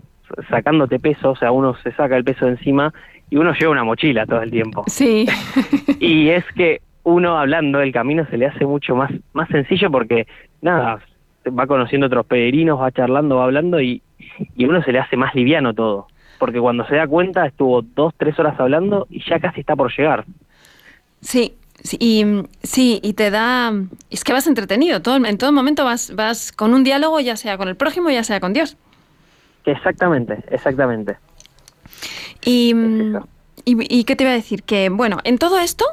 sacándote 0.48 0.98
peso, 1.00 1.30
o 1.30 1.36
sea, 1.36 1.50
uno 1.50 1.74
se 1.82 1.92
saca 1.92 2.16
el 2.16 2.24
peso 2.24 2.46
de 2.46 2.52
encima 2.52 2.94
y 3.30 3.36
uno 3.36 3.54
lleva 3.54 3.72
una 3.72 3.84
mochila 3.84 4.26
todo 4.26 4.42
el 4.42 4.50
tiempo. 4.50 4.84
Sí. 4.88 5.26
y 6.00 6.28
es 6.28 6.44
que 6.56 6.82
uno 7.04 7.38
hablando 7.38 7.80
el 7.80 7.92
camino 7.92 8.26
se 8.28 8.36
le 8.36 8.46
hace 8.46 8.66
mucho 8.66 8.94
más, 8.94 9.10
más 9.32 9.48
sencillo 9.48 9.90
porque, 9.90 10.26
nada, 10.60 11.00
va 11.46 11.66
conociendo 11.66 12.08
otros 12.08 12.26
peregrinos, 12.26 12.80
va 12.80 12.90
charlando, 12.90 13.36
va 13.36 13.44
hablando 13.44 13.80
y, 13.80 14.02
y 14.56 14.64
uno 14.64 14.82
se 14.82 14.92
le 14.92 14.98
hace 14.98 15.16
más 15.16 15.34
liviano 15.34 15.72
todo. 15.72 16.08
Porque 16.38 16.60
cuando 16.60 16.86
se 16.86 16.96
da 16.96 17.06
cuenta 17.06 17.46
estuvo 17.46 17.82
dos, 17.82 18.14
tres 18.16 18.38
horas 18.38 18.58
hablando 18.58 19.06
y 19.10 19.22
ya 19.24 19.38
casi 19.38 19.60
está 19.60 19.76
por 19.76 19.94
llegar. 19.96 20.24
Sí, 21.20 21.54
sí 21.82 21.96
y, 22.00 22.24
sí, 22.62 23.00
y 23.02 23.12
te 23.12 23.30
da... 23.30 23.72
Es 24.10 24.24
que 24.24 24.32
vas 24.32 24.46
entretenido, 24.46 25.02
todo, 25.02 25.16
en 25.24 25.38
todo 25.38 25.52
momento 25.52 25.84
vas, 25.84 26.14
vas 26.14 26.50
con 26.50 26.74
un 26.74 26.82
diálogo, 26.82 27.20
ya 27.20 27.36
sea 27.36 27.56
con 27.58 27.68
el 27.68 27.76
prójimo, 27.76 28.10
ya 28.10 28.24
sea 28.24 28.40
con 28.40 28.52
Dios. 28.52 28.76
Exactamente, 29.66 30.38
exactamente. 30.50 31.16
Y, 32.44 32.74
y, 33.64 33.98
y, 33.98 34.04
qué 34.04 34.16
te 34.16 34.24
iba 34.24 34.32
a 34.32 34.36
decir? 34.36 34.62
Que, 34.62 34.88
bueno, 34.88 35.18
en 35.24 35.38
todo 35.38 35.58
esto, 35.58 35.84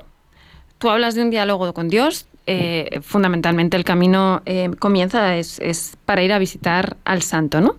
tú 0.78 0.90
hablas 0.90 1.16
de 1.16 1.24
un 1.24 1.30
diálogo 1.30 1.74
con 1.74 1.90
Dios, 1.90 2.28
eh, 2.46 3.00
fundamentalmente 3.02 3.76
el 3.76 3.84
camino 3.84 4.42
eh, 4.46 4.70
comienza 4.80 5.36
es, 5.36 5.60
es, 5.60 5.98
para 6.06 6.24
ir 6.24 6.32
a 6.32 6.40
visitar 6.40 6.96
al 7.04 7.22
santo, 7.22 7.60
¿no? 7.60 7.76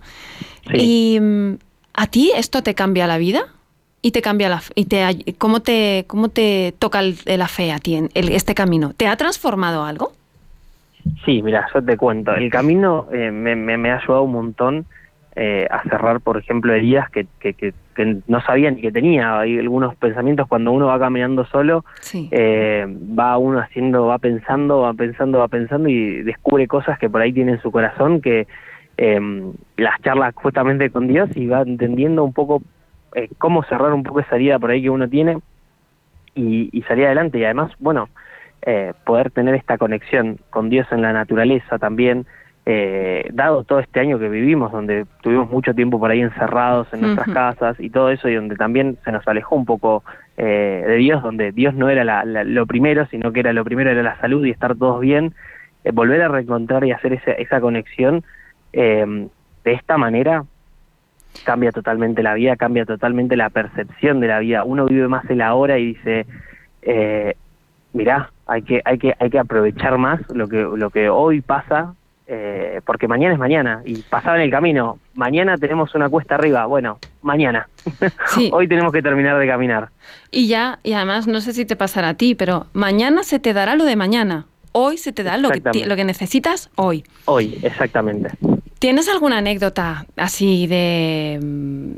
Y 0.75 1.19
mm, 1.21 1.55
a 1.95 2.07
ti 2.09 2.33
esto 2.37 2.63
te 2.63 2.75
cambia 2.75 3.07
la 3.07 3.17
vida 3.17 3.47
y 4.03 4.11
te 4.11 4.21
cambia 4.21 4.51
la 4.51 4.63
y 4.75 4.85
te 4.85 5.35
cómo 5.39 5.61
te 5.61 6.05
cómo 6.07 6.29
te 6.29 6.75
toca 6.79 7.01
la 7.03 7.49
fe 7.49 7.73
a 7.73 7.79
ti 7.79 7.95
en 7.95 8.11
este 8.15 8.55
camino. 8.55 8.93
¿Te 8.95 9.07
ha 9.07 9.17
transformado 9.17 9.85
algo? 9.85 10.13
Sí, 11.25 11.43
mira, 11.43 11.67
yo 11.75 11.83
te 11.83 11.97
cuento. 11.97 12.35
El 12.35 12.51
camino 12.51 13.07
eh, 13.13 13.31
me, 13.31 13.57
me, 13.57 13.77
me, 13.77 13.91
ha 13.91 13.99
ayudado 13.99 14.23
un 14.23 14.33
montón 14.33 14.87
eh, 15.37 15.67
a 15.71 15.83
cerrar, 15.85 16.21
por 16.21 16.39
ejemplo, 16.39 16.73
heridas 16.75 17.11
que, 17.11 17.27
que, 17.41 17.55
que, 17.55 17.73
no 18.05 18.41
sabía 18.43 18.71
ni 18.71 18.81
que 18.81 18.93
tenía. 18.93 19.41
Hay 19.41 19.59
algunos 19.59 19.95
pensamientos 19.97 20.47
cuando 20.49 20.73
uno 20.73 20.87
va 20.87 20.99
caminando 20.99 21.45
solo, 21.47 21.85
eh, 22.13 22.87
va 23.19 23.39
uno 23.39 23.61
haciendo, 23.61 24.07
va 24.07 24.19
pensando, 24.19 24.81
va 24.81 24.95
pensando, 24.95 25.39
va 25.39 25.49
pensando 25.49 25.89
y 25.89 26.23
descubre 26.23 26.67
cosas 26.67 26.99
que 26.99 27.11
por 27.11 27.21
ahí 27.21 27.33
tiene 27.33 27.53
en 27.53 27.63
su 27.63 27.71
corazón 27.71 28.21
que 28.21 28.47
eh, 28.97 29.53
las 29.77 30.01
charlas 30.03 30.35
justamente 30.35 30.91
con 30.91 31.07
Dios 31.07 31.29
y 31.35 31.47
va 31.47 31.63
entendiendo 31.63 32.25
un 32.25 32.33
poco 32.33 32.63
eh, 33.15 33.29
cómo 33.39 33.63
cerrar 33.65 33.93
un 33.93 34.03
poco 34.03 34.21
esa 34.21 34.37
herida 34.37 34.59
por 34.59 34.71
ahí 34.71 34.83
que 34.83 34.91
uno 34.91 35.09
tiene 35.09 35.39
y, 36.35 36.69
y 36.73 36.83
salir 36.83 37.07
adelante. 37.07 37.39
Y 37.39 37.45
además, 37.45 37.73
bueno, 37.79 38.09
eh, 38.63 38.93
poder 39.05 39.31
tener 39.31 39.55
esta 39.55 39.79
conexión 39.79 40.39
con 40.51 40.69
Dios 40.69 40.87
en 40.91 41.01
la 41.01 41.13
naturaleza 41.13 41.79
también, 41.79 42.27
eh, 42.71 43.27
dado 43.33 43.65
todo 43.65 43.79
este 43.79 43.99
año 43.99 44.19
que 44.19 44.29
vivimos, 44.29 44.71
donde 44.71 45.07
tuvimos 45.23 45.49
mucho 45.51 45.73
tiempo 45.73 45.99
por 45.99 46.11
ahí 46.11 46.21
encerrados 46.21 46.87
en 46.93 47.01
nuestras 47.01 47.29
casas 47.33 47.81
y 47.81 47.89
todo 47.89 48.11
eso, 48.11 48.29
y 48.29 48.35
donde 48.35 48.57
también 48.57 48.99
se 49.07 49.11
nos 49.11 49.27
alejó 49.27 49.57
un 49.57 49.65
poco 49.65 50.05
eh, 50.37 50.85
de 50.87 50.97
Dios, 50.97 51.23
donde 51.23 51.51
Dios 51.51 51.73
no 51.73 51.89
era 51.89 52.05
lo 52.45 52.67
primero, 52.67 53.07
sino 53.07 53.33
que 53.33 53.41
era 53.41 53.55
lo 53.55 53.65
primero 53.65 53.91
era 53.91 54.03
la 54.03 54.21
salud 54.21 54.45
y 54.45 54.51
estar 54.51 54.77
todos 54.77 55.01
bien, 55.01 55.33
eh, 55.83 55.93
volver 55.93 56.21
a 56.21 56.29
reencontrar 56.29 56.85
y 56.85 56.93
hacer 56.93 57.15
esa, 57.15 57.33
esa 57.33 57.59
conexión 57.59 58.23
de 58.71 59.31
esta 59.65 59.97
manera 59.97 60.45
cambia 61.45 61.73
totalmente 61.73 62.23
la 62.23 62.35
vida, 62.35 62.57
cambia 62.57 62.85
totalmente 62.85 63.35
la 63.35 63.49
percepción 63.49 64.21
de 64.21 64.27
la 64.27 64.41
vida. 64.41 64.65
Uno 64.65 64.85
vive 64.85 65.09
más 65.09 65.25
el 65.31 65.41
ahora 65.41 65.79
y 65.79 65.95
dice, 65.95 66.27
eh, 66.83 67.35
mirá, 67.95 68.31
hay 68.47 68.61
que, 68.61 68.83
hay 68.85 68.99
que, 68.99 69.15
hay 69.19 69.31
que 69.31 69.39
aprovechar 69.39 69.97
más 69.97 70.21
lo 70.35 70.49
que, 70.49 70.61
lo 70.61 70.91
que 70.91 71.09
hoy 71.09 71.41
pasa 71.41 71.95
eh, 72.31 72.83
porque 72.85 73.09
mañana 73.09 73.33
es 73.33 73.41
mañana 73.41 73.81
y 73.87 74.03
pasaba 74.03 74.37
en 74.37 74.43
el 74.43 74.51
camino. 74.51 74.99
Mañana 75.15 75.57
tenemos 75.57 75.95
una 75.95 76.11
cuesta 76.11 76.35
arriba. 76.35 76.67
Bueno, 76.67 76.99
mañana. 77.23 77.69
Hoy 78.53 78.69
tenemos 78.69 78.93
que 78.93 79.01
terminar 79.01 79.39
de 79.39 79.47
caminar. 79.47 79.89
Y 80.31 80.47
ya, 80.47 80.79
y 80.83 80.93
además 80.93 81.27
no 81.27 81.41
sé 81.41 81.55
si 81.55 81.65
te 81.65 81.75
pasará 81.75 82.11
a 82.11 82.15
ti, 82.15 82.35
pero 82.35 82.67
mañana 82.75 83.23
se 83.23 83.39
te 83.39 83.55
dará 83.55 83.77
lo 83.77 83.85
de 83.85 83.97
mañana. 83.97 84.45
Hoy 84.73 84.99
se 84.99 85.13
te 85.13 85.23
da 85.23 85.39
lo 85.39 85.49
que, 85.49 85.87
lo 85.87 85.97
que 85.97 86.05
necesitas 86.05 86.71
hoy. 86.77 87.03
Hoy, 87.25 87.59
exactamente. 87.63 88.29
¿Tienes 88.79 89.09
alguna 89.09 89.39
anécdota 89.39 90.05
así 90.17 90.67
de 90.67 91.41
mm, 91.43 91.93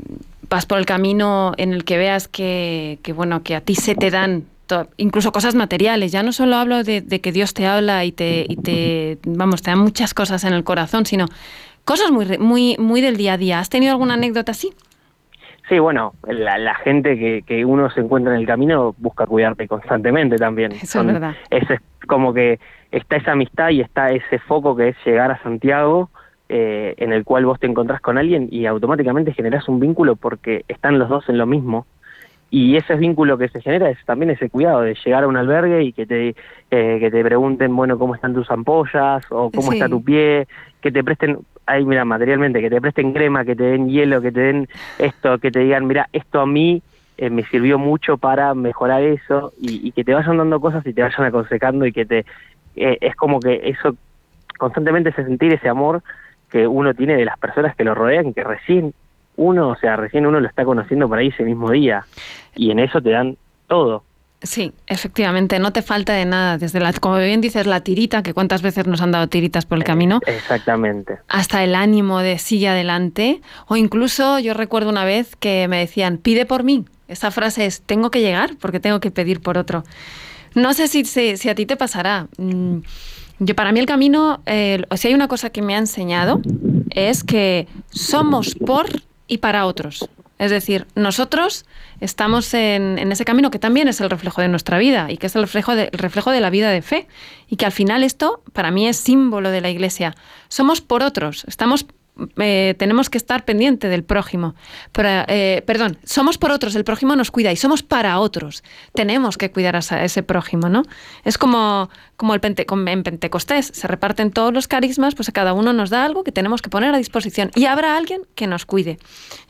vas 0.49 0.65
por 0.65 0.79
el 0.79 0.85
camino 0.85 1.51
en 1.57 1.73
el 1.73 1.83
que 1.83 1.97
veas 1.97 2.29
que, 2.29 2.99
que 3.03 3.11
bueno 3.11 3.43
que 3.43 3.55
a 3.55 3.61
ti 3.61 3.75
se 3.75 3.95
te 3.95 4.09
dan 4.09 4.45
incluso 4.97 5.31
cosas 5.31 5.55
materiales. 5.55 6.11
Ya 6.11 6.23
no 6.23 6.31
solo 6.31 6.55
hablo 6.55 6.83
de, 6.83 7.03
que 7.03 7.31
Dios 7.31 7.53
te 7.53 7.67
habla 7.67 8.05
y 8.05 8.11
te, 8.11 8.45
y 8.47 8.55
te, 8.57 9.17
vamos, 9.25 9.61
te 9.61 9.71
da 9.71 9.77
muchas 9.77 10.13
cosas 10.13 10.43
en 10.43 10.53
el 10.53 10.63
corazón, 10.63 11.05
sino 11.05 11.25
cosas 11.85 12.11
muy, 12.11 12.37
muy, 12.37 12.75
muy 12.79 13.01
del 13.01 13.17
día 13.17 13.33
a 13.33 13.37
día. 13.37 13.59
¿Has 13.59 13.69
tenido 13.69 13.91
alguna 13.91 14.15
anécdota 14.15 14.51
así? 14.51 14.73
Sí, 15.69 15.79
bueno, 15.79 16.13
la, 16.27 16.75
gente 16.75 17.17
que, 17.17 17.43
que, 17.45 17.63
uno 17.63 17.89
se 17.91 18.01
encuentra 18.01 18.33
en 18.33 18.41
el 18.41 18.45
camino 18.45 18.93
busca 18.97 19.25
cuidarte 19.25 19.67
constantemente 19.67 20.35
también. 20.35 20.73
Eso 20.73 20.99
es 20.99 21.07
verdad. 21.07 21.35
Es, 21.49 21.63
como 22.07 22.33
que 22.33 22.59
está 22.91 23.15
esa 23.15 23.31
amistad 23.31 23.69
y 23.69 23.79
está 23.79 24.09
ese 24.09 24.39
foco 24.39 24.75
que 24.75 24.89
es 24.89 24.97
llegar 25.05 25.31
a 25.31 25.41
Santiago, 25.43 26.09
eh, 26.49 26.95
en 26.97 27.13
el 27.13 27.23
cual 27.23 27.45
vos 27.45 27.57
te 27.57 27.67
encontrás 27.67 28.01
con 28.01 28.17
alguien 28.17 28.49
y 28.51 28.65
automáticamente 28.65 29.33
generás 29.33 29.69
un 29.69 29.79
vínculo 29.79 30.17
porque 30.17 30.65
están 30.67 30.99
los 30.99 31.07
dos 31.07 31.29
en 31.29 31.37
lo 31.37 31.45
mismo. 31.45 31.85
Y 32.53 32.75
ese 32.75 32.95
vínculo 32.95 33.37
que 33.37 33.47
se 33.47 33.61
genera 33.61 33.89
es 33.89 33.97
también 34.03 34.29
ese 34.29 34.49
cuidado 34.49 34.81
de 34.81 34.97
llegar 35.05 35.23
a 35.23 35.27
un 35.27 35.37
albergue 35.37 35.83
y 35.83 35.93
que 35.93 36.05
te, 36.05 36.35
eh, 36.69 36.97
que 36.99 37.09
te 37.09 37.23
pregunten, 37.23 37.73
bueno, 37.73 37.97
cómo 37.97 38.13
están 38.13 38.33
tus 38.33 38.51
ampollas 38.51 39.23
o 39.29 39.49
cómo 39.49 39.71
está 39.71 39.87
tu 39.87 40.03
pie, 40.03 40.49
que 40.81 40.91
te 40.91 41.01
presten, 41.01 41.39
ahí 41.65 41.85
mira, 41.85 42.03
materialmente, 42.03 42.59
que 42.59 42.69
te 42.69 42.81
presten 42.81 43.13
crema, 43.13 43.45
que 43.45 43.55
te 43.55 43.63
den 43.63 43.87
hielo, 43.87 44.21
que 44.21 44.33
te 44.33 44.41
den 44.41 44.67
esto, 44.99 45.37
que 45.39 45.49
te 45.49 45.59
digan, 45.59 45.87
mira, 45.87 46.09
esto 46.11 46.41
a 46.41 46.45
mí 46.45 46.83
eh, 47.17 47.29
me 47.29 47.45
sirvió 47.45 47.79
mucho 47.79 48.17
para 48.17 48.53
mejorar 48.53 49.01
eso 49.01 49.53
y, 49.57 49.93
que 49.93 50.03
te 50.03 50.13
vayan 50.13 50.37
dando 50.37 50.59
cosas 50.59 50.85
y 50.85 50.91
te 50.91 51.03
vayan 51.03 51.23
aconsejando 51.23 51.85
y 51.85 51.93
que 51.93 52.05
te... 52.05 52.25
Eh, 52.75 52.97
es 52.99 53.15
como 53.15 53.39
que 53.39 53.61
eso, 53.63 53.95
constantemente 54.57 55.13
se 55.13 55.23
sentir 55.23 55.53
ese 55.53 55.69
amor 55.69 56.03
que 56.49 56.67
uno 56.67 56.93
tiene 56.93 57.15
de 57.15 57.23
las 57.23 57.39
personas 57.39 57.77
que 57.77 57.85
lo 57.85 57.95
rodean, 57.95 58.33
que 58.33 58.43
recién 58.43 58.93
uno, 59.41 59.69
o 59.69 59.75
sea, 59.75 59.95
recién 59.95 60.25
uno 60.25 60.39
lo 60.39 60.47
está 60.47 60.63
conociendo 60.63 61.09
por 61.09 61.17
ahí 61.17 61.27
ese 61.27 61.43
mismo 61.43 61.71
día 61.71 62.05
y 62.55 62.71
en 62.71 62.79
eso 62.79 63.01
te 63.01 63.09
dan 63.09 63.37
todo. 63.67 64.03
Sí, 64.43 64.73
efectivamente, 64.87 65.59
no 65.59 65.71
te 65.71 65.81
falta 65.81 66.13
de 66.13 66.25
nada. 66.25 66.57
Desde 66.57 66.79
la, 66.79 66.93
como 66.93 67.17
bien 67.17 67.41
dices, 67.41 67.67
la 67.67 67.81
tirita, 67.81 68.23
que 68.23 68.33
cuántas 68.33 68.63
veces 68.63 68.87
nos 68.87 69.01
han 69.01 69.11
dado 69.11 69.27
tiritas 69.27 69.65
por 69.65 69.77
el 69.77 69.83
camino. 69.83 70.19
Exactamente. 70.25 71.19
Hasta 71.27 71.63
el 71.63 71.75
ánimo 71.75 72.19
de 72.19 72.39
sigue 72.39 72.67
adelante. 72.67 73.41
O 73.67 73.75
incluso 73.75 74.39
yo 74.39 74.55
recuerdo 74.55 74.89
una 74.89 75.05
vez 75.05 75.35
que 75.35 75.67
me 75.67 75.77
decían, 75.77 76.17
pide 76.17 76.47
por 76.47 76.63
mí. 76.63 76.85
Esa 77.07 77.29
frase 77.29 77.65
es, 77.65 77.81
tengo 77.81 78.09
que 78.09 78.21
llegar 78.21 78.51
porque 78.59 78.79
tengo 78.79 78.99
que 78.99 79.11
pedir 79.11 79.41
por 79.41 79.59
otro. 79.59 79.83
No 80.55 80.73
sé 80.73 80.87
si, 80.87 81.05
si, 81.05 81.49
a 81.49 81.55
ti 81.55 81.67
te 81.67 81.77
pasará. 81.77 82.27
Mm, 82.37 82.79
yo, 83.39 83.55
para 83.55 83.71
mí 83.71 83.79
el 83.79 83.85
camino, 83.85 84.41
eh, 84.47 84.83
si 84.95 85.07
hay 85.07 85.13
una 85.13 85.27
cosa 85.27 85.51
que 85.51 85.61
me 85.61 85.75
ha 85.75 85.79
enseñado, 85.79 86.41
es 86.89 87.23
que 87.23 87.67
somos 87.91 88.55
por 88.55 88.87
y 89.31 89.37
para 89.37 89.65
otros. 89.65 90.09
Es 90.39 90.51
decir, 90.51 90.87
nosotros 90.93 91.65
estamos 92.01 92.53
en, 92.53 92.99
ese 93.11 93.23
camino 93.23 93.49
que 93.49 93.59
también 93.59 93.87
es 93.87 94.01
el 94.01 94.09
reflejo 94.09 94.41
de 94.41 94.49
nuestra 94.49 94.77
vida 94.77 95.09
y 95.09 95.15
que 95.15 95.27
es 95.27 95.35
el 95.37 95.43
reflejo, 95.43 95.73
de, 95.73 95.89
reflejo 95.93 96.31
de 96.31 96.41
la 96.41 96.49
vida 96.49 96.69
de 96.69 96.81
fe. 96.81 97.07
Y 97.47 97.55
que 97.55 97.65
al 97.65 97.71
final 97.71 98.03
esto 98.03 98.43
para 98.51 98.71
mí 98.71 98.89
es 98.89 98.97
símbolo 98.97 99.49
de 99.51 99.61
la 99.61 99.69
Iglesia. 99.69 100.15
Somos 100.49 100.81
por 100.81 101.01
otros, 101.01 101.45
estamos 101.47 101.85
eh, 102.37 102.75
tenemos 102.77 103.09
que 103.09 103.17
estar 103.17 103.45
pendiente 103.45 103.87
del 103.87 104.03
prójimo. 104.03 104.55
Eh, 104.97 105.63
perdón, 105.65 105.97
somos 106.03 106.37
por 106.37 106.51
otros, 106.51 106.75
el 106.75 106.83
prójimo 106.83 107.15
nos 107.15 107.31
cuida 107.31 107.51
y 107.51 107.55
somos 107.55 107.83
para 107.83 108.19
otros. 108.19 108.63
Tenemos 108.93 109.37
que 109.37 109.51
cuidar 109.51 109.75
a 109.75 109.79
ese 109.79 110.23
prójimo, 110.23 110.69
¿no? 110.69 110.83
Es 111.23 111.37
como, 111.37 111.89
como 112.17 112.35
el 112.35 112.41
en 112.43 113.03
Pentecostés, 113.03 113.67
se 113.67 113.87
reparten 113.87 114.31
todos 114.31 114.53
los 114.53 114.67
carismas, 114.67 115.15
pues 115.15 115.29
a 115.29 115.31
cada 115.31 115.53
uno 115.53 115.73
nos 115.73 115.89
da 115.89 116.05
algo 116.05 116.23
que 116.23 116.31
tenemos 116.31 116.61
que 116.61 116.69
poner 116.69 116.93
a 116.93 116.97
disposición 116.97 117.51
y 117.55 117.65
habrá 117.65 117.97
alguien 117.97 118.21
que 118.35 118.47
nos 118.47 118.65
cuide. 118.65 118.97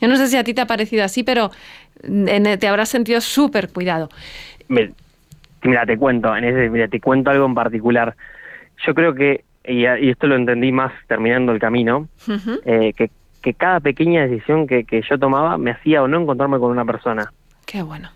Yo 0.00 0.08
no 0.08 0.16
sé 0.16 0.28
si 0.28 0.36
a 0.36 0.44
ti 0.44 0.54
te 0.54 0.60
ha 0.60 0.66
parecido 0.66 1.04
así, 1.04 1.22
pero 1.22 1.50
te 2.00 2.68
habrás 2.68 2.88
sentido 2.88 3.20
súper 3.20 3.70
cuidado. 3.70 4.08
Mira, 4.68 5.86
te 5.86 5.96
cuento, 5.96 6.32
mira, 6.32 6.88
te 6.88 7.00
cuento 7.00 7.30
algo 7.30 7.46
en 7.46 7.54
particular. 7.54 8.16
Yo 8.86 8.94
creo 8.94 9.14
que 9.14 9.44
y, 9.64 9.84
esto 9.84 10.26
lo 10.26 10.36
entendí 10.36 10.72
más 10.72 10.92
terminando 11.06 11.52
el 11.52 11.58
camino, 11.58 12.08
eh, 12.64 12.92
que, 12.96 13.10
que, 13.40 13.54
cada 13.54 13.80
pequeña 13.80 14.26
decisión 14.26 14.66
que, 14.66 14.84
que, 14.84 15.02
yo 15.02 15.18
tomaba 15.18 15.58
me 15.58 15.70
hacía 15.70 16.02
o 16.02 16.08
no 16.08 16.20
encontrarme 16.20 16.58
con 16.58 16.70
una 16.70 16.84
persona. 16.84 17.32
Qué 17.66 17.82
bueno. 17.82 18.10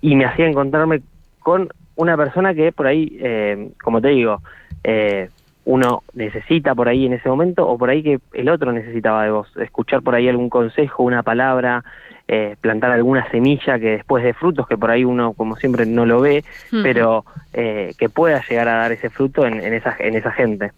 Y 0.00 0.16
me 0.16 0.24
hacía 0.24 0.46
encontrarme 0.46 1.00
con 1.40 1.68
una 1.96 2.16
persona 2.16 2.54
que 2.54 2.72
por 2.72 2.86
ahí, 2.86 3.16
eh, 3.20 3.70
como 3.82 4.00
te 4.00 4.08
digo, 4.08 4.42
eh, 4.82 5.30
uno 5.64 6.02
necesita 6.12 6.74
por 6.74 6.88
ahí 6.88 7.06
en 7.06 7.14
ese 7.14 7.28
momento 7.28 7.66
o 7.66 7.78
por 7.78 7.90
ahí 7.90 8.02
que 8.02 8.20
el 8.32 8.48
otro 8.48 8.72
necesitaba 8.72 9.24
de 9.24 9.30
vos, 9.30 9.48
escuchar 9.56 10.02
por 10.02 10.14
ahí 10.14 10.28
algún 10.28 10.50
consejo, 10.50 11.02
una 11.02 11.22
palabra, 11.22 11.84
eh, 12.26 12.56
plantar 12.60 12.90
alguna 12.90 13.30
semilla 13.30 13.78
que 13.78 13.90
después 13.90 14.24
de 14.24 14.32
frutos, 14.32 14.66
que 14.66 14.78
por 14.78 14.90
ahí 14.90 15.04
uno 15.04 15.34
como 15.34 15.56
siempre 15.56 15.84
no 15.84 16.06
lo 16.06 16.22
ve, 16.22 16.42
pero 16.82 17.24
eh, 17.52 17.92
que 17.98 18.08
pueda 18.08 18.42
llegar 18.48 18.66
a 18.68 18.76
dar 18.76 18.92
ese 18.92 19.10
fruto 19.10 19.46
en, 19.46 19.60
esa, 19.60 19.94
en 19.98 20.14
esa 20.14 20.32
gente. 20.32 20.72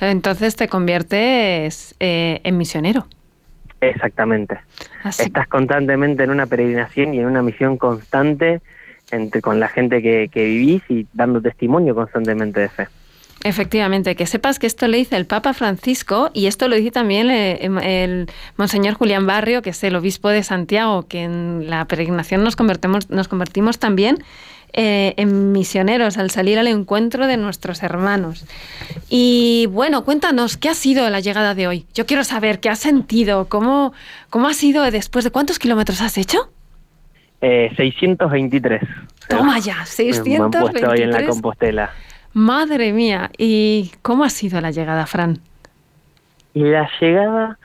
Entonces 0.00 0.54
te 0.54 0.68
conviertes 0.68 1.96
eh, 1.98 2.40
en 2.44 2.56
misionero. 2.56 3.06
Exactamente. 3.80 4.60
Estás 5.04 5.48
constantemente 5.48 6.22
en 6.22 6.30
una 6.30 6.46
peregrinación 6.46 7.14
y 7.14 7.18
en 7.18 7.26
una 7.26 7.42
misión 7.42 7.78
constante 7.78 8.60
entre, 9.10 9.42
con 9.42 9.58
la 9.58 9.68
gente 9.68 10.02
que, 10.02 10.28
que 10.32 10.44
vivís 10.44 10.82
y 10.88 11.08
dando 11.12 11.42
testimonio 11.42 11.96
constantemente 11.96 12.60
de 12.60 12.68
fe. 12.68 12.86
Efectivamente, 13.44 14.14
que 14.14 14.26
sepas 14.26 14.58
que 14.58 14.68
esto 14.68 14.86
lo 14.86 14.96
dice 14.96 15.16
el 15.16 15.26
Papa 15.26 15.52
Francisco 15.52 16.30
y 16.32 16.46
esto 16.46 16.68
lo 16.68 16.76
dice 16.76 16.92
también 16.92 17.30
eh, 17.30 17.58
em, 17.62 17.78
el, 17.78 18.30
Monseñor 18.56 18.94
Julián 18.94 19.26
Barrio, 19.26 19.62
que 19.62 19.70
es 19.70 19.82
el 19.82 19.96
obispo 19.96 20.28
de 20.28 20.44
Santiago, 20.44 21.08
que 21.08 21.24
en 21.24 21.68
la 21.68 21.84
peregrinación 21.86 22.44
nos, 22.44 22.54
convertimos, 22.54 23.10
nos 23.10 23.26
convertimos 23.26 23.80
también 23.80 24.18
eh, 24.74 25.14
en 25.16 25.50
misioneros 25.50 26.18
al 26.18 26.30
salir 26.30 26.58
al 26.58 26.68
encuentro 26.68 27.26
de 27.26 27.36
nuestros 27.36 27.82
hermanos. 27.82 28.46
Y 29.10 29.66
bueno, 29.70 30.04
cuéntanos, 30.04 30.56
¿qué 30.56 30.68
ha 30.68 30.74
sido 30.74 31.10
la 31.10 31.18
llegada 31.18 31.54
de 31.56 31.66
hoy? 31.66 31.84
Yo 31.94 32.06
quiero 32.06 32.22
saber 32.22 32.60
qué 32.60 32.70
has 32.70 32.78
sentido, 32.78 33.48
cómo, 33.48 33.92
cómo 34.30 34.46
ha 34.46 34.54
sido 34.54 34.88
después 34.90 35.24
de 35.24 35.32
cuántos 35.32 35.58
kilómetros 35.58 36.00
has 36.00 36.16
hecho. 36.16 36.48
Eh, 37.40 37.72
623. 37.76 38.82
Toma 39.28 39.58
ya, 39.58 39.84
623. 39.84 40.80
Me 40.80 40.88
hoy 40.88 41.02
en 41.02 41.10
la 41.10 41.26
Compostela. 41.26 41.92
Madre 42.34 42.92
mía, 42.92 43.30
¿y 43.36 43.92
cómo 44.02 44.24
ha 44.24 44.30
sido 44.30 44.60
la 44.60 44.70
llegada, 44.70 45.06
Fran? 45.06 45.38
Y 46.54 46.64
la 46.64 46.88
llegada, 47.00 47.58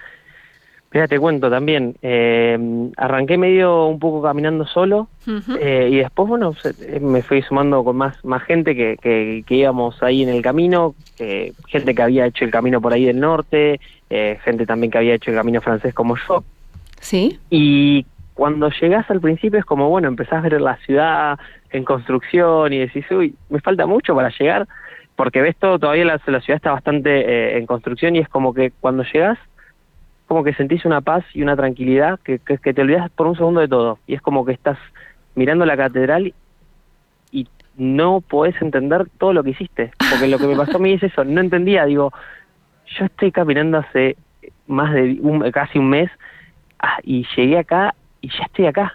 mira, 0.92 1.08
te 1.08 1.20
cuento 1.20 1.50
también, 1.50 1.96
eh, 2.02 2.90
arranqué 2.98 3.38
medio 3.38 3.86
un 3.86 4.00
poco 4.00 4.22
caminando 4.22 4.66
solo 4.66 5.08
eh, 5.60 5.90
y 5.92 5.98
después, 5.98 6.28
bueno, 6.28 6.54
eh, 6.82 7.00
me 7.00 7.22
fui 7.22 7.42
sumando 7.42 7.84
con 7.84 7.98
más, 7.98 8.24
más 8.26 8.44
gente 8.44 8.76
que, 8.76 8.98
que, 9.02 9.56
íbamos 9.56 10.02
ahí 10.04 10.24
en 10.24 10.30
el 10.30 10.42
camino, 10.42 10.96
gente 11.68 11.96
que 11.96 12.02
había 12.02 12.26
hecho 12.26 12.46
el 12.46 12.52
camino 12.52 12.82
por 12.82 12.94
ahí 12.94 13.06
del 13.06 13.20
norte, 13.20 13.80
gente 14.10 14.66
también 14.66 14.92
que 14.92 14.98
había 14.98 15.16
hecho 15.16 15.32
el 15.32 15.38
camino 15.38 15.62
francés 15.62 15.94
como 15.94 16.16
yo. 16.28 16.44
Sí. 17.00 17.40
Y 17.50 18.06
cuando 18.38 18.70
llegás 18.70 19.10
al 19.10 19.20
principio 19.20 19.60
es 19.60 19.66
como, 19.66 19.90
bueno, 19.90 20.08
empezás 20.08 20.46
a 20.46 20.50
ver 20.50 20.62
la 20.62 20.78
ciudad 20.78 21.40
en 21.72 21.84
construcción 21.84 22.74
y 22.74 22.80
decís, 22.80 23.06
uy, 23.12 23.36
me 23.50 23.60
falta 23.60 23.86
mucho 23.86 24.16
para 24.16 24.30
llegar, 24.30 24.68
porque 25.16 25.42
ves 25.42 25.56
todo, 25.58 25.80
todavía 25.80 26.06
la, 26.06 26.20
ciudad 26.20 26.58
está 26.58 26.72
bastante 26.72 27.10
eh, 27.10 27.58
en 27.58 27.66
construcción 27.66 28.16
y 28.16 28.20
es 28.20 28.30
como 28.30 28.54
que 28.54 28.72
cuando 28.80 29.04
llegás, 29.04 29.38
como 30.28 30.44
que 30.44 30.54
sentís 30.54 30.86
una 30.86 31.02
paz 31.02 31.24
y 31.34 31.42
una 31.42 31.56
tranquilidad 31.56 32.20
que, 32.20 32.40
que, 32.40 32.74
te 32.74 32.82
olvidas 32.82 33.10
por 33.12 33.28
un 33.28 33.36
segundo 33.36 33.62
de 33.62 33.68
todo. 33.68 33.98
Y 34.08 34.14
es 34.14 34.22
como 34.22 34.46
que 34.46 34.52
estás 34.52 34.78
mirando 35.36 35.66
la 35.66 35.78
catedral 35.78 36.34
y 37.32 37.48
no 37.78 38.22
podés 38.22 38.62
entender 38.62 39.08
todo 39.18 39.34
lo 39.34 39.44
que 39.44 39.52
hiciste. 39.52 39.92
Porque 39.98 40.28
lo 40.28 40.38
que 40.38 40.48
me 40.48 40.56
pasó 40.56 40.78
a 40.78 40.80
mí 40.80 40.94
es 40.94 41.04
eso, 41.04 41.24
no 41.24 41.40
entendía, 41.40 41.86
digo, 41.86 42.12
yo 42.98 43.06
estoy 43.06 43.32
caminando 43.32 43.78
hace 43.78 44.18
más 44.68 44.94
de 44.94 45.18
un, 45.22 45.50
casi 45.52 45.80
un 45.80 45.90
mes 45.90 46.12
ah, 46.80 46.98
y 47.04 47.26
llegué 47.36 47.58
acá 47.58 47.96
y 48.22 48.30
ya 48.30 48.46
estoy 48.46 48.66
acá. 48.66 48.94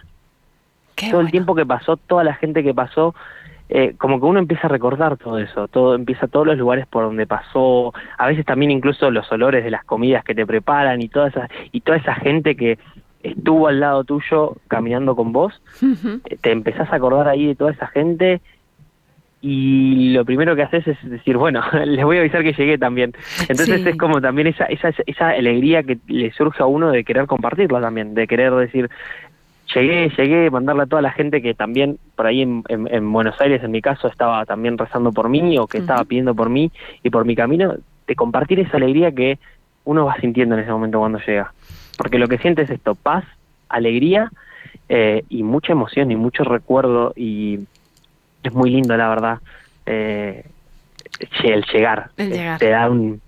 Todo 1.09 1.21
el 1.21 1.31
tiempo 1.31 1.55
que 1.55 1.65
pasó, 1.65 1.97
toda 1.97 2.23
la 2.23 2.35
gente 2.35 2.63
que 2.63 2.73
pasó, 2.73 3.15
eh, 3.69 3.95
como 3.97 4.19
que 4.19 4.25
uno 4.25 4.39
empieza 4.39 4.67
a 4.67 4.69
recordar 4.69 5.17
todo 5.17 5.39
eso, 5.39 5.67
todo 5.67 5.95
empieza 5.95 6.27
todos 6.27 6.45
los 6.45 6.57
lugares 6.57 6.85
por 6.85 7.03
donde 7.03 7.25
pasó, 7.25 7.93
a 8.17 8.27
veces 8.27 8.45
también 8.45 8.71
incluso 8.71 9.09
los 9.09 9.31
olores 9.31 9.63
de 9.63 9.71
las 9.71 9.83
comidas 9.83 10.23
que 10.23 10.35
te 10.35 10.45
preparan 10.45 11.01
y 11.01 11.09
toda 11.09 11.29
esa 11.29 11.49
y 11.71 11.81
toda 11.81 11.97
esa 11.97 12.13
gente 12.15 12.55
que 12.55 12.77
estuvo 13.23 13.67
al 13.67 13.79
lado 13.79 14.03
tuyo 14.03 14.57
caminando 14.67 15.15
con 15.15 15.31
vos, 15.31 15.61
eh, 15.81 16.37
te 16.39 16.51
empezás 16.51 16.91
a 16.91 16.97
acordar 16.97 17.27
ahí 17.27 17.47
de 17.47 17.55
toda 17.55 17.71
esa 17.71 17.87
gente 17.87 18.41
y 19.45 20.11
lo 20.13 20.23
primero 20.23 20.55
que 20.55 20.63
haces 20.63 20.87
es 20.87 20.97
decir, 21.09 21.35
bueno, 21.35 21.61
les 21.85 22.05
voy 22.05 22.17
a 22.17 22.21
avisar 22.21 22.43
que 22.43 22.53
llegué 22.53 22.77
también. 22.77 23.13
Entonces 23.49 23.85
es 23.85 23.97
como 23.97 24.21
también 24.21 24.47
esa, 24.47 24.65
esa, 24.65 24.91
esa 25.05 25.29
alegría 25.29 25.83
que 25.83 25.97
le 26.07 26.31
surge 26.31 26.63
a 26.63 26.65
uno 26.65 26.91
de 26.91 27.03
querer 27.03 27.27
compartirla 27.27 27.81
también, 27.81 28.13
de 28.13 28.25
querer 28.25 28.53
decir, 28.53 28.89
llegué, 29.73 30.09
llegué, 30.09 30.49
mandarle 30.49 30.83
a 30.83 30.85
toda 30.87 31.01
la 31.01 31.11
gente 31.11 31.41
que 31.41 31.53
también 31.53 31.97
por 32.15 32.27
ahí 32.27 32.41
en, 32.41 32.63
en, 32.69 33.11
Buenos 33.11 33.39
Aires, 33.41 33.63
en 33.63 33.71
mi 33.71 33.81
caso, 33.81 34.07
estaba 34.07 34.45
también 34.45 34.77
rezando 34.77 35.11
por 35.11 35.29
mí 35.29 35.57
o 35.57 35.67
que 35.67 35.79
estaba 35.79 36.03
pidiendo 36.03 36.35
por 36.35 36.49
mí 36.49 36.71
y 37.03 37.09
por 37.09 37.25
mi 37.25 37.35
camino, 37.35 37.75
de 38.07 38.15
compartir 38.15 38.59
esa 38.59 38.77
alegría 38.77 39.11
que 39.11 39.39
uno 39.85 40.05
va 40.05 40.15
sintiendo 40.19 40.55
en 40.55 40.61
ese 40.61 40.71
momento 40.71 40.99
cuando 40.99 41.19
llega. 41.19 41.53
Porque 41.97 42.17
lo 42.17 42.27
que 42.27 42.37
siente 42.37 42.63
es 42.63 42.69
esto, 42.69 42.95
paz, 42.95 43.25
alegría 43.69 44.31
eh, 44.89 45.23
y 45.29 45.43
mucha 45.43 45.73
emoción 45.73 46.11
y 46.11 46.15
mucho 46.15 46.43
recuerdo 46.43 47.13
y 47.15 47.59
es 48.43 48.53
muy 48.53 48.69
lindo, 48.69 48.95
la 48.97 49.09
verdad. 49.09 49.39
Eh, 49.85 50.45
el 51.43 51.63
llegar. 51.65 52.09
El 52.17 52.31
llegar. 52.31 52.59
Te 52.59 52.69
da 52.69 52.89
un, 52.89 53.21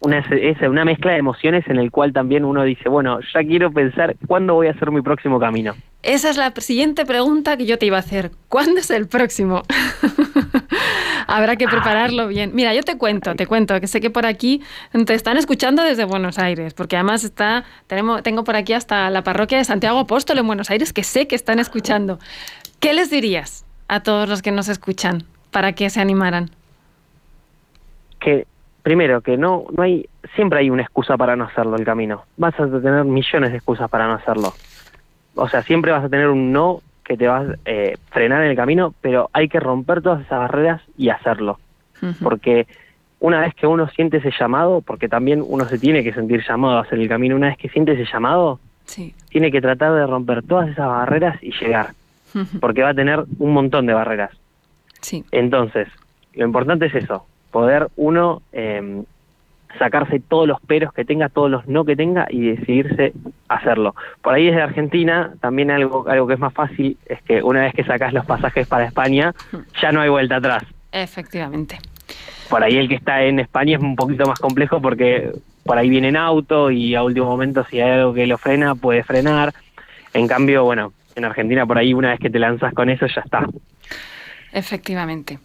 una, 0.00 0.18
es 0.18 0.60
una 0.62 0.84
mezcla 0.84 1.12
de 1.12 1.18
emociones 1.18 1.64
en 1.68 1.78
el 1.78 1.90
cual 1.90 2.12
también 2.12 2.44
uno 2.44 2.64
dice, 2.64 2.88
bueno, 2.88 3.20
ya 3.34 3.40
quiero 3.40 3.70
pensar 3.70 4.16
cuándo 4.26 4.54
voy 4.54 4.68
a 4.68 4.70
hacer 4.70 4.90
mi 4.90 5.02
próximo 5.02 5.38
camino. 5.38 5.74
Esa 6.02 6.30
es 6.30 6.38
la 6.38 6.52
siguiente 6.56 7.04
pregunta 7.04 7.58
que 7.58 7.66
yo 7.66 7.78
te 7.78 7.84
iba 7.84 7.98
a 7.98 8.00
hacer. 8.00 8.30
¿Cuándo 8.48 8.80
es 8.80 8.90
el 8.90 9.06
próximo? 9.06 9.62
Habrá 11.26 11.56
que 11.56 11.68
prepararlo 11.68 12.28
bien. 12.28 12.52
Mira, 12.54 12.72
yo 12.74 12.82
te 12.82 12.96
cuento, 12.96 13.34
te 13.34 13.46
cuento, 13.46 13.78
que 13.78 13.86
sé 13.86 14.00
que 14.00 14.08
por 14.08 14.24
aquí 14.24 14.62
te 15.06 15.12
están 15.12 15.36
escuchando 15.36 15.84
desde 15.84 16.04
Buenos 16.04 16.38
Aires, 16.38 16.72
porque 16.72 16.96
además 16.96 17.22
está, 17.22 17.64
tenemos, 17.86 18.22
tengo 18.22 18.42
por 18.42 18.56
aquí 18.56 18.72
hasta 18.72 19.10
la 19.10 19.22
parroquia 19.22 19.58
de 19.58 19.64
Santiago 19.64 19.98
Apóstol 19.98 20.38
en 20.38 20.46
Buenos 20.46 20.70
Aires, 20.70 20.94
que 20.94 21.04
sé 21.04 21.28
que 21.28 21.36
están 21.36 21.58
escuchando. 21.58 22.18
¿Qué 22.80 22.94
les 22.94 23.10
dirías 23.10 23.66
a 23.88 24.02
todos 24.02 24.28
los 24.28 24.40
que 24.40 24.50
nos 24.50 24.68
escuchan 24.68 25.24
para 25.50 25.74
que 25.74 25.90
se 25.90 26.00
animaran? 26.00 26.50
Que 28.18 28.46
primero 28.82 29.20
que 29.20 29.36
no 29.36 29.66
no 29.76 29.82
hay 29.82 30.08
siempre 30.34 30.60
hay 30.60 30.70
una 30.70 30.82
excusa 30.82 31.16
para 31.16 31.36
no 31.36 31.44
hacerlo 31.44 31.76
el 31.76 31.84
camino. 31.84 32.24
Vas 32.36 32.58
a 32.58 32.66
tener 32.66 33.04
millones 33.04 33.50
de 33.50 33.56
excusas 33.56 33.90
para 33.90 34.06
no 34.06 34.14
hacerlo. 34.14 34.52
O 35.34 35.48
sea, 35.48 35.62
siempre 35.62 35.92
vas 35.92 36.04
a 36.04 36.08
tener 36.08 36.28
un 36.28 36.52
no 36.52 36.82
que 37.04 37.16
te 37.16 37.26
vas 37.26 37.48
a 37.48 37.54
eh, 37.64 37.96
frenar 38.10 38.44
en 38.44 38.50
el 38.50 38.56
camino, 38.56 38.94
pero 39.00 39.30
hay 39.32 39.48
que 39.48 39.58
romper 39.58 40.02
todas 40.02 40.20
esas 40.20 40.38
barreras 40.38 40.82
y 40.96 41.08
hacerlo. 41.08 41.58
Porque 42.22 42.66
una 43.18 43.40
vez 43.40 43.54
que 43.54 43.66
uno 43.66 43.88
siente 43.88 44.18
ese 44.18 44.32
llamado, 44.38 44.80
porque 44.80 45.08
también 45.08 45.44
uno 45.46 45.66
se 45.66 45.78
tiene 45.78 46.02
que 46.02 46.14
sentir 46.14 46.42
llamado 46.46 46.78
a 46.78 46.82
hacer 46.82 46.98
el 46.98 47.08
camino, 47.08 47.36
una 47.36 47.48
vez 47.48 47.58
que 47.58 47.68
siente 47.68 47.92
ese 47.92 48.10
llamado, 48.10 48.58
tiene 49.28 49.50
que 49.50 49.60
tratar 49.60 49.92
de 49.92 50.06
romper 50.06 50.42
todas 50.42 50.68
esas 50.68 50.86
barreras 50.86 51.36
y 51.42 51.52
llegar, 51.52 51.90
porque 52.60 52.82
va 52.82 52.90
a 52.90 52.94
tener 52.94 53.24
un 53.38 53.52
montón 53.52 53.86
de 53.86 53.92
barreras. 53.92 54.30
Sí. 55.00 55.24
Entonces, 55.30 55.88
lo 56.34 56.46
importante 56.46 56.86
es 56.86 56.94
eso, 56.94 57.26
poder 57.50 57.88
uno 57.96 58.42
eh, 58.52 59.02
sacarse 59.78 60.20
todos 60.20 60.48
los 60.48 60.60
peros 60.60 60.92
que 60.92 61.04
tenga, 61.04 61.28
todos 61.28 61.50
los 61.50 61.66
no 61.66 61.84
que 61.84 61.96
tenga 61.96 62.26
y 62.30 62.50
decidirse 62.50 63.12
hacerlo. 63.48 63.94
Por 64.22 64.34
ahí 64.34 64.46
desde 64.46 64.62
Argentina 64.62 65.32
también 65.40 65.70
algo, 65.70 66.08
algo 66.08 66.26
que 66.26 66.34
es 66.34 66.40
más 66.40 66.52
fácil 66.52 66.96
es 67.06 67.22
que 67.22 67.42
una 67.42 67.62
vez 67.62 67.74
que 67.74 67.84
sacas 67.84 68.12
los 68.12 68.26
pasajes 68.26 68.66
para 68.66 68.86
España 68.86 69.34
ya 69.80 69.92
no 69.92 70.00
hay 70.00 70.08
vuelta 70.08 70.36
atrás. 70.36 70.64
Efectivamente. 70.92 71.78
Por 72.48 72.64
ahí 72.64 72.78
el 72.78 72.88
que 72.88 72.96
está 72.96 73.22
en 73.22 73.38
España 73.38 73.76
es 73.76 73.82
un 73.82 73.94
poquito 73.94 74.26
más 74.26 74.40
complejo 74.40 74.80
porque 74.82 75.30
por 75.64 75.78
ahí 75.78 75.88
viene 75.88 76.08
en 76.08 76.16
auto 76.16 76.70
y 76.70 76.94
a 76.94 77.02
último 77.02 77.26
momento 77.26 77.64
si 77.64 77.80
hay 77.80 77.90
algo 77.92 78.12
que 78.12 78.26
lo 78.26 78.38
frena 78.38 78.74
puede 78.74 79.04
frenar. 79.04 79.54
En 80.12 80.26
cambio, 80.26 80.64
bueno, 80.64 80.92
en 81.14 81.24
Argentina 81.24 81.64
por 81.64 81.78
ahí 81.78 81.94
una 81.94 82.10
vez 82.10 82.18
que 82.18 82.30
te 82.30 82.40
lanzas 82.40 82.74
con 82.74 82.90
eso 82.90 83.06
ya 83.06 83.20
está. 83.20 83.46
Efectivamente. 84.52 85.38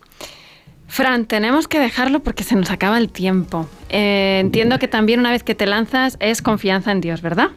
Fran, 0.88 1.26
tenemos 1.26 1.68
que 1.68 1.80
dejarlo 1.80 2.22
porque 2.22 2.44
se 2.44 2.56
nos 2.56 2.70
acaba 2.70 2.98
el 2.98 3.10
tiempo. 3.10 3.68
Eh, 3.90 4.40
entiendo 4.42 4.80
que 4.80 4.88
también 4.88 5.20
una 5.20 5.32
vez 5.32 5.44
que 5.44 5.56
te 5.56 5.66
lanzas 5.66 6.18
es 6.20 6.42
confianza 6.42 6.92
en 6.92 7.02
Dios, 7.02 7.22
¿verdad? 7.22 7.50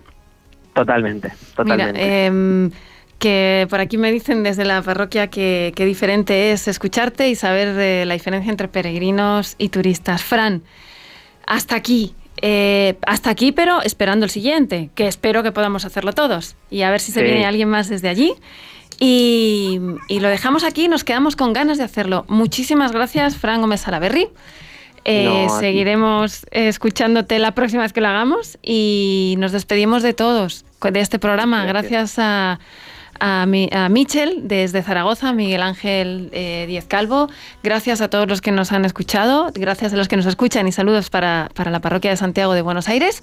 Totalmente, 0.74 1.33
totalmente. 1.55 2.01
Mira, 2.01 2.26
em, 2.26 2.70
que 3.18 3.66
por 3.68 3.81
aquí 3.81 3.99
me 3.99 4.12
dicen 4.12 4.43
desde 4.43 4.64
la 4.64 4.81
parroquia 4.81 5.26
que, 5.26 5.72
diferente 5.76 6.53
es 6.53 6.68
escucharte 6.68 7.29
y 7.29 7.35
saber 7.35 7.76
eh, 7.79 8.05
la 8.07 8.14
diferencia 8.14 8.51
entre 8.51 8.68
peregrinos 8.68 9.57
y 9.59 9.70
turistas. 9.70 10.22
Fran, 10.22 10.62
hasta 11.47 11.76
aquí. 11.76 12.14
Eh, 12.41 12.97
hasta 13.05 13.31
aquí, 13.31 13.51
pero 13.51 13.83
esperando 13.83 14.24
el 14.24 14.31
siguiente, 14.31 14.91
que 14.95 15.09
espero 15.09 15.43
que 15.43 15.51
podamos 15.51 15.85
hacerlo 15.85 16.12
todos. 16.12 16.55
Y 16.70 16.83
a 16.83 16.91
ver 16.91 17.01
si 17.01 17.11
se 17.11 17.22
viene 17.22 17.45
alguien 17.45 17.68
más 17.68 17.89
desde 17.89 18.09
allí. 18.09 18.35
Y, 19.01 19.78
lo 20.09 20.28
dejamos 20.28 20.64
aquí, 20.64 20.88
nos 20.88 21.05
quedamos 21.05 21.36
con 21.36 21.53
ganas 21.53 21.78
de 21.78 21.84
hacerlo. 21.84 22.24
Muchísimas 22.28 22.92
gracias, 22.92 23.36
Fran 23.36 23.61
Gómez 23.61 23.82
Salaberry. 23.82 24.28
Eh, 25.05 25.46
seguiremos 25.61 26.44
escuchándote 26.51 27.38
la 27.38 27.53
próxima 27.53 27.82
vez 27.82 27.92
que 27.92 28.01
lo 28.01 28.09
hagamos 28.09 28.59
y 28.62 29.36
nos 29.38 29.53
despedimos 29.53 30.03
de 30.03 30.12
todos 30.12 30.64
de 30.82 31.01
este 31.01 31.18
programa. 31.18 31.64
Gracias, 31.64 32.18
a, 32.18 32.59
a, 33.20 33.46
Michel 33.90 34.40
desde 34.44 34.82
Zaragoza, 34.82 35.32
Miguel 35.32 35.62
Ángel 35.62 36.28
eh, 36.32 36.64
Diez 36.66 36.86
Calvo. 36.86 37.28
Gracias 37.62 38.00
a 38.00 38.08
todos 38.08 38.28
los 38.28 38.40
que 38.40 38.52
nos 38.52 38.72
han 38.72 38.84
escuchado. 38.84 39.50
Gracias 39.54 39.92
a 39.92 39.96
los 39.96 40.08
que 40.08 40.16
nos 40.16 40.26
escuchan 40.26 40.68
y 40.68 40.72
saludos 40.72 41.10
para, 41.10 41.50
para 41.54 41.70
la 41.70 41.80
parroquia 41.80 42.10
de 42.10 42.16
Santiago 42.16 42.54
de 42.54 42.62
Buenos 42.62 42.88
Aires. 42.88 43.22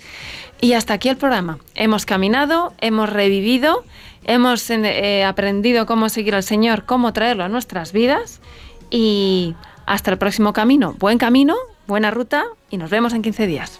Y 0.62 0.74
hasta 0.74 0.94
aquí 0.94 1.10
el 1.10 1.18
programa. 1.18 1.60
Hemos 1.76 2.06
caminado, 2.06 2.74
hemos 2.82 3.10
revivido 3.10 3.84
hemos 4.26 4.70
eh, 4.70 5.24
aprendido 5.24 5.86
cómo 5.86 6.10
seguir 6.10 6.36
al 6.36 6.44
Señor, 6.44 6.86
cómo 6.86 7.14
traerlo 7.14 7.44
a 7.44 7.50
nuestras 7.50 7.94
vidas 7.94 8.42
y 8.90 9.56
hasta 9.86 10.12
el 10.12 10.18
próximo 10.18 10.52
camino. 10.52 10.96
Buen 11.00 11.18
camino, 11.18 11.56
buena 11.88 12.12
ruta 12.12 12.46
y 12.70 12.78
nos 12.78 12.90
vemos 12.90 13.14
en 13.14 13.22
15 13.22 13.48
días. 13.48 13.80